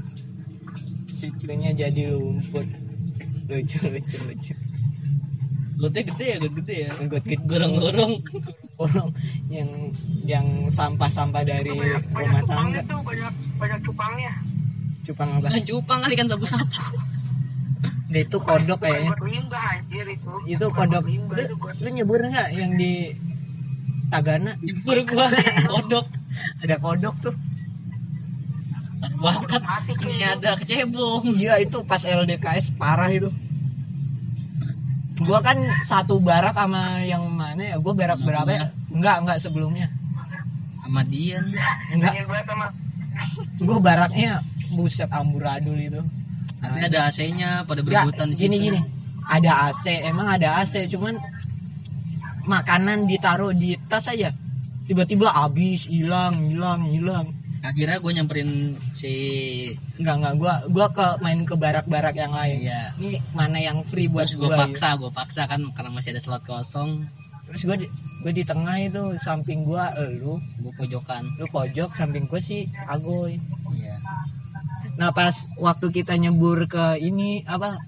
cucunya 1.21 1.69
jadi 1.77 2.17
lumpur 2.17 2.65
lucu 3.45 3.77
lucu 3.85 4.17
lucu. 4.25 4.53
Gotnya 5.77 6.01
gede 6.09 6.25
ya 6.25 6.37
got 6.41 6.53
gede 6.57 6.75
ya? 6.89 6.91
Got 7.05 7.25
gede. 7.25 7.45
gorong-gorong. 7.45 8.13
Orang 8.81 9.13
yang 9.53 9.69
yang 10.25 10.45
sampah-sampah 10.73 11.45
dari 11.45 11.69
rumah 11.69 12.01
banyak 12.09 12.45
tangga. 12.49 12.81
Tuh 12.89 13.01
banyak 13.05 13.33
banyak 13.61 13.79
cupangnya 13.85 14.33
cupang 15.01 15.29
apa? 15.37 15.47
Kan 15.49 15.63
cupang 15.65 15.99
kali 16.05 16.15
kan 16.15 16.27
sapu-sapu. 16.29 16.81
Nah, 18.11 18.19
itu 18.19 18.37
kodok 18.43 18.79
kayaknya. 18.83 19.15
Itu. 19.15 20.31
Itu 20.43 20.65
Bukan 20.67 20.87
kodok. 20.91 21.03
lu, 21.07 21.43
lu 21.79 21.87
nyebur 21.89 22.19
nggak 22.19 22.49
yang 22.53 22.75
di 22.75 23.15
Tagana? 24.11 24.51
Nyebur 24.59 25.07
gua 25.07 25.31
kodok. 25.71 26.05
Ada 26.59 26.75
kodok 26.77 27.15
tuh. 27.23 27.35
Tuh 29.01 30.09
ini 30.11 30.25
ada 30.25 30.53
kecebong. 30.59 31.23
Iya 31.39 31.61
itu 31.63 31.81
pas 31.87 32.03
LDKS 32.03 32.75
parah 32.75 33.09
itu. 33.09 33.31
Gua 35.21 35.39
kan 35.39 35.55
satu 35.85 36.17
barak 36.19 36.57
sama 36.57 36.99
yang 37.05 37.23
mana 37.31 37.73
ya? 37.73 37.75
Gua 37.79 37.93
barak 37.95 38.19
Sama 38.19 38.27
berapa 38.27 38.49
ya? 38.51 38.65
Enggak, 38.91 39.15
enggak 39.23 39.37
sebelumnya. 39.39 39.87
sama 40.81 41.01
Dian. 41.07 41.45
Enggak. 41.95 42.13
Sama. 42.43 42.67
Gua 43.61 43.77
baraknya 43.79 44.41
buset 44.74 45.11
amburadul 45.11 45.78
itu. 45.78 46.01
tapi 46.61 46.78
ada 46.78 47.09
AC-nya 47.09 47.65
pada 47.65 47.82
berebutan 47.82 48.30
di 48.30 48.38
gini 48.38 48.57
situ 48.57 48.65
gini. 48.69 48.80
Ada 49.22 49.69
AC, 49.69 49.86
emang 50.05 50.28
ada 50.30 50.61
AC, 50.61 50.86
cuman 50.89 51.17
makanan 52.45 53.09
ditaruh 53.09 53.53
di 53.53 53.78
tas 53.89 54.09
aja. 54.09 54.30
Tiba-tiba 54.86 55.30
habis, 55.30 55.89
hilang, 55.89 56.38
hilang, 56.49 56.86
hilang. 56.89 57.28
akhirnya 57.61 58.01
gue 58.01 58.11
nyamperin 58.17 58.74
si 58.89 59.13
Enggak, 60.01 60.15
enggak. 60.17 60.34
Gua 60.41 60.53
gua 60.65 60.88
ke 60.89 61.07
main 61.22 61.45
ke 61.45 61.53
barak-barak 61.53 62.17
yang 62.17 62.34
lain. 62.34 62.65
ya 62.65 62.89
Ini 62.97 63.22
mana 63.38 63.61
yang 63.61 63.86
free 63.86 64.09
buat 64.09 64.26
gue 64.26 64.49
paksa 64.49 64.97
gue 64.97 65.13
paksa 65.13 65.45
kan 65.45 65.61
karena 65.78 65.93
masih 65.93 66.17
ada 66.17 66.22
slot 66.22 66.41
kosong 66.49 67.05
terus 67.51 67.67
gue 67.67 67.78
di, 67.84 67.88
gue 68.24 68.32
di 68.32 68.43
tengah 68.47 68.80
itu 68.80 69.19
samping 69.19 69.67
gua 69.67 69.91
elu 69.99 70.39
gue 70.39 70.72
pojokan 70.80 71.19
lu 71.36 71.43
pojok 71.51 71.91
samping 71.91 72.24
gua 72.24 72.39
si 72.39 72.63
agoy 72.88 73.36
iya 73.76 73.99
nah 75.01 75.09
pas 75.09 75.33
waktu 75.57 75.89
kita 75.89 76.13
nyebur 76.13 76.69
ke 76.69 77.01
ini 77.01 77.41
apa 77.49 77.81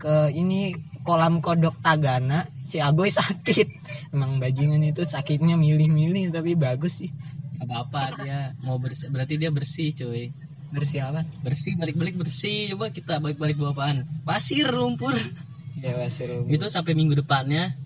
ke 0.00 0.32
ini 0.32 0.72
kolam 1.04 1.44
kodok 1.44 1.76
tagana 1.84 2.48
si 2.64 2.80
agoy 2.80 3.12
sakit. 3.20 3.68
Emang 4.16 4.40
bajingan 4.40 4.80
itu 4.80 5.04
sakitnya 5.04 5.60
milih-milih 5.60 6.32
tapi 6.32 6.56
bagus 6.56 7.04
sih. 7.04 7.12
Apa 7.60 7.84
apa 7.84 8.02
dia 8.24 8.56
mau 8.64 8.80
bersih 8.80 9.12
berarti 9.12 9.36
dia 9.36 9.52
bersih 9.52 9.92
cuy. 9.92 10.32
Bersih 10.72 11.04
apa? 11.04 11.28
Bersih 11.44 11.76
balik-balik 11.76 12.16
bersih 12.16 12.72
coba 12.72 12.88
kita 12.88 13.20
balik-balik 13.20 13.60
bawa 13.60 13.76
apaan? 13.76 14.08
Pasir 14.24 14.72
lumpur. 14.72 15.12
Ya 15.76 15.92
wasir 16.00 16.32
itu 16.48 16.66
sampai 16.72 16.96
minggu 16.96 17.20
depannya 17.20 17.76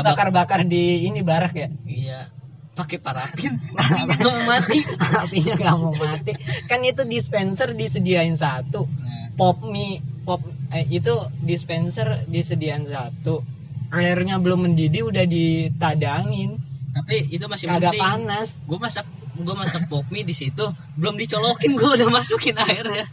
bakar-bakar 0.00 0.64
di 0.64 1.04
ini 1.04 1.20
barak 1.20 1.52
ya? 1.52 1.68
Iya 1.84 2.37
pakai 2.78 3.02
parafin 3.02 3.58
nggak 4.06 4.22
mau 4.22 4.38
mati. 4.46 4.78
Apinya 5.18 5.54
nggak 5.58 5.76
mau 5.82 5.90
mati. 5.98 6.32
Kan 6.70 6.86
itu 6.86 7.02
dispenser 7.02 7.74
disediain 7.74 8.38
satu. 8.38 8.86
Nah, 8.86 9.34
pop 9.34 9.66
mie 9.66 9.98
pop 10.22 10.38
eh, 10.70 10.86
itu 10.86 11.10
dispenser 11.42 12.22
disediain 12.30 12.86
satu. 12.86 13.42
Airnya 13.90 14.38
belum 14.38 14.70
mendidih 14.70 15.10
udah 15.10 15.26
ditadangin. 15.26 16.62
Tapi 16.94 17.34
itu 17.34 17.50
masih 17.50 17.66
mending. 17.66 17.98
panas. 17.98 18.62
Gue 18.62 18.78
masak 18.78 19.06
gue 19.34 19.54
masak 19.58 19.90
pop 19.90 20.06
mie 20.14 20.26
di 20.26 20.34
situ 20.34 20.66
belum 20.98 21.18
dicolokin 21.18 21.74
gue 21.74 21.90
udah 21.98 22.08
masukin 22.14 22.54
airnya. 22.54 23.10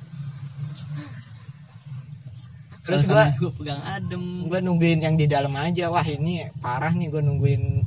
Terus 2.86 3.10
gue 3.10 3.50
pegang 3.58 3.82
adem. 3.82 4.46
gua 4.46 4.62
nungguin 4.62 5.02
yang 5.02 5.18
di 5.18 5.26
dalam 5.26 5.58
aja. 5.58 5.90
Wah 5.90 6.06
ini 6.06 6.46
parah 6.62 6.94
nih 6.94 7.10
gua 7.10 7.26
nungguin 7.26 7.82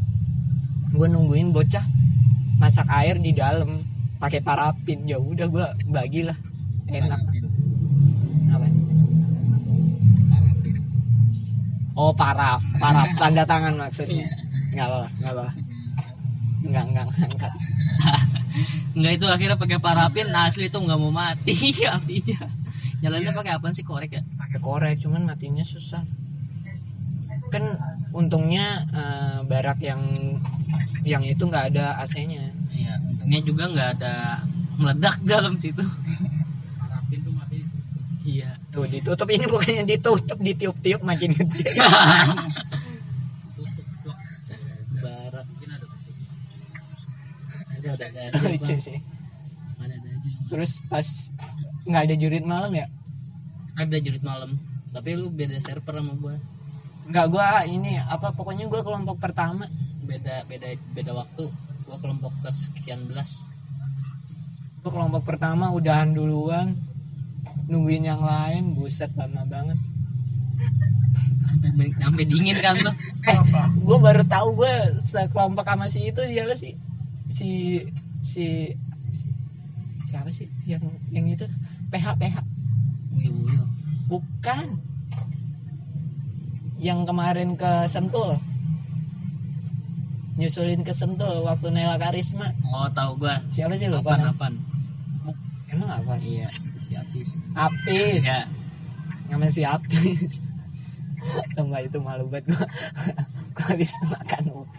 gua 0.99 1.07
nungguin 1.07 1.55
bocah 1.55 1.87
masak 2.59 2.91
air 2.91 3.15
di 3.23 3.31
dalam 3.31 3.79
pakai 4.19 4.43
parafin 4.43 5.07
ya 5.07 5.23
udah 5.23 5.47
gua 5.47 5.67
bagilah 5.87 6.35
enak. 6.91 7.21
Apa? 8.51 8.67
Oh 11.95 12.11
paraf 12.11 12.59
paraf 12.83 13.09
tanda 13.23 13.47
tangan 13.47 13.79
maksudnya. 13.79 14.27
Nggak 14.75 14.87
apa 14.91 15.03
nggak 15.23 15.33
apa 15.39 15.53
nggak 16.59 16.85
nggak 16.91 17.07
ngangkat. 17.15 17.53
Enggak 18.99 19.13
itu 19.15 19.27
akhirnya 19.31 19.57
pakai 19.59 19.79
parafin 19.79 20.29
nah, 20.35 20.51
asli 20.51 20.67
tuh 20.67 20.83
nggak 20.83 20.99
mau 20.99 21.15
mati. 21.15 21.55
Apinya. 21.95 22.51
Nyalanya 22.99 23.31
pakai 23.31 23.53
apa 23.55 23.71
sih? 23.71 23.87
Korek 23.87 24.11
ya? 24.11 24.23
Pakai 24.35 24.59
korek 24.59 24.99
cuman 24.99 25.23
matinya 25.23 25.63
susah. 25.63 26.03
Kan 27.55 27.79
untungnya 28.11 28.83
eh, 28.91 29.39
barak 29.47 29.79
yang 29.87 30.03
yang 31.09 31.25
itu 31.25 31.41
nggak 31.49 31.73
ada 31.73 31.97
AC-nya. 32.05 32.53
Iya 32.69 32.93
untungnya 33.01 33.41
juga 33.41 33.65
nggak 33.73 33.89
ada 33.99 34.45
meledak 34.77 35.17
dalam 35.33 35.57
situ. 35.57 35.81
Iya 38.29 38.61
tuh 38.69 38.85
ditutup. 38.85 39.25
Ini 39.25 39.49
bukannya 39.49 39.85
ditutup 39.89 40.37
ditiup-tiup 40.37 41.01
makin 41.01 41.33
gede. 41.33 41.65
Barak 45.03 45.47
ada 47.79 47.89
ada. 47.97 48.21
Ada 48.37 48.49
lucu 48.53 48.77
sih. 48.77 48.99
Terus 50.49 50.85
pas 50.93 51.09
nggak 51.89 52.03
ada 52.05 52.15
jurit 52.21 52.45
malam 52.45 52.73
ya? 52.77 52.87
Ada 53.79 53.97
jurit 54.03 54.21
malam 54.21 54.69
tapi 54.93 55.15
lu 55.15 55.29
beda 55.29 55.57
server 55.61 55.95
sama 56.01 56.13
gua. 56.17 56.37
Nggak 57.09 57.27
gua 57.33 57.65
ini 57.65 57.97
apa 58.01 58.33
pokoknya 58.33 58.69
gua 58.69 58.81
kelompok 58.85 59.17
pertama 59.21 59.69
beda 60.09 60.49
beda 60.49 60.69
beda 60.97 61.13
waktu. 61.13 61.45
Gua 61.85 61.97
kelompok 62.01 62.33
ke 62.41 62.49
sekian 62.49 63.05
belas. 63.05 63.45
Gua 64.81 64.91
kelompok 64.91 65.29
pertama 65.29 65.69
udahan 65.69 66.17
duluan. 66.17 66.73
Nungguin 67.69 68.09
yang 68.09 68.25
lain 68.25 68.73
buset 68.73 69.13
lama 69.13 69.45
banget. 69.45 69.77
Sampai 71.59 71.93
sampai 72.01 72.25
dingin 72.25 72.57
kan 72.65 72.75
tuh 72.81 72.95
apa 73.29 73.69
gue 73.77 73.99
baru 73.99 74.23
tahu 74.25 74.63
gue 74.63 74.75
sekelompok 75.05 75.69
sama 75.69 75.87
si 75.93 76.09
itu 76.09 76.23
siapa 76.25 76.55
sih? 76.57 76.73
Si 77.29 77.51
si 78.25 78.73
siapa 80.09 80.33
sih 80.33 80.49
yang 80.65 80.81
yang 81.13 81.29
itu? 81.29 81.45
PH 81.93 82.17
PH 82.17 82.37
bukan. 84.09 84.81
Yang 86.79 87.01
kemarin 87.11 87.49
ke 87.59 87.85
Sentul 87.91 88.41
nyusulin 90.39 90.87
ke 90.87 90.95
Sentul 90.95 91.43
waktu 91.43 91.75
Nela 91.75 91.99
Karisma. 91.99 92.55
Oh 92.71 92.87
tahu 92.95 93.27
gua. 93.27 93.43
Siapa 93.51 93.75
sih 93.75 93.91
lupa? 93.91 94.15
Apaan 94.15 94.31
apaan? 94.31 94.55
Emang 95.69 95.91
apa? 95.91 96.15
Iya 96.23 96.49
si 96.89 96.95
Apis. 96.97 97.29
Apis? 97.53 98.23
Ya 98.25 98.47
namanya 99.29 99.53
si 99.53 99.63
Apis. 99.67 100.41
Sumpah 101.59 101.83
itu 101.85 101.99
malu 102.01 102.25
banget 102.31 102.55
gua. 102.55 102.65
Gua 103.59 103.75
habis 103.75 103.91
makan 104.07 104.45
ubi. 104.55 104.79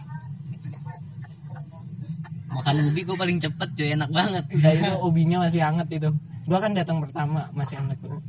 Makan 2.50 2.76
ubi 2.88 3.00
gua 3.04 3.16
paling 3.20 3.38
cepet 3.38 3.68
cuy. 3.76 3.88
Enak 3.92 4.10
banget. 4.10 4.44
Ya 4.56 4.70
itu 4.72 4.92
ubinya 5.06 5.44
masih 5.44 5.60
hangat 5.60 5.86
itu. 5.92 6.10
Gua 6.48 6.58
kan 6.58 6.72
datang 6.72 6.98
pertama 7.04 7.46
masih 7.52 7.76
hangat. 7.76 8.00
Banget 8.00 8.24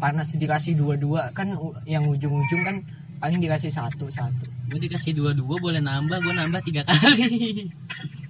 Panas 0.00 0.32
dikasih 0.32 0.80
dua-dua. 0.80 1.28
Kan 1.36 1.52
yang 1.84 2.08
ujung-ujung 2.08 2.64
kan 2.64 2.80
paling 3.20 3.38
dikasih 3.38 3.68
satu-satu 3.68 4.60
gue 4.70 4.78
dikasih 4.86 5.12
dua 5.18 5.34
dua 5.34 5.58
boleh 5.58 5.82
nambah 5.82 6.22
gue 6.22 6.34
nambah 6.34 6.60
tiga 6.62 6.86
kali. 6.86 7.66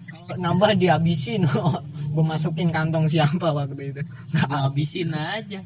Kalau 0.08 0.40
nambah 0.40 0.72
dihabisin 0.80 1.44
Gue 2.16 2.24
masukin 2.26 2.74
kantong 2.74 3.06
siapa 3.06 3.54
waktu 3.54 3.94
itu. 3.94 4.02
Gue 4.02 4.46
habisin 4.50 5.12
aja. 5.14 5.60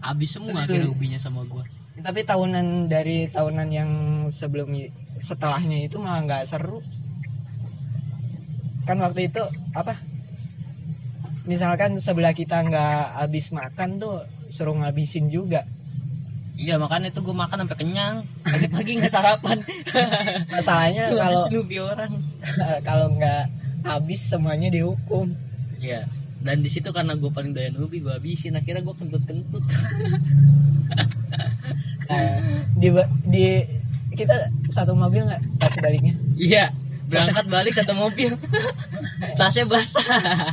Habis 0.00 0.38
semua 0.38 0.64
akhirnya 0.64 0.88
ubinya 0.88 1.20
sama 1.20 1.44
gue 1.44 1.60
Tapi 2.00 2.24
tahunan 2.24 2.88
dari 2.88 3.28
tahunan 3.28 3.68
yang 3.68 3.90
sebelum 4.32 4.72
setelahnya 5.20 5.84
itu 5.84 6.00
malah 6.00 6.24
nggak 6.24 6.48
seru. 6.48 6.80
Kan 8.88 9.02
waktu 9.04 9.28
itu 9.28 9.42
apa? 9.76 9.98
Misalkan 11.44 11.98
sebelah 12.00 12.32
kita 12.32 12.62
nggak 12.64 13.20
habis 13.20 13.52
makan 13.52 14.00
tuh 14.00 14.24
suruh 14.48 14.72
ngabisin 14.80 15.28
juga 15.28 15.66
iya 16.60 16.76
makanya 16.76 17.08
tuh 17.08 17.24
gue 17.24 17.32
makan 17.32 17.64
sampai 17.64 17.78
kenyang. 17.80 18.20
Pagi-pagi 18.44 19.00
nggak 19.00 19.08
sarapan. 19.08 19.64
Masalahnya 20.52 21.08
kalau 21.16 21.48
orang. 21.88 22.12
kalau 22.88 23.06
nggak 23.16 23.48
habis 23.88 24.20
semuanya 24.28 24.68
dihukum. 24.68 25.32
Iya. 25.80 26.04
Dan 26.44 26.60
di 26.60 26.68
situ 26.68 26.92
karena 26.92 27.16
gue 27.16 27.32
paling 27.32 27.56
doyan 27.56 27.80
ubi 27.80 28.04
gue 28.04 28.12
habisin. 28.12 28.60
Akhirnya 28.60 28.84
gue 28.84 28.92
kentut 28.92 29.24
kentut 29.24 29.64
Nah, 32.10 32.42
di 32.74 32.90
di 33.30 33.44
kita 34.18 34.50
satu 34.68 34.98
mobil 34.98 35.24
nggak? 35.24 35.62
Pas 35.62 35.72
baliknya? 35.80 36.12
Iya. 36.36 36.74
Berangkat 37.06 37.46
balik 37.48 37.72
satu 37.72 37.94
mobil. 37.96 38.34
Tasnya 39.38 39.64
basah 39.64 40.52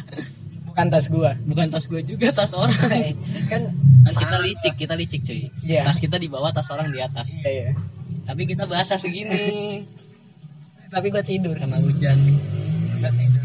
bukan 0.78 0.94
tas 0.94 1.10
gua. 1.10 1.34
Bukan 1.41 1.68
tas 1.74 1.86
gue 1.90 2.02
juga 2.06 2.30
tas 2.30 2.54
orang. 2.54 2.78
Kan 3.49 3.74
kan 4.06 4.14
kita 4.14 4.38
licik 4.45 4.74
kita 4.78 4.94
licik 4.94 5.26
cuy. 5.26 5.49
Iya. 5.66 5.90
tas 5.90 5.98
kita 5.98 6.22
di 6.22 6.30
bawah 6.30 6.54
tas 6.54 6.70
orang 6.70 6.94
di 6.94 7.02
atas. 7.02 7.41
Iya, 7.41 7.49
iya. 7.49 7.72
tapi 8.30 8.45
kita 8.45 8.70
basah 8.70 8.94
segini. 8.94 9.82
Tapi 10.94 11.12
gua 11.12 11.20
tidur. 11.20 11.52
Karena 11.52 11.84
hujan. 11.84 12.16
Gua 13.02 13.12
tidur. 13.12 13.44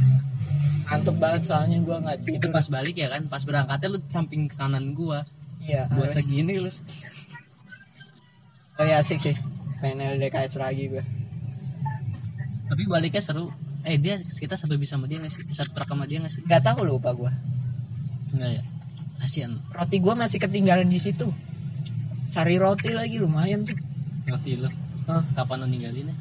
Ngantuk 0.86 1.16
banget 1.18 1.42
soalnya 1.48 1.82
gua 1.82 1.98
nggak 1.98 2.16
itu 2.22 2.38
tidur. 2.38 2.54
pas 2.54 2.66
balik 2.70 2.94
ya 3.00 3.08
kan? 3.10 3.26
Pas 3.26 3.42
berangkatnya 3.42 3.88
lu 3.96 3.98
samping 4.06 4.46
kanan 4.46 4.92
gua. 4.94 5.26
Iya 5.64 5.88
gua 5.90 6.06
harus. 6.06 6.14
segini 6.14 6.60
lu. 6.60 6.70
Oh 8.78 8.84
ya 8.86 9.00
asik 9.02 9.18
sih. 9.18 9.34
Main 9.80 9.98
LDKS 10.20 10.60
lagi 10.60 10.86
gua. 10.92 11.02
Tapi 12.70 12.82
baliknya 12.86 13.24
seru 13.24 13.50
eh 13.82 13.98
dia 13.98 14.18
kita 14.18 14.54
satu 14.54 14.78
bis 14.78 14.90
sama 14.90 15.10
dia 15.10 15.18
nggak 15.18 15.32
sih? 15.32 15.42
Satu 15.50 15.74
truk 15.74 15.88
sama 15.90 16.06
dia 16.06 16.22
nggak 16.22 16.32
sih? 16.32 16.42
Nggak 16.46 16.62
tahu 16.62 16.86
lupa 16.86 17.10
gua. 17.14 17.32
Enggak 18.34 18.60
ya? 18.60 18.62
Kasian. 19.18 19.58
Roti 19.74 19.96
gua 19.98 20.14
masih 20.14 20.38
ketinggalan 20.38 20.86
di 20.86 20.98
situ. 21.02 21.30
Sari 22.30 22.56
roti 22.56 22.94
lagi 22.94 23.18
lumayan 23.18 23.66
tuh. 23.66 23.76
Roti 24.30 24.58
lu? 24.58 24.70
Hah? 25.10 25.22
kapan 25.34 25.66
lu 25.66 25.66
ninggalinnya 25.66 26.14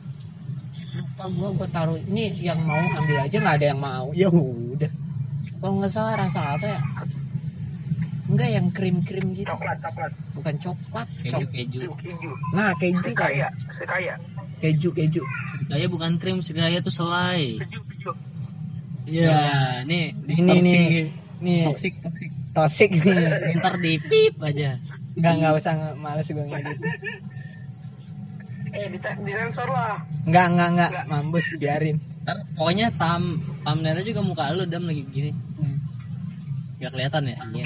lupa 0.92 1.24
gua 1.32 1.50
gua 1.56 1.68
taruh. 1.72 1.98
Ini 1.98 2.36
yang 2.42 2.60
mau 2.68 2.80
ambil 2.80 3.24
aja 3.24 3.38
nggak 3.40 3.56
ada 3.62 3.68
yang 3.72 3.82
mau. 3.82 4.08
Ya 4.12 4.28
udah. 4.28 4.92
Kalau 5.62 5.74
nggak 5.80 5.92
salah 5.92 6.14
rasa 6.18 6.58
apa 6.58 6.66
ya? 6.68 6.80
Enggak 8.32 8.50
yang 8.52 8.68
krim 8.72 8.98
krim 9.04 9.36
gitu. 9.36 9.48
Coklat 9.48 9.78
coklat. 9.84 10.12
Bukan 10.36 10.56
coklat. 10.60 11.08
Keju 11.24 11.46
keju. 11.52 11.82
Nah 12.56 12.72
keju. 12.76 13.00
Sekaya 13.04 13.16
kayak 13.16 13.52
sekaya 13.76 14.14
keju 14.62 14.90
keju. 14.94 15.24
Serikaya 15.26 15.86
bukan 15.90 16.12
krim 16.22 16.38
serikaya 16.40 16.78
tuh 16.86 16.94
selai. 16.94 17.58
Keju 17.58 17.80
keju. 17.90 18.12
Ya. 19.12 19.82
nih 19.84 20.14
ini 20.14 20.24
distorsi 20.30 20.78
nih 20.78 21.06
nih 21.42 21.64
toksik 21.68 21.94
toksik 22.00 22.32
tosik 22.56 22.90
nih 23.04 23.58
ntar 23.60 23.76
di 23.82 23.98
pip 23.98 24.38
aja. 24.40 24.78
Nggak 25.18 25.34
nggak 25.42 25.52
usah 25.58 25.74
males 25.98 26.30
gue 26.30 26.46
ngedit. 26.46 26.80
Eh 28.72 28.88
di 28.88 28.98
disensor 29.02 29.68
lah. 29.68 30.00
Nggak 30.30 30.46
nggak 30.54 30.70
nggak. 30.78 30.92
Mampus 31.10 31.58
biarin. 31.58 31.98
Ntar 32.24 32.38
pokoknya 32.56 32.94
tam 32.96 33.42
thumbnailnya 33.66 34.06
juga 34.06 34.22
muka 34.22 34.54
lu 34.54 34.70
dam 34.70 34.86
lagi 34.86 35.02
begini 35.04 35.34
nggak 36.82 36.92
kelihatan 36.98 37.24
ya? 37.30 37.38
Iya. 37.54 37.66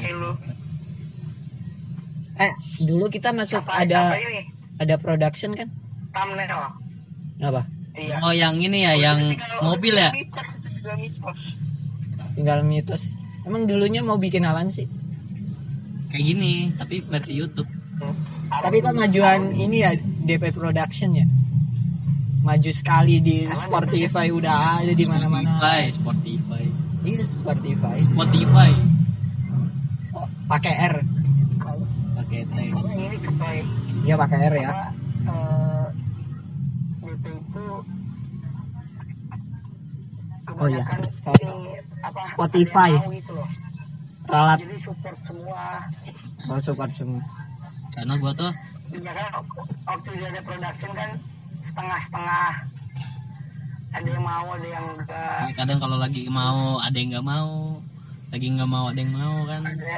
eh 2.35 2.51
dulu 2.83 3.07
kita 3.07 3.31
masuk 3.31 3.63
apa 3.63 3.87
ada 3.87 4.19
ini? 4.19 4.43
ada 4.75 4.99
production 4.99 5.55
kan? 5.55 5.71
Thumbnail 6.11 6.75
apa? 7.41 7.61
Iya. 7.95 8.15
Oh 8.23 8.33
yang 8.35 8.59
ini 8.59 8.83
ya 8.83 8.93
yang 8.95 9.35
mobil 9.63 9.95
ya? 9.95 10.11
Mitos, 10.11 10.47
mitos. 10.99 11.39
tinggal 12.35 12.59
mitos. 12.67 13.03
Emang 13.47 13.67
dulunya 13.67 14.03
mau 14.03 14.19
bikin 14.19 14.43
apaan 14.43 14.67
sih? 14.67 14.87
Kayak 16.11 16.23
gini 16.23 16.53
tapi 16.75 16.99
versi 17.03 17.35
YouTube. 17.35 17.67
Tapi 18.51 18.83
kok 18.83 18.95
majuan 18.95 19.55
ini 19.55 19.83
ya 19.83 19.95
DP 19.97 20.51
production 20.51 21.15
ya? 21.15 21.25
Maju 22.45 22.71
sekali 22.71 23.23
di 23.23 23.47
Spotify 23.55 24.29
udah 24.29 24.83
ada 24.83 24.93
di 24.93 25.05
mana-mana. 25.07 25.57
Spotify 25.89 25.89
Spotify. 25.95 26.63
Iya 27.05 27.21
Spotify. 27.21 27.97
Spotify. 28.01 28.71
Oh, 30.17 30.27
pakai 30.49 30.73
R. 30.89 30.95
Pakai 32.17 32.41
T 32.49 32.57
iya 34.05 34.15
pakai 34.17 34.37
R 34.49 34.55
ya. 34.57 34.71
Apa 34.71 34.85
eh, 35.29 35.64
Oh 40.45 40.67
iya, 40.69 40.85
kebanyakan 40.85 40.99
sorry. 41.25 41.47
apa, 42.05 42.19
Spotify. 42.29 42.91
gitu 43.09 43.37
ralat. 44.29 44.57
Jadi 44.61 44.77
support 44.81 45.17
semua. 45.25 45.63
Oh 46.49 46.59
support 46.61 46.91
semua. 46.93 47.21
Karena 47.93 48.13
gua 48.19 48.31
tuh 48.35 48.51
ya 48.95 49.11
kan 49.11 49.27
waktu 49.89 50.09
dia 50.15 50.27
ada 50.29 50.41
production 50.45 50.91
kan 50.93 51.09
setengah-setengah. 51.65 52.49
Ada 53.95 54.07
yang 54.11 54.23
mau 54.27 54.47
ada 54.51 54.67
yang 54.67 54.85
enggak. 54.99 55.39
Ya 55.49 55.53
kadang 55.55 55.79
kalau 55.79 55.97
lagi 55.97 56.27
mau 56.27 56.77
ada 56.83 56.95
yang 56.97 57.09
nggak 57.15 57.25
mau. 57.25 57.79
Lagi 58.33 58.47
nggak 58.51 58.69
mau 58.69 58.85
ada 58.91 58.99
yang 58.99 59.13
mau 59.15 59.35
kan. 59.47 59.61
Ada 59.63 59.93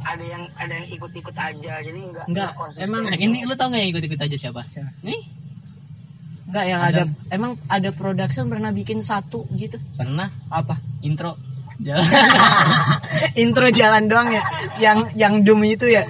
ada 0.00 0.24
yang 0.24 0.42
ada 0.58 0.72
yang 0.74 0.86
ikut-ikut 0.90 1.36
aja. 1.36 1.72
Jadi 1.84 2.00
enggak 2.00 2.26
Enggak, 2.26 2.50
emang 2.80 3.06
ini 3.14 3.44
lu 3.46 3.54
tau 3.54 3.70
nggak 3.70 3.80
yang 3.86 3.90
ikut 3.94 4.04
ikut 4.10 4.20
aja 4.20 4.36
siapa? 4.36 4.62
Siapa? 4.66 4.90
nih 5.06 5.39
enggak 6.50 6.66
yang 6.66 6.80
ada. 6.82 7.02
emang 7.30 7.54
ada 7.70 7.94
production 7.94 8.50
pernah 8.50 8.74
bikin 8.74 9.00
satu 9.00 9.46
gitu? 9.54 9.78
Pernah. 9.94 10.26
Apa? 10.50 10.74
Intro. 11.06 11.38
Jalan. 11.80 12.04
Intro 13.46 13.70
jalan 13.70 14.10
doang 14.10 14.34
ya? 14.34 14.42
Yang 14.82 14.98
yang 15.16 15.34
doom 15.46 15.62
itu 15.64 15.86
ya? 15.88 16.04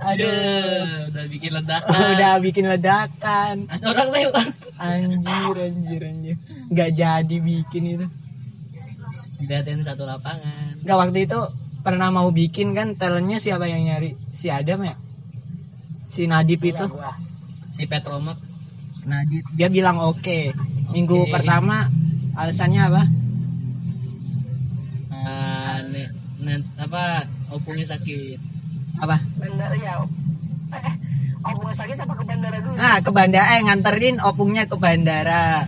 Aduh. 0.00 1.08
udah 1.12 1.24
bikin 1.28 1.50
ledakan. 1.56 1.96
Udah 2.14 2.32
bikin 2.40 2.64
ledakan. 2.68 3.54
Ada 3.68 3.84
orang 3.88 4.08
lewat. 4.12 4.46
Anjir 4.80 5.56
anjir 5.56 6.00
anjir. 6.04 6.36
Nggak 6.68 6.90
jadi 6.96 7.36
bikin 7.40 7.82
itu. 7.98 8.06
Diliatin 9.40 9.80
satu 9.80 10.04
lapangan. 10.04 10.80
Nggak 10.84 10.98
waktu 11.00 11.18
itu 11.24 11.40
pernah 11.80 12.12
mau 12.12 12.28
bikin 12.28 12.76
kan 12.76 12.96
talentnya 12.96 13.40
siapa 13.40 13.64
yang 13.64 13.88
nyari? 13.88 14.16
Si 14.36 14.52
Adam 14.52 14.84
ya? 14.84 14.96
Si 16.12 16.28
Nadib 16.28 16.60
itu. 16.64 16.86
Si 17.72 17.84
Petromak 17.88 18.49
Nadib 19.06 19.44
dia 19.56 19.68
bilang 19.72 19.96
oke. 20.00 20.52
Minggu 20.90 21.22
Oke. 21.26 21.30
pertama 21.30 21.86
alasannya 22.34 22.82
apa? 22.82 23.02
Uh, 25.10 25.78
apa 26.80 27.02
opungnya 27.52 27.86
sakit. 27.86 28.38
Apa? 28.98 29.16
Bandara 29.38 29.76
ya. 29.78 30.02
Eh 31.40 31.54
bukan 31.56 31.72
sakit 31.72 31.96
apa 31.96 32.12
ke 32.18 32.24
bandara 32.26 32.56
dulu? 32.60 32.74
Nah 32.76 32.96
ke 33.00 33.10
bandara 33.14 33.46
eh 33.56 33.60
nganterin 33.64 34.16
opungnya 34.20 34.64
ke 34.68 34.76
bandara. 34.76 35.64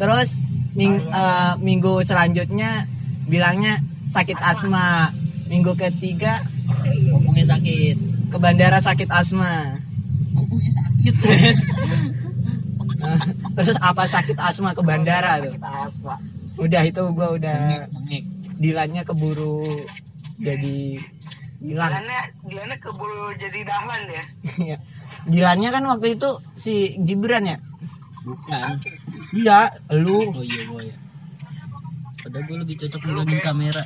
Terus 0.00 0.40
ming- 0.72 1.04
eh, 1.04 1.52
minggu 1.60 2.00
selanjutnya 2.06 2.88
bilangnya 3.28 3.82
sakit 4.08 4.38
asma. 4.40 5.12
Minggu 5.50 5.74
ketiga 5.76 6.40
opungnya 7.12 7.44
sakit. 7.44 7.96
ke 8.30 8.38
bandara 8.38 8.78
sakit 8.78 9.10
asma. 9.10 9.74
Pokoknya 10.38 10.70
sakit. 10.70 11.14
terus 13.56 13.76
apa 13.80 14.04
sakit 14.06 14.36
asma 14.38 14.74
ke 14.74 14.82
bandara 14.82 15.40
tuh 15.40 15.54
asma. 15.58 16.14
udah 16.60 16.82
itu 16.84 17.02
gua 17.14 17.34
udah 17.36 17.88
dilannya 18.60 19.02
keburu 19.02 19.64
jadi 20.40 21.00
hilang 21.60 21.92
Dilannya, 22.40 22.76
keburu 22.80 23.36
jadi 23.36 23.60
dahlan 23.68 24.02
ya. 24.08 24.24
Iya. 24.64 24.76
Dilannya 25.28 25.68
kan 25.68 25.84
waktu 25.84 26.16
itu 26.16 26.40
si 26.56 26.96
Gibran 27.04 27.44
ya 27.44 27.58
Bukan. 28.24 28.80
iya 29.36 29.68
lu 29.92 30.32
Oh 30.32 30.44
iya 30.44 30.62
gue 30.64 30.82
ya. 30.88 30.96
Padahal 32.20 32.44
gue 32.48 32.56
lebih 32.64 32.76
cocok 32.80 33.00
megangin 33.08 33.40
kamera. 33.40 33.84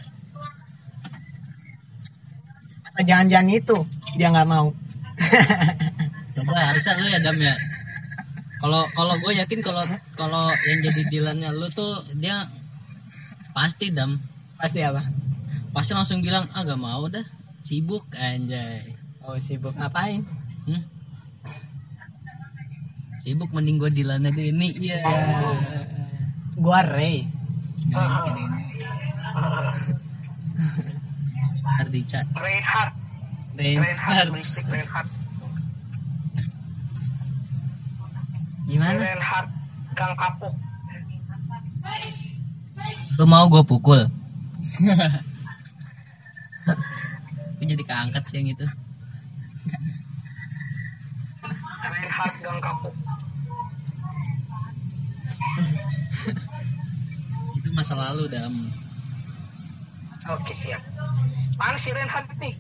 apa 2.95 3.03
jangan-jangan 3.03 3.51
itu 3.51 3.77
dia 4.15 4.31
nggak 4.31 4.47
mau 4.47 4.71
Coba 6.35 6.55
harusnya 6.71 6.93
lu 6.99 7.07
ya 7.11 7.19
Dam 7.23 7.39
ya. 7.39 7.55
Kalau 8.65 8.81
kalau 8.97 9.15
gue 9.21 9.33
yakin 9.37 9.61
kalau 9.61 9.85
kalau 10.17 10.49
yang 10.65 10.81
jadi 10.81 11.03
dilannya 11.13 11.53
lu 11.53 11.69
tuh 11.69 12.01
dia 12.17 12.49
pasti 13.53 13.93
Dam. 13.93 14.17
pasti 14.57 14.81
apa 14.81 15.05
Pasti 15.77 15.93
langsung 15.93 16.25
bilang 16.25 16.49
ah 16.57 16.65
gak 16.65 16.81
mau 16.81 17.05
dah 17.13 17.29
sibuk 17.61 18.09
anjay. 18.17 18.97
oh 19.21 19.37
sibuk 19.37 19.77
ngapain 19.77 20.25
Hmm? 20.65 20.81
Sibuk 23.21 23.53
mending 23.53 23.77
gue 23.77 23.93
dilannya 23.93 24.33
ini 24.33 24.69
iya. 24.81 25.05
gua 26.57 26.81
Ray 26.81 27.29
Nggak 27.85 28.07
di 28.09 28.19
sini. 28.25 28.43
Ardika, 31.85 32.21
Reinhard. 32.33 32.93
Reinhard. 33.59 33.85
Reinhard, 33.85 34.29
Berisik 34.33 34.65
Reinhard. 34.73 35.09
Gimana 38.65 38.97
Reinhard. 38.99 39.49
Gang 39.95 40.15
Kapuk. 40.19 40.51
lu 43.15 43.25
mau 43.31 43.47
gue 43.47 43.63
pukul? 43.63 44.03
Lu 47.55 47.63
jadi 47.63 47.79
keangkat 47.87 48.27
sih 48.27 48.43
yang 48.43 48.51
itu. 48.51 48.67
Reinhard 51.85 52.35
Gang 52.43 52.59
Kapuk. 52.59 52.91
Itu 57.55 57.71
masa 57.71 57.95
lalu 57.95 58.27
dam. 58.27 58.67
Oke 60.27 60.51
siap. 60.59 60.83
Mana 61.55 61.79
si 61.79 61.95
Reinhard 61.95 62.27
nih? 62.41 62.55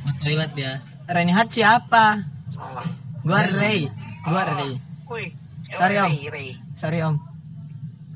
Ke 0.00 0.10
toilet 0.22 0.52
ya. 0.54 0.78
Reinhard 1.10 1.50
siapa 1.50 2.22
Oh. 2.60 2.76
gua 3.24 3.40
Ray 3.56 3.88
gua 4.22 4.44
Ray 4.44 4.76
Wih. 5.10 5.28
Sorry, 5.74 5.96
Om. 5.98 6.10
Ray, 6.10 6.28
Ray. 6.30 6.48
sorry 6.74 7.00
om 7.02 7.16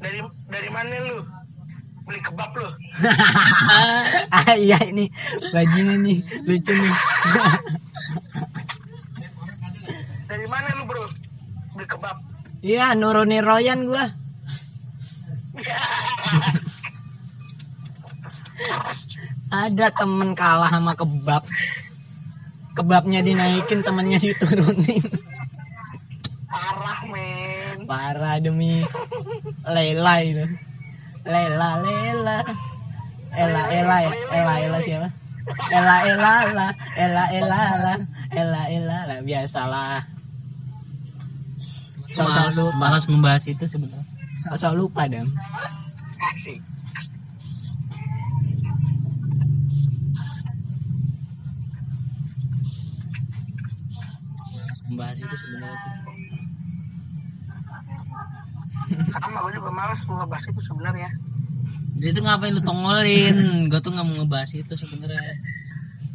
Dari 0.00 0.18
dari 0.48 0.68
mana 0.70 0.94
lu? 1.06 1.18
Beli 2.04 2.20
kebab 2.20 2.50
lu? 2.54 2.68
ah 4.36 4.54
iya 4.54 4.76
ini 4.84 5.08
bajingan 5.48 6.04
nih 6.04 6.18
lucu 6.44 6.72
nih 6.72 6.94
Dari 10.28 10.46
mana 10.46 10.68
lu 10.76 10.82
bro? 10.84 11.04
Beli 11.74 11.86
kebab. 11.86 12.16
iya 12.60 12.92
nurunin 12.94 13.40
Royan 13.44 13.88
gua 13.88 14.04
ada 19.50 19.86
temen 19.94 20.34
kalah 20.34 20.70
sama 20.70 20.92
kebab 20.98 21.42
kebabnya 22.74 23.22
dinaikin 23.22 23.86
temennya 23.86 24.18
diturunin. 24.18 25.04
Parah 27.86 28.40
demi 28.40 28.82
Lela 29.64 30.14
itu. 30.24 30.44
Lela 31.24 31.70
Lela. 31.84 32.38
Ela 33.34 33.62
Ela 33.70 33.96
ya? 34.04 34.12
Ela 34.30 34.54
Ela 34.60 34.78
siapa? 34.82 35.08
Ela 35.72 35.96
Ela 36.08 36.34
lah 36.52 36.70
Ela 36.96 37.24
Ela 37.30 37.60
lah 37.82 37.98
Ela 38.32 38.62
Ela. 38.70 38.98
Lah 39.08 39.18
biasalah. 39.24 40.14
Malas, 42.14 42.54
lupa. 42.54 42.78
malas 42.78 43.04
membahas 43.10 43.42
itu 43.50 43.66
sebenarnya. 43.66 44.06
sok-sok 44.46 44.72
lupa 44.78 45.02
dong 45.10 45.26
Asik. 46.22 46.62
Malas 54.54 54.78
membahas 54.86 55.18
itu 55.18 55.34
sebenarnya. 55.34 56.13
Sama 59.10 59.38
gue 59.40 59.52
juga 59.54 59.70
males 59.70 60.00
mau 60.04 60.16
ngebahas 60.18 60.44
itu 60.46 60.60
sebenarnya. 60.62 61.10
Jadi 61.94 62.10
itu 62.10 62.20
ngapain 62.20 62.50
lu 62.50 62.60
tongolin? 62.60 63.36
Gue 63.66 63.78
tuh 63.78 63.90
nggak 63.90 64.04
mau 64.04 64.16
ngebahas 64.18 64.50
itu 64.52 64.74
sebenarnya. 64.74 65.34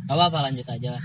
Gak 0.03 0.15
apa-apa 0.15 0.39
lanjut 0.43 0.65
aja 0.65 0.89
lah. 0.91 1.03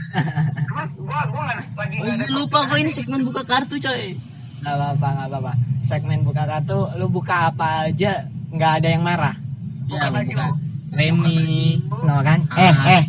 Cuman 0.64 0.86
gua 0.96 1.20
gua 1.28 1.42
lagi 1.46 1.64
Oh, 1.94 2.04
nggak 2.04 2.14
ada 2.14 2.24
iya, 2.24 2.32
lupa 2.32 2.58
gue 2.64 2.78
ini 2.78 2.88
segmen 2.88 3.20
buka 3.22 3.42
kartu 3.42 3.76
coy. 3.76 4.16
nggak 4.56 4.74
apa-apa 4.74 5.08
nggak 5.10 5.28
apa-apa 5.28 5.52
segmen 5.82 6.20
buka 6.20 6.42
kartu 6.42 6.88
lu 6.94 7.06
buka 7.06 7.52
apa 7.52 7.84
aja 7.84 8.24
nggak 8.48 8.72
ada 8.80 8.88
yang 8.88 9.04
marah 9.04 9.36
Ya 9.84 10.08
lu 10.08 10.24
buka. 10.24 10.46
Remi. 10.90 11.84
no 11.84 12.14
kan 12.22 12.48
eh 12.54 12.72
As. 12.72 12.88
eh 12.90 13.02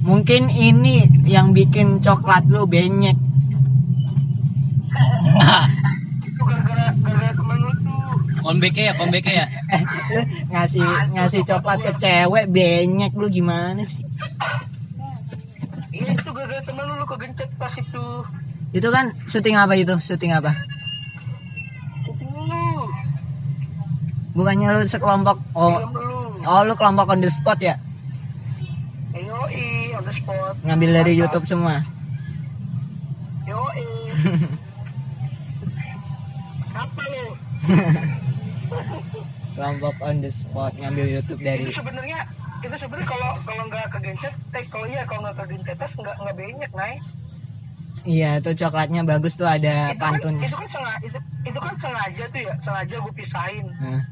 mungkin 0.00 0.46
ini 0.46 1.02
yang 1.24 1.50
bikin 1.50 1.98
coklat 1.98 2.46
lu 2.46 2.62
benyek 2.64 3.18
itu 6.22 6.40
gara-gara 6.40 6.86
gara-gara 6.94 7.32
temen 7.32 7.56
lu 7.58 7.72
tuh. 7.76 8.14
Comeback 8.52 8.76
ya, 8.76 8.92
comeback 9.00 9.24
ya. 9.32 9.48
ngasih 10.52 10.84
ngasih 11.16 11.40
coklat 11.40 11.80
ke 11.80 11.92
cewek 11.96 12.52
benyek 12.52 13.16
lu 13.16 13.32
gimana 13.32 13.80
sih 13.80 14.04
itu 15.88 16.28
gara-gara 16.28 16.60
temen 16.60 16.84
lu 16.84 16.94
lu 17.00 17.06
kegencet 17.08 17.48
pas 17.56 17.72
itu. 17.72 18.04
itu 18.76 18.88
kan 18.92 19.16
syuting 19.24 19.56
apa 19.56 19.72
itu 19.72 19.96
syuting 19.96 20.36
apa 20.36 20.52
bukannya 24.36 24.68
lu 24.76 24.84
sekelompok 24.84 25.40
oh 25.56 25.80
oh 26.44 26.60
lu 26.68 26.76
kelompok 26.76 27.08
on 27.08 27.24
the 27.24 27.32
spot 27.32 27.56
ya 27.56 27.80
Yoi, 29.16 29.96
on 29.96 30.04
the 30.04 30.12
spot. 30.12 30.60
ngambil 30.60 31.00
dari 31.00 31.16
YouTube 31.16 31.48
semua 31.48 31.80
Yoi. 33.48 33.84
Apa 36.72 37.02
lu? 37.04 37.26
kelompok 39.62 39.94
on 40.02 40.18
the 40.18 40.30
spot 40.34 40.74
ngambil 40.74 41.06
YouTube 41.06 41.38
dari 41.38 41.70
Itu 41.70 41.78
sebenarnya 41.78 42.26
itu 42.66 42.74
sebenarnya 42.74 43.06
kalau 43.06 43.30
kalau 43.46 43.64
nggak 43.70 43.86
kegencet, 43.94 44.34
eh 44.58 44.64
kalau 44.66 44.86
iya 44.90 45.02
kalau 45.06 45.22
nggak 45.22 45.38
kegencetas 45.38 45.90
nggak 45.94 46.14
nggak 46.18 46.34
banyak, 46.34 46.70
Nay. 46.74 46.94
iya 48.02 48.30
itu 48.42 48.50
coklatnya 48.58 49.06
bagus 49.06 49.38
tuh 49.38 49.46
ada 49.46 49.94
Itu 49.94 49.98
kan, 49.98 50.18
pantunnya 50.18 50.46
itu 50.50 50.58
kan 50.58 50.66
sengaja 50.66 51.06
itu, 51.06 51.18
itu 51.46 51.58
kan 51.62 51.74
sengaja 51.78 52.24
tuh 52.26 52.40
ya, 52.42 52.54
sengaja 52.58 52.94
gue 52.98 53.14
pisahin. 53.14 53.66
Nah, 53.78 54.02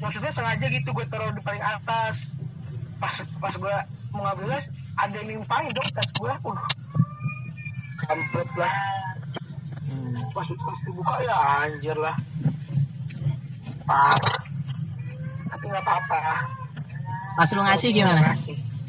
Maksudnya 0.00 0.32
sengaja 0.32 0.64
gitu 0.70 0.88
gue 0.94 1.06
taruh 1.10 1.34
di 1.34 1.42
paling 1.42 1.60
atas. 1.60 2.30
Pas 3.02 3.14
pas 3.42 3.54
gue 3.58 3.76
mau 4.14 4.22
ngambilnya 4.22 4.62
ada 4.94 5.14
yang 5.18 5.26
nimpangin 5.42 5.70
dong 5.74 5.90
tas 5.90 6.08
gue. 6.14 6.32
Uh. 6.46 6.58
Kampret 8.06 8.50
lah. 8.54 8.72
hmm. 9.90 10.30
Pas 10.30 10.46
pas 10.46 10.78
dibuka 10.86 11.14
ya 11.26 11.36
anjir 11.66 11.96
lah. 11.98 12.16
Parah. 13.84 14.39
Tapi 15.60 15.68
nggak 15.68 15.84
apa-apa. 15.84 16.18
pas 17.36 17.48
lu 17.52 17.60
ngasih 17.60 17.92
gimana? 17.92 18.32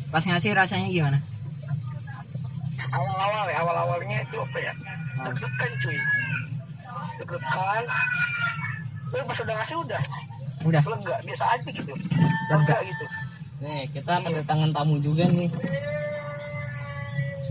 pas 0.07 0.23
ngasih 0.23 0.55
rasanya 0.55 0.87
gimana? 0.87 1.19
Awal-awal 2.91 3.47
ya 3.51 3.57
awal-awalnya 3.59 4.17
itu 4.23 4.35
apa 4.39 4.57
ya? 4.59 4.73
Deg-degan 5.27 5.71
cuy. 5.83 5.99
Deg-degan. 7.19 7.83
Tapi 9.11 9.23
pas 9.27 9.37
udah 9.43 9.55
ngasih 9.59 9.75
udah. 9.83 10.01
Udah. 10.63 10.81
Lega 10.87 11.15
biasa 11.27 11.43
aja 11.59 11.69
gitu. 11.75 11.91
Lega. 12.47 12.77
gitu. 12.87 13.05
Nih, 13.61 13.83
kita 13.91 14.13
kedatangan 14.23 14.71
tamu 14.71 14.95
juga 15.03 15.27
nih. 15.27 15.51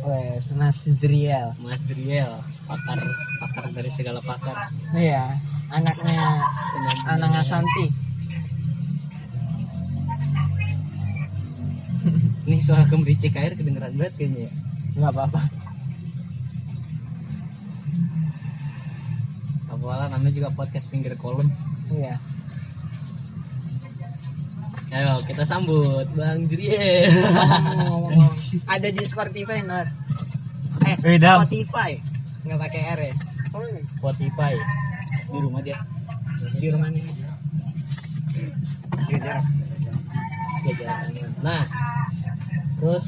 Wes, 0.00 0.48
Mas 0.56 0.80
Zriel. 0.88 1.52
Mas 1.60 1.84
Driel, 1.84 2.32
pakar 2.64 2.96
pakar 3.44 3.64
dari 3.68 3.92
segala 3.92 4.24
pakar. 4.24 4.72
iya 4.96 5.36
anaknya 5.70 6.40
anak 7.06 7.30
Asanti 7.40 8.09
Ini 12.42 12.56
suara 12.58 12.84
gemericik 12.84 13.34
air 13.34 13.52
kedengeran 13.52 13.92
banget 13.92 14.14
kayaknya. 14.16 14.46
ya. 14.46 14.52
nggak 14.92 15.12
apa-apa 15.12 15.40
Apalah 19.70 20.08
namanya 20.08 20.34
juga 20.34 20.50
podcast 20.50 20.86
pinggir 20.88 21.14
kolom. 21.14 21.46
iya 21.88 22.18
Ayo 24.90 25.22
kita 25.22 25.46
sambut 25.46 26.02
Bang 26.12 26.44
Driel. 26.44 27.06
ada 28.74 28.88
di 28.88 29.02
Spotify 29.04 29.62
Nor 29.62 29.86
eh 30.82 30.96
Eh, 30.98 31.16
Dam. 31.16 31.38
Spotify 31.40 31.94
nggak 32.42 32.58
pakai 32.58 32.82
R 32.90 33.00
ya 33.04 33.14
Spotify 33.84 34.54
Di 35.28 35.38
rumah 35.38 35.60
dia. 35.60 35.78
di 36.52 36.66
rumah 36.66 36.88
nih 36.88 37.04
nah 41.40 41.62
terus? 42.80 43.06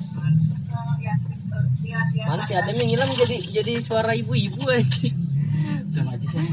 Mana 2.29 2.43
si 2.45 2.53
Adam 2.57 2.77
yang 2.77 2.89
ngilang 2.89 3.13
jadi 3.17 3.37
jadi 3.61 3.73
suara 3.81 4.13
ibu-ibu 4.17 4.65
aja 4.69 5.09
Siapa 5.93 6.11
aja 6.17 6.27
sih? 6.29 6.49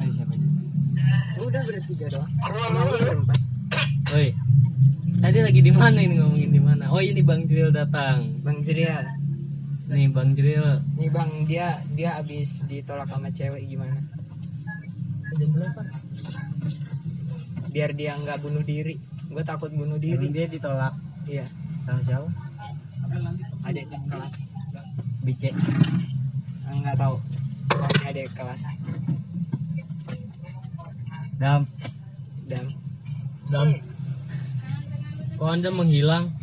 Ayo 0.00 0.10
siapa 0.12 0.32
aja? 0.36 0.46
udah 1.38 1.62
bertiga 1.64 2.06
doang. 2.12 2.32
Berempat 3.00 3.40
Woi. 4.12 4.28
Tadi 5.18 5.38
lagi 5.40 5.60
di 5.64 5.72
mana 5.72 5.98
ini 6.04 6.14
ngomongin 6.20 6.50
di 6.52 6.60
mana? 6.60 6.84
Oh 6.92 7.00
ini 7.00 7.24
Bang 7.24 7.48
Jril 7.48 7.72
datang. 7.72 8.40
Bang 8.44 8.60
Jerial 8.64 9.04
nih 9.88 10.12
Bang 10.12 10.36
Jril 10.36 10.84
nih 11.00 11.08
bang 11.08 11.30
dia 11.48 11.80
dia 11.96 12.20
abis 12.20 12.60
ditolak 12.68 13.08
sama 13.08 13.32
cewek 13.32 13.64
gimana? 13.64 13.96
Biar 17.72 17.96
dia 17.96 18.12
nggak 18.20 18.44
bunuh 18.44 18.60
diri. 18.60 19.00
Gue 19.32 19.44
takut 19.44 19.72
bunuh 19.72 19.96
diri. 19.96 20.28
Emang 20.28 20.36
dia 20.36 20.46
ditolak. 20.48 20.92
Iya 21.24 21.48
sama 21.88 22.00
siapa? 22.04 22.28
ada 23.64 23.80
di 23.80 23.96
kelas 24.04 24.32
Bice. 25.24 25.50
Ah, 26.64 26.74
nggak 26.76 26.96
tahu 26.96 27.14
Pokoknya 27.68 28.06
ada 28.06 28.20
di 28.20 28.32
kelas 28.32 28.60
Dam. 31.38 31.62
dan 32.44 32.64
Dam 33.48 33.68
kok 35.38 35.48
anda 35.48 35.70
menghilang 35.70 36.34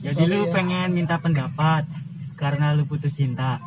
Jadi 0.00 0.22
lu 0.26 0.48
ya. 0.48 0.50
pengen 0.50 0.90
minta 0.90 1.20
pendapat 1.20 1.84
karena 2.34 2.72
lu 2.72 2.88
putus 2.88 3.12
cinta. 3.12 3.60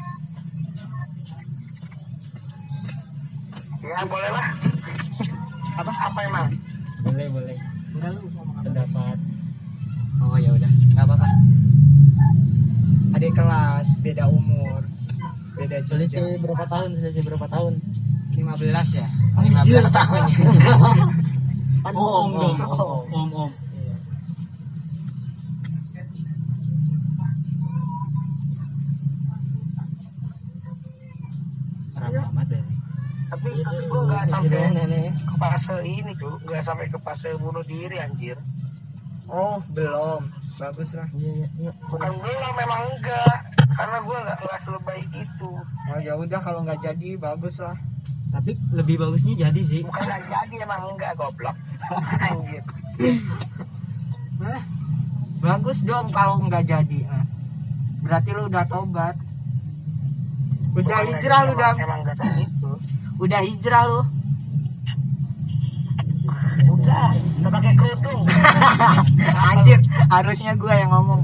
Ya 3.79 4.01
boleh 4.03 4.31
lah. 4.33 4.47
apa 5.77 5.91
Apa 6.09 6.19
emang? 6.25 6.47
Boleh, 7.05 7.27
boleh. 7.29 7.57
enggak 7.93 8.11
lu 8.17 8.21
Pendapat. 8.65 9.17
Oh 10.23 10.37
ya 10.39 10.51
udah 10.55 10.71
nggak 10.95 11.05
apa-apa 11.05 11.27
ada 13.13 13.27
kelas 13.29 13.87
beda 14.01 14.25
umur 14.31 14.81
beda 15.53 15.77
selisih 15.85 16.41
berapa 16.41 16.65
tahun 16.65 16.89
selisih 16.97 17.23
berapa 17.27 17.45
tahun 17.51 17.73
15 18.33 18.97
ya 18.97 19.07
Anjir. 19.37 19.81
15 19.85 19.93
tahun 19.93 20.21
ya 20.25 20.37
Kan 21.83 21.93
Oh, 21.99 22.23
om 22.23 22.31
om, 22.31 22.39
dong. 22.39 22.57
om, 22.63 22.79
om. 22.79 23.03
Om, 23.11 23.29
om. 23.43 23.51
Ramah 31.93 32.25
amat 32.33 32.45
deh. 32.51 32.63
Tapi 33.33 33.49
tapi 33.65 33.83
gue 33.89 34.01
nggak 34.05 34.21
Kasih 34.23 34.33
sampai 34.33 34.49
doang 34.53 34.73
nenek 34.77 35.11
ke 35.17 35.35
fase 35.41 35.75
ini 35.81 36.11
tuh, 36.19 36.33
nggak 36.45 36.61
sampai 36.65 36.85
ke 36.91 36.97
fase 37.01 37.29
bunuh 37.39 37.63
diri 37.65 37.97
anjir. 37.97 38.37
Oh 39.33 39.57
belum 39.73 40.21
bagus 40.61 40.89
lah 40.93 41.09
iya 41.17 41.31
iya 41.33 41.47
iya 41.57 41.71
Bukan 41.89 42.11
belum, 42.21 42.53
memang 42.53 42.81
enggak. 42.93 43.37
Karena 43.73 43.97
gue 44.05 44.17
nggak 44.21 44.37
nggak 44.37 44.59
sebaik 44.61 45.09
itu. 45.17 45.49
oh 45.65 45.97
ya 45.97 46.13
udah 46.13 46.39
kalau 46.45 46.61
nggak 46.61 46.77
jadi 46.77 47.09
bagus 47.17 47.57
lah 47.57 47.73
Tapi 48.29 48.53
lebih 48.69 49.01
bagusnya 49.01 49.49
jadi 49.49 49.61
sih. 49.65 49.81
Bukan 49.81 50.01
nggak 50.05 50.23
jadi 50.29 50.55
emang 50.61 50.93
enggak 50.93 51.17
goblok. 51.17 51.57
anjir. 52.29 52.61
Hah? 54.45 54.61
bagus 55.43 55.83
dong 55.83 56.07
kalau 56.15 56.39
nggak 56.47 56.63
jadi 56.63 57.03
nah. 57.03 57.27
berarti 57.99 58.29
lu 58.31 58.47
udah 58.47 58.63
tobat 58.63 59.15
udah 60.73 60.97
Bukan 61.03 61.03
hijrah 61.11 61.39
lu 61.43 61.51
udah 61.53 61.71
Emang 61.75 62.01
gitu. 62.39 62.71
udah 63.19 63.41
hijrah 63.43 63.83
lu 63.91 64.01
Udah, 67.41 67.51
pakai 67.51 67.73
kerudung. 67.75 68.21
anjir 69.51 69.79
harusnya 70.07 70.51
gua 70.55 70.73
yang 70.77 70.91
ngomong 70.93 71.21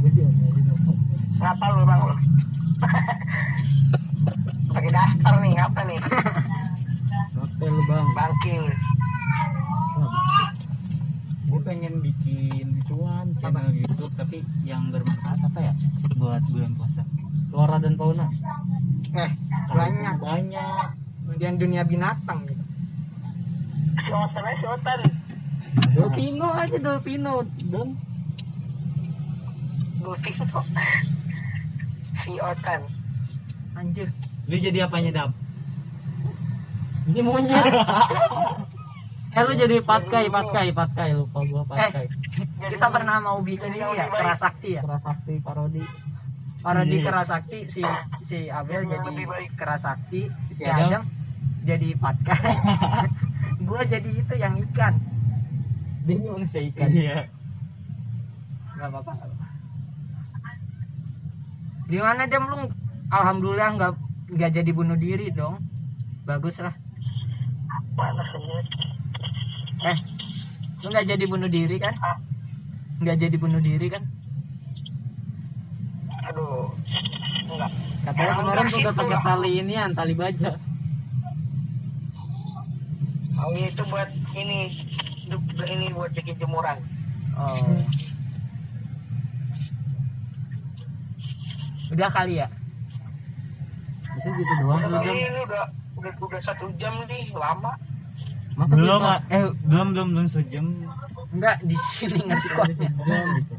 Ngapa 1.40 1.66
lu 1.72 1.84
bang 1.88 2.02
pakai 4.70 4.92
daster 4.92 5.36
nih, 5.40 5.52
ngapa 5.56 5.82
nih? 5.88 6.00
Lu 7.64 7.82
bang 7.88 8.08
Bangkil. 8.12 8.64
Gue 11.50 11.62
pengen 11.66 11.98
bikin 12.00 12.78
gituan 12.84 13.34
channel 13.42 13.74
YouTube 13.74 14.14
tapi 14.14 14.46
yang 14.62 14.94
bermanfaat 14.94 15.40
apa 15.42 15.60
ya 15.64 15.74
buat 16.20 16.44
bulan 16.46 16.72
puasa. 16.78 17.02
Flora 17.50 17.82
dan 17.82 17.98
fauna 17.98 18.30
eh 19.18 19.32
banyak 19.74 20.16
Banyak. 20.22 20.88
kemudian 21.26 21.58
dunia 21.58 21.82
binatang 21.82 22.46
gitu 22.46 22.62
Si 24.00 24.12
Otan 24.14 24.44
si 24.56 24.66
Otan. 24.70 25.00
Dolpino 25.90 26.48
aja 26.52 26.78
Dolpino. 26.78 27.34
Dong 27.66 27.90
Dolpino. 30.00 30.60
si 32.20 32.32
Otan. 32.38 32.82
anjir. 33.74 34.08
Lu 34.46 34.56
jadi 34.56 34.80
apanya 34.84 35.12
dam? 35.14 35.32
ini 37.10 37.26
monyet 37.26 37.66
eh 39.34 39.42
lu 39.46 39.54
jadi 39.56 39.82
patkai 39.82 40.30
patkai 40.30 40.70
patkai 40.70 41.18
lupa 41.18 41.42
gua 41.42 41.66
patkai 41.66 42.06
kita 42.70 42.86
pernah 42.86 43.18
mau 43.18 43.42
bikin 43.42 43.74
ini 43.74 43.82
ya 43.82 44.06
kerasakti 44.10 44.78
ya? 44.78 44.82
Kerasakti 44.86 45.42
parodi. 45.42 45.82
Parodi 46.62 46.98
Iya. 46.98 47.06
kerasakti 47.10 47.60
si 47.66 47.82
si 48.30 48.46
Abel 48.46 48.86
Yang 48.86 49.10
jadi 49.10 49.24
kerasakti 49.58 50.22
si 50.54 50.54
Si 50.54 50.64
Adam? 50.70 50.86
Adam 50.86 51.04
jadi 51.66 51.90
patkai 51.98 52.54
gua 53.68 53.82
jadi 53.84 54.10
itu 54.14 54.34
yang 54.38 54.54
ikan 54.70 54.94
dia 56.10 56.18
ini 56.18 56.26
manusia 56.26 56.62
ikan. 56.74 56.90
Iya. 56.90 57.30
nggak 58.80 58.96
apa-apa 58.96 59.12
gimana 61.90 62.30
dem 62.30 62.46
lu 62.48 62.70
alhamdulillah 63.12 63.70
nggak 63.76 63.94
nggak 64.34 64.52
jadi 64.62 64.72
bunuh 64.74 64.98
diri 64.98 65.34
dong. 65.34 65.58
Bagus 66.26 66.62
lah. 66.62 66.74
Panas 67.98 68.30
eh 69.90 69.98
lu 70.86 70.88
nggak 70.94 71.08
jadi 71.10 71.26
bunuh 71.26 71.50
diri 71.50 71.78
kan? 71.82 71.94
Nggak 73.02 73.18
jadi 73.26 73.36
bunuh 73.42 73.62
diri 73.62 73.88
kan? 73.90 74.04
Aduh. 76.30 76.74
Enggak. 77.50 77.72
katanya 78.00 78.34
kemarin 78.38 78.62
udah 78.62 78.74
situ 78.74 78.92
pakai 78.94 79.20
tali 79.26 79.50
inian 79.60 79.90
tali 79.98 80.14
baja. 80.14 80.62
Oh 83.40 83.56
itu 83.58 83.84
buat 83.90 84.10
ini 84.38 84.70
ini 85.68 85.88
buat 85.90 86.10
cekin 86.12 86.36
jemuran. 86.36 86.78
oh. 87.34 87.82
Udah 91.90 92.10
kali 92.10 92.38
ya? 92.38 92.48
Bisa 94.14 94.30
gitu 94.32 94.54
doang 94.62 94.82
jam 94.84 95.02
ini 95.10 95.40
udah 95.42 95.64
udah 95.96 96.12
udah 96.18 96.40
satu 96.40 96.70
jam 96.76 96.94
nih 97.06 97.34
lama. 97.34 97.74
masa 98.54 98.76
Belum 98.76 99.00
kita- 99.00 99.24
eh 99.32 99.46
belum 99.64 99.88
belum 99.96 100.08
belum 100.12 100.28
sejam. 100.28 100.66
enggak 101.32 101.56
di 101.64 101.76
sini 101.96 102.20
kok. 102.28 102.66
Jam 102.76 103.26
gitu. 103.38 103.54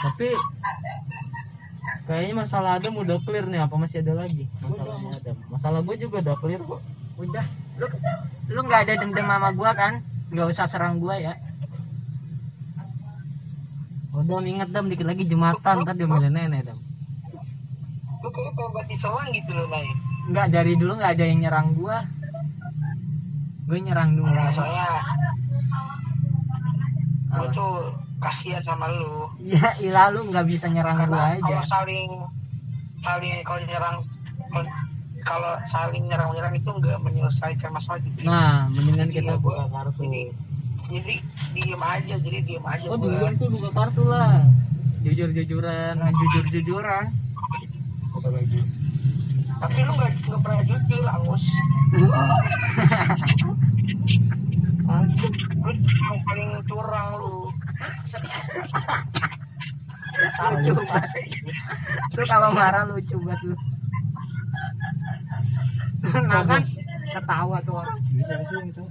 tapi 0.00 0.28
kayaknya 2.04 2.34
masalah 2.36 2.76
Adam 2.78 2.94
udah 2.96 3.16
clear 3.20 3.44
nih 3.44 3.60
apa 3.60 3.74
masih 3.74 4.00
ada 4.00 4.14
lagi? 4.16 4.44
Masalahnya 4.60 5.10
Adam. 5.18 5.36
Masalah 5.50 5.80
gue 5.82 5.96
juga 5.98 6.16
udah 6.22 6.36
clear 6.38 6.60
kok. 6.62 6.80
Udah. 7.16 7.44
Lu 7.74 7.86
lu 8.48 8.60
nggak 8.62 8.80
ada 8.86 8.94
dendam 8.96 9.26
sama 9.26 9.50
gua 9.50 9.70
kan 9.72 9.92
nggak 10.34 10.50
usah 10.50 10.66
serang 10.66 10.98
gua 10.98 11.14
ya. 11.14 11.34
Udah 14.14 14.42
ingat 14.42 14.70
dam 14.70 14.90
dikit 14.90 15.06
lagi 15.06 15.26
jumatan 15.26 15.82
ntar 15.82 15.94
dia 15.98 16.06
milih 16.06 16.30
nenek 16.30 16.70
dam 16.70 16.78
Lu 18.22 18.28
kayak 18.30 18.52
pengen 18.54 18.86
diserang 18.86 19.28
gitu 19.34 19.50
loh 19.54 19.66
Nay. 19.70 19.86
nggak 20.24 20.46
dari 20.54 20.72
dulu 20.80 20.92
nggak 20.98 21.12
ada 21.18 21.24
yang 21.26 21.38
nyerang 21.42 21.68
gua. 21.78 21.98
Gue 23.64 23.78
nyerang 23.80 24.12
dulu. 24.16 24.28
Nah, 24.28 24.52
soalnya 24.52 24.88
gue 27.34 27.48
tuh 27.50 27.74
kasihan 28.22 28.62
sama 28.62 28.86
lu. 28.94 29.26
ya 29.42 29.74
ilah 29.82 30.08
lu 30.14 30.30
nggak 30.30 30.46
bisa 30.46 30.66
nyerang 30.70 31.04
gua 31.04 31.36
aja. 31.36 31.42
kalau 31.42 31.66
saling 31.66 32.08
saling 33.02 33.34
kalau 33.44 33.62
nyerang 33.66 33.96
kalau 35.24 35.56
saling 35.66 36.04
nyerang 36.06 36.30
menyerang 36.30 36.54
itu 36.54 36.68
nggak 36.68 37.00
menyelesaikan 37.00 37.72
masalah 37.72 37.98
gitu. 38.00 38.28
nah 38.28 38.68
mendingan 38.70 39.08
kita 39.08 39.34
gua- 39.40 39.64
buka 39.64 39.72
kartu. 39.72 40.04
Jadi 40.04 40.22
jadi 40.84 41.14
diem 41.56 41.80
aja, 41.80 42.14
jadi 42.20 42.38
diem 42.44 42.64
aja. 42.64 42.86
oh 42.92 42.98
duluan 43.00 43.32
sih 43.32 43.48
buka 43.48 43.70
kartu 43.72 44.04
lah. 44.04 44.44
Jujur 45.00 45.28
jujuran 45.32 45.96
nah, 45.96 46.08
jujur 46.12 46.44
jujuran 46.48 47.04
Tapi 49.54 49.78
lu 49.80 49.92
nggak 49.94 50.10
nggak 50.28 50.40
pernah 50.44 50.60
jujur, 50.64 51.02
Angus. 51.04 51.44
lu 51.94 52.08
yang 56.04 56.20
paling 56.24 56.50
curang 56.64 57.08
lu. 57.16 57.34
lucu 60.14 60.72
banget 60.78 61.04
lu 62.14 62.22
kalau 62.24 62.48
marah 62.54 62.86
lucu 62.86 63.16
banget 63.18 63.40
lu 63.44 63.56
nah 66.30 66.42
kan? 66.44 66.62
Ketawa 67.14 67.56
tuh 67.64 67.74
orang. 67.80 67.98
Bisa 68.10 68.34
sih 68.44 68.60
itu 68.68 68.82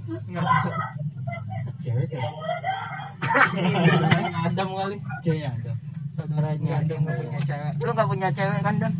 cewek 1.84 2.04
sih. 2.08 2.20
Adam 4.44 4.68
kali. 4.72 4.96
Cewek 5.20 5.44
ada 5.46 5.72
saudaranya 6.14 6.62
nggak 6.62 6.78
ada 6.86 6.94
nggak 6.94 7.16
punya 7.18 7.40
cewek. 7.42 7.72
Lu 7.82 7.90
nggak 7.90 8.08
punya 8.08 8.28
cewek 8.30 8.60
kan 8.62 8.74
dan 8.78 8.92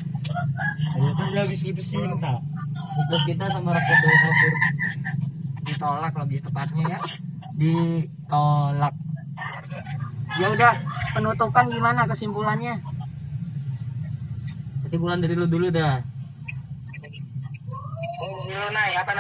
Ayo 0.94 1.10
kan 1.14 1.26
dia 1.30 1.40
habis 1.46 1.60
putus 1.62 1.86
cinta 1.90 2.32
Terus 3.10 3.22
kita 3.26 3.44
sama 3.50 3.70
rakyat 3.74 3.98
dari 4.02 4.18
kapur 4.22 4.52
ditolak 5.64 6.12
lebih 6.20 6.38
tepatnya 6.42 6.84
ya. 6.94 6.98
Ditolak. 7.54 8.94
Ya 10.38 10.46
udah 10.50 10.72
penutupan 11.14 11.64
gimana 11.70 12.00
kesimpulannya? 12.10 12.74
Kesimpulan 14.86 15.18
dari 15.22 15.34
lu 15.38 15.46
dulu 15.46 15.70
dah 15.70 16.02
Lu 18.22 18.66
naik 18.70 18.94
apa 19.02 19.12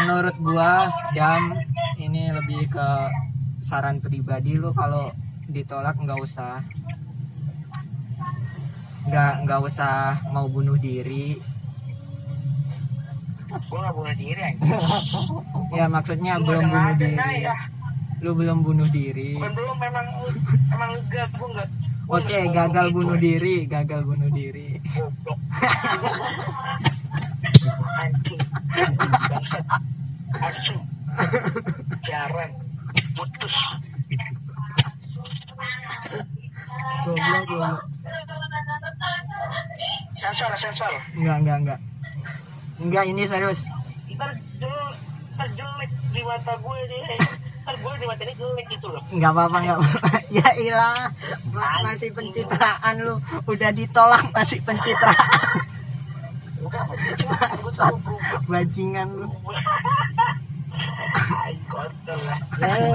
menurut 0.00 0.36
gua 0.40 0.88
jam 1.12 1.52
ini 2.00 2.32
lebih 2.32 2.72
ke 2.72 2.88
saran 3.60 4.00
pribadi 4.00 4.56
lu 4.56 4.72
kalau 4.72 5.12
ditolak 5.50 5.98
nggak 5.98 6.18
usah. 6.18 6.62
Nggak 9.06 9.32
nggak 9.44 9.60
usah 9.66 10.18
mau 10.34 10.48
bunuh 10.48 10.78
diri. 10.80 11.36
Gue 13.50 13.82
gak 13.82 13.98
bunuh 13.98 14.14
diri 14.14 14.46
ya 15.78 15.90
maksudnya 15.90 16.38
Lu 16.38 16.46
belum 16.46 16.70
bunuh 16.70 16.94
diri. 16.94 17.42
ya. 17.42 17.56
lu 18.22 18.30
belum 18.38 18.58
bunuh 18.62 18.88
diri. 18.94 19.34
Bukan 19.34 19.52
belum 19.58 19.76
memang 19.82 20.06
emang 20.70 20.90
enggak. 21.02 21.28
Gua 21.34 21.66
oke 22.22 22.30
nggak 22.30 22.70
gagal 22.70 22.86
bunuh 22.94 23.18
diri. 23.18 23.66
gagal 23.66 24.06
bunuh 24.06 24.30
diri 24.30 24.78
Enggak 41.16 41.36
enggak 41.40 41.56
enggak 41.58 41.78
enggak 42.80 43.04
ini 43.06 43.22
serius 43.26 43.60
Ntar 44.10 44.30
jelek, 44.56 44.96
ntar 45.34 45.48
jelek 45.52 45.90
di 46.12 46.20
mata 46.20 46.52
gue 46.54 46.78
nih. 46.86 47.02
Ntar 47.62 47.74
gue 47.74 47.92
di 47.96 48.04
mata 48.04 48.22
ini 48.22 48.34
jelek 48.36 48.66
gitu 48.68 48.86
loh. 48.88 49.02
nggak 49.10 49.30
apa-apa 49.30 49.56
nggak 49.58 49.78
apa 49.78 49.88
ya 50.30 50.48
ilah 50.60 51.08
Ma- 51.48 51.80
masih 51.82 52.12
pencitraan 52.12 52.94
lu 53.00 53.14
udah 53.44 53.70
ditolak 53.72 54.24
masih 54.30 54.60
pencitraan 54.60 55.16
Udah, 55.16 55.28
gue 55.50 56.38
tahu 56.38 56.44
gue. 56.44 56.58
Bajingan 58.46 59.08
lu. 59.10 59.26
Hei 62.60 62.86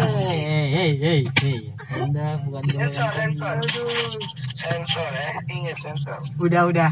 hei 0.71 0.91
hei 0.97 1.19
hei 1.27 1.59
Anda 2.01 2.39
bukan 2.41 2.63
Sensor, 2.65 3.09
sensor. 3.13 3.55
Sensor 4.55 5.09
ya, 5.11 5.29
ingat 5.51 5.77
sensor. 5.79 6.17
udah 6.39 6.63
udah 6.65 6.91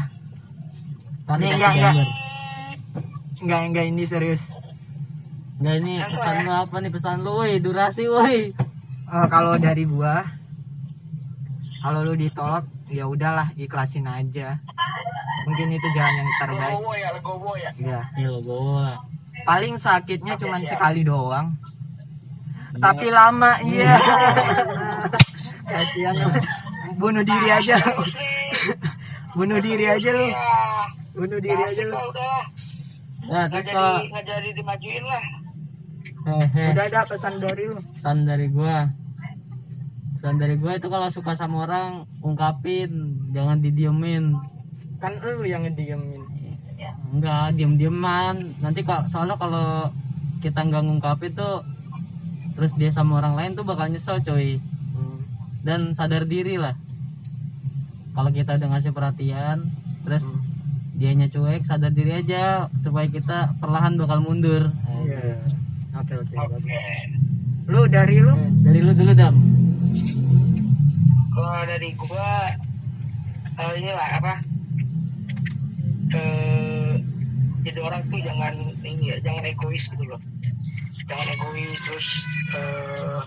Tadi 1.24 1.48
Enggak, 1.48 1.72
enggak. 1.72 1.94
gambar. 1.96 2.08
nggak 3.44 3.62
enggak 3.72 3.84
ini 3.88 4.04
serius 4.04 4.42
Enggak 5.58 5.74
ini 5.80 5.92
pesan 5.98 6.36
lu 6.44 6.52
apa 6.52 6.76
nih 6.78 6.92
pesan 6.92 7.16
lu 7.24 7.32
woi 7.34 7.56
durasi 7.58 8.04
woi 8.06 8.52
Oh, 9.06 9.26
kalau 9.28 9.56
dari 9.56 9.84
gua 9.84 10.24
kalau 11.80 12.00
lu 12.02 12.14
ditolak 12.14 12.64
ya 12.88 13.04
udahlah 13.08 13.52
ikhlasin 13.56 14.08
aja. 14.08 14.60
Mungkin 15.44 15.76
itu 15.76 15.88
jalan 15.92 16.14
yang 16.24 16.30
terbaik. 16.40 16.78
Ya, 16.96 17.08
legowo 17.12 17.52
ya. 17.56 17.70
ya 18.16 18.30
bawa 18.40 19.14
paling 19.44 19.76
sakitnya 19.76 20.34
cuma 20.40 20.56
sekali 20.58 21.04
doang. 21.04 21.54
Tapi 22.74 23.06
lama 23.12 23.60
iya. 23.62 24.00
Kasihan 25.64 26.14
lu. 26.18 26.28
bunuh 26.98 27.22
diri 27.22 27.48
aja 27.50 27.74
lu. 27.78 28.02
bunuh 29.36 29.58
diri 29.62 29.86
aja 29.86 30.10
lu. 30.10 30.26
Ya, 30.32 30.42
bunuh 31.14 31.38
diri 31.38 31.62
aja 31.62 31.70
asik 31.70 31.86
lu. 31.86 31.98
Nah 33.24 33.46
Nggak 33.46 33.46
terus 33.48 33.66
jadi, 33.66 33.74
kalau 33.76 33.94
nggak 34.10 34.24
jadi 34.26 34.48
dimajuin 34.52 35.04
lah. 35.06 35.24
hehe. 36.24 36.64
Udah 36.74 36.84
ada 36.88 37.00
pesan 37.06 37.34
dari 37.38 37.64
lu. 37.70 37.78
Pesan 37.94 38.16
dari 38.26 38.46
gua 38.50 38.90
pesan 40.24 40.40
dari 40.40 40.56
gua 40.56 40.80
itu 40.80 40.88
kalau 40.88 41.12
suka 41.12 41.36
sama 41.36 41.68
orang 41.68 42.08
ungkapin 42.24 43.12
jangan 43.36 43.60
didiemin. 43.60 44.32
Kan 44.96 45.20
lu 45.20 45.44
yang 45.44 45.68
ngediemin. 45.68 46.24
Enggak 47.12 47.52
diem 47.60 47.76
dieman 47.76 48.56
nanti 48.64 48.80
kok 48.88 49.04
soalnya 49.04 49.36
kalau 49.36 49.92
kita 50.40 50.64
nggak 50.64 50.80
ngungkapin 50.80 51.36
tuh 51.36 51.60
terus 52.56 52.72
dia 52.80 52.88
sama 52.88 53.20
orang 53.20 53.36
lain 53.36 53.52
tuh 53.52 53.68
bakal 53.68 53.84
nyesel 53.84 54.16
coy. 54.24 54.56
Dan 55.60 55.92
sadar 55.92 56.24
diri 56.24 56.56
lah. 56.56 56.72
Kalau 58.16 58.32
kita 58.32 58.56
udah 58.56 58.68
ngasih 58.80 58.96
perhatian 58.96 59.76
terus 60.08 60.24
dianya 60.96 61.28
cuek 61.28 61.68
sadar 61.68 61.92
diri 61.92 62.24
aja 62.24 62.72
supaya 62.80 63.12
kita 63.12 63.60
perlahan 63.60 64.00
bakal 64.00 64.24
mundur. 64.24 64.72
Iya. 65.04 65.36
Oke 66.00 66.16
oke 66.16 66.32
Oke. 66.32 66.80
lu 67.68 67.84
dari 67.92 68.24
lu? 68.24 68.32
Eh, 68.32 68.48
dari 68.64 68.80
lu 68.80 68.96
dulu 68.96 69.12
dam 69.12 69.36
Kalau 71.34 71.66
dari 71.66 71.90
gua, 71.98 72.54
eh, 73.58 73.72
inilah 73.78 74.08
apa? 74.22 74.32
Eh, 76.14 76.94
jadi 77.66 77.78
orang 77.82 78.06
tuh 78.06 78.22
jangan 78.22 78.54
ini 78.86 79.10
ya, 79.10 79.16
jangan 79.18 79.42
egois 79.42 79.84
gitu 79.90 80.04
loh. 80.06 80.20
Jangan 81.10 81.26
egois 81.34 81.78
terus 81.90 82.08
eh, 82.54 83.20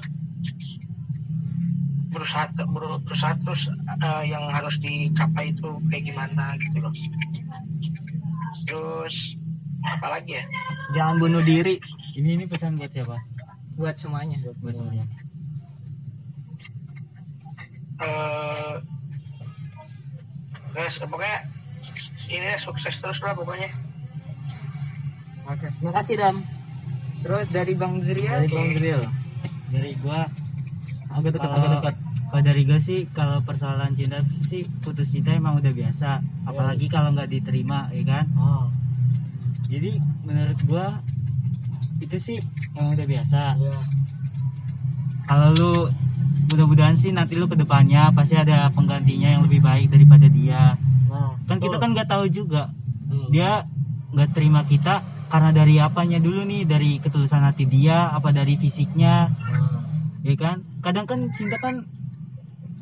berusaha 2.08 2.48
ber- 2.56 3.04
berusaha 3.04 3.36
terus 3.44 3.68
eh, 4.00 4.24
yang 4.32 4.48
harus 4.50 4.80
dicapai 4.80 5.52
itu 5.52 5.68
kayak 5.92 6.04
gimana 6.08 6.56
gitu 6.64 6.80
loh. 6.80 6.94
Terus 8.64 9.36
apa 9.86 10.08
lagi 10.10 10.36
ya? 10.42 10.44
jangan 10.92 11.16
bunuh 11.20 11.44
diri 11.44 11.80
ini 12.16 12.40
ini 12.40 12.44
pesan 12.48 12.76
buat 12.80 12.92
siapa 12.92 13.20
buat 13.76 13.96
semuanya 14.00 14.40
buat 14.60 14.74
semuanya 14.74 15.06
Eh, 17.98 18.74
guys, 20.74 20.96
pokoknya 21.02 21.38
ini 22.28 22.60
sukses 22.60 22.96
terus 23.00 23.20
lah 23.24 23.34
pokoknya. 23.34 23.72
oke 25.48 25.68
makasih 25.80 26.20
dam 26.20 26.44
terus 27.24 27.48
dari 27.56 27.72
bang 27.72 28.04
Zria 28.04 28.36
dari 28.36 28.48
bang 28.52 28.70
Zril 28.76 29.02
dari 29.72 29.92
gua 30.04 30.28
agak 31.16 31.40
dekat 31.40 31.50
agak 31.56 31.70
dekat 31.80 31.96
kalau 32.28 32.44
dari 32.44 32.68
gue 32.68 32.80
sih 32.84 33.08
kalau 33.16 33.40
persoalan 33.40 33.96
cinta 33.96 34.20
sih 34.28 34.68
putus 34.84 35.16
cinta 35.16 35.32
emang 35.32 35.64
udah 35.64 35.72
biasa. 35.72 36.20
Apalagi 36.44 36.92
kalau 36.92 37.16
nggak 37.16 37.32
diterima 37.32 37.88
ya 37.96 38.04
kan? 38.04 38.28
Oh. 38.36 38.68
Jadi 39.72 39.96
menurut 40.28 40.60
gua 40.68 41.00
itu 42.04 42.20
sih 42.20 42.38
emang 42.76 43.00
udah 43.00 43.08
biasa. 43.08 43.56
Iya. 43.56 43.80
Kalau 45.24 45.50
lu 45.56 45.74
mudah-mudahan 46.48 46.96
sih 46.96 47.12
nanti 47.12 47.36
lu 47.36 47.46
ke 47.52 47.60
depannya 47.60 48.12
pasti 48.16 48.40
ada 48.40 48.72
penggantinya 48.72 49.36
yang 49.36 49.44
lebih 49.44 49.60
baik 49.60 49.92
daripada 49.92 50.28
dia. 50.32 50.80
Nah 51.12 51.36
kan 51.48 51.58
kita 51.60 51.76
kan 51.80 51.92
nggak 51.96 52.10
tahu 52.10 52.26
juga. 52.32 52.72
Hmm. 53.08 53.32
dia 53.32 53.64
nggak 54.12 54.36
terima 54.36 54.68
kita 54.68 55.00
karena 55.32 55.52
dari 55.56 55.80
apanya 55.80 56.20
dulu 56.20 56.44
nih? 56.44 56.64
Dari 56.68 57.00
ketulusan 57.04 57.44
hati 57.44 57.68
dia 57.68 58.12
apa 58.12 58.32
dari 58.32 58.56
fisiknya? 58.56 59.32
Nah. 59.32 59.84
ya 60.24 60.36
kan? 60.36 60.64
Kadang 60.84 61.08
kan 61.08 61.20
cinta 61.36 61.56
kan 61.60 61.84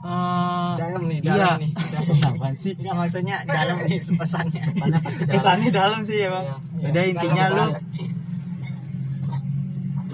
eh, 0.02 0.74
dalam 0.78 1.04
nih 1.10 1.20
iya. 1.22 1.34
dalam 1.34 1.58
nih. 1.62 1.72
Apaan 2.30 2.54
sih? 2.58 2.74
Enggak 2.78 2.96
maksudnya 3.02 3.36
dalam 3.46 3.78
nih 3.86 4.00
pesannya. 4.02 4.62
Pasti 4.78 4.94
dalam. 4.94 5.34
kesannya 5.34 5.70
dalam 5.74 6.00
sih 6.06 6.18
emang. 6.22 6.46
Iya. 6.78 6.88
udah 6.90 7.04
intinya 7.06 7.46
lu 7.50 7.66
Dalam 7.66 7.70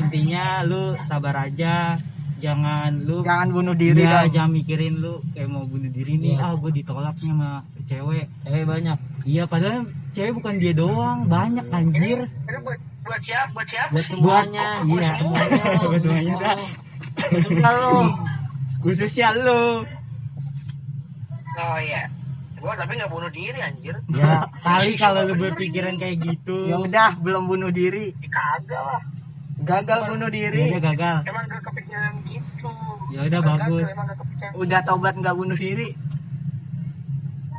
intinya 0.02 0.46
lu 0.66 0.84
sabar 1.06 1.36
aja 1.52 2.00
jangan 2.42 2.92
lu 3.00 3.22
jangan 3.22 3.48
bunuh 3.50 3.72
diri 3.74 4.02
Iya, 4.02 4.26
dong. 4.26 4.34
jangan 4.34 4.52
mikirin 4.52 4.94
lu 4.98 5.14
kayak 5.32 5.48
mau 5.48 5.64
bunuh 5.64 5.88
diri 5.88 6.14
nih. 6.16 6.34
Iya. 6.34 6.44
ah 6.44 6.54
gue 6.56 6.72
ditolaknya 6.74 7.30
sama 7.30 7.50
cewek. 7.84 8.26
Cewek 8.42 8.64
banyak. 8.66 8.98
Iya 9.24 9.44
padahal 9.46 9.82
cewek 10.12 10.34
bukan 10.36 10.54
dia 10.58 10.74
doang. 10.74 11.20
Banyak 11.26 11.66
anjir. 11.70 12.20
Ini 12.26 12.60
buat 12.60 12.80
buat 13.02 13.22
siapa? 13.22 13.54
Buat 13.54 13.68
siapa 13.68 13.92
buat 13.94 14.06
semuanya. 14.06 14.68
iya 14.90 15.12
semuanya. 15.16 15.64
buat 15.90 16.02
semuanya 16.02 16.34
dah. 16.36 16.58
Khususnya 17.22 17.70
lo 17.72 17.94
khususnya 18.84 19.30
lu. 19.38 19.64
Oh 21.54 21.78
iya. 21.80 22.04
Gua 22.58 22.74
tapi 22.74 22.94
nggak 22.94 23.10
bunuh 23.10 23.30
diri 23.30 23.58
anjir. 23.58 23.98
ya 24.08 24.46
kali 24.62 24.94
kalau 24.94 25.26
lu 25.26 25.34
berpikiran 25.36 25.98
kayak 25.98 26.22
gitu. 26.22 26.70
Ya 26.70 26.78
udah 26.78 27.10
belum 27.18 27.46
bunuh 27.46 27.70
diri. 27.70 28.14
Ya, 28.18 28.30
Kagak 28.30 28.82
lah. 28.82 29.02
Gagal 29.62 30.00
bunuh 30.08 30.30
diri 30.30 30.70
udah 30.70 30.84
gagal 30.84 31.18
Emang 31.24 31.46
gak 31.46 31.62
kepikiran 31.64 32.14
gitu. 32.26 32.72
ya 33.10 33.20
udah 33.24 33.42
bagus 33.44 33.90
udah 34.54 34.80
tobat 34.82 35.16
nggak 35.16 35.34
bunuh 35.34 35.56
diri 35.56 35.94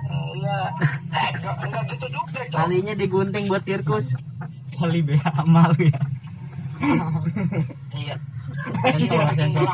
Hmm, 0.03 0.29
Iya. 0.35 0.61
Eh, 1.09 1.29
enggak, 1.63 1.83
gitu 1.89 2.07
juga, 2.11 2.41
Cok. 2.43 2.53
Kalinya 2.55 2.95
digunting 2.95 3.45
buat 3.47 3.63
sirkus. 3.63 4.13
kali 4.75 5.01
BH 5.01 5.25
malu 5.47 5.79
ya 5.79 6.01
Iya. 7.93 8.15
Sensor, 8.83 9.25
sensor. 9.31 9.69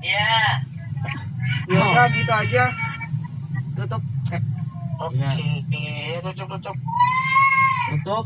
Iya. 0.00 0.36
ya 1.68 1.80
udah 1.80 2.06
gitu 2.10 2.32
aja 2.32 2.64
tutup 3.74 4.02
eh, 4.30 4.42
oke 5.00 5.16
iya. 5.16 6.20
tutup 6.20 6.46
tutup 6.56 6.76
tutup. 7.90 8.24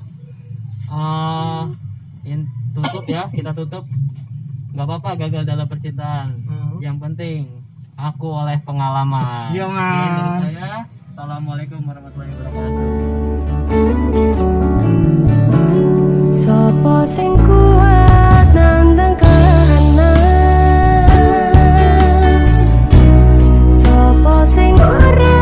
Uh, 0.85 1.73
in, 2.29 2.45
tutup 2.77 3.05
ya 3.09 3.31
kita 3.33 3.55
tutup. 3.57 3.85
Nggak 4.75 4.87
apa-apa 4.91 5.11
gagal 5.27 5.43
dalam 5.47 5.67
percintaan. 5.71 6.43
Hmm. 6.45 6.83
yang 6.83 6.99
penting 6.99 7.65
aku 7.95 8.27
oleh 8.27 8.59
pengalaman. 8.67 9.55
Ya, 9.55 9.71
saya. 9.71 10.85
Assalamualaikum 11.15 11.79
warahmatullahi 11.87 12.35
wabarakatuh. 12.35 12.91
Sopo 16.35 17.07
sing 17.07 17.39
kuat 17.47 18.51
nandang 18.51 19.15
kahanan. 19.15 20.19
Sopo 23.71 24.43
sing 24.43 24.75
ora 24.75 25.34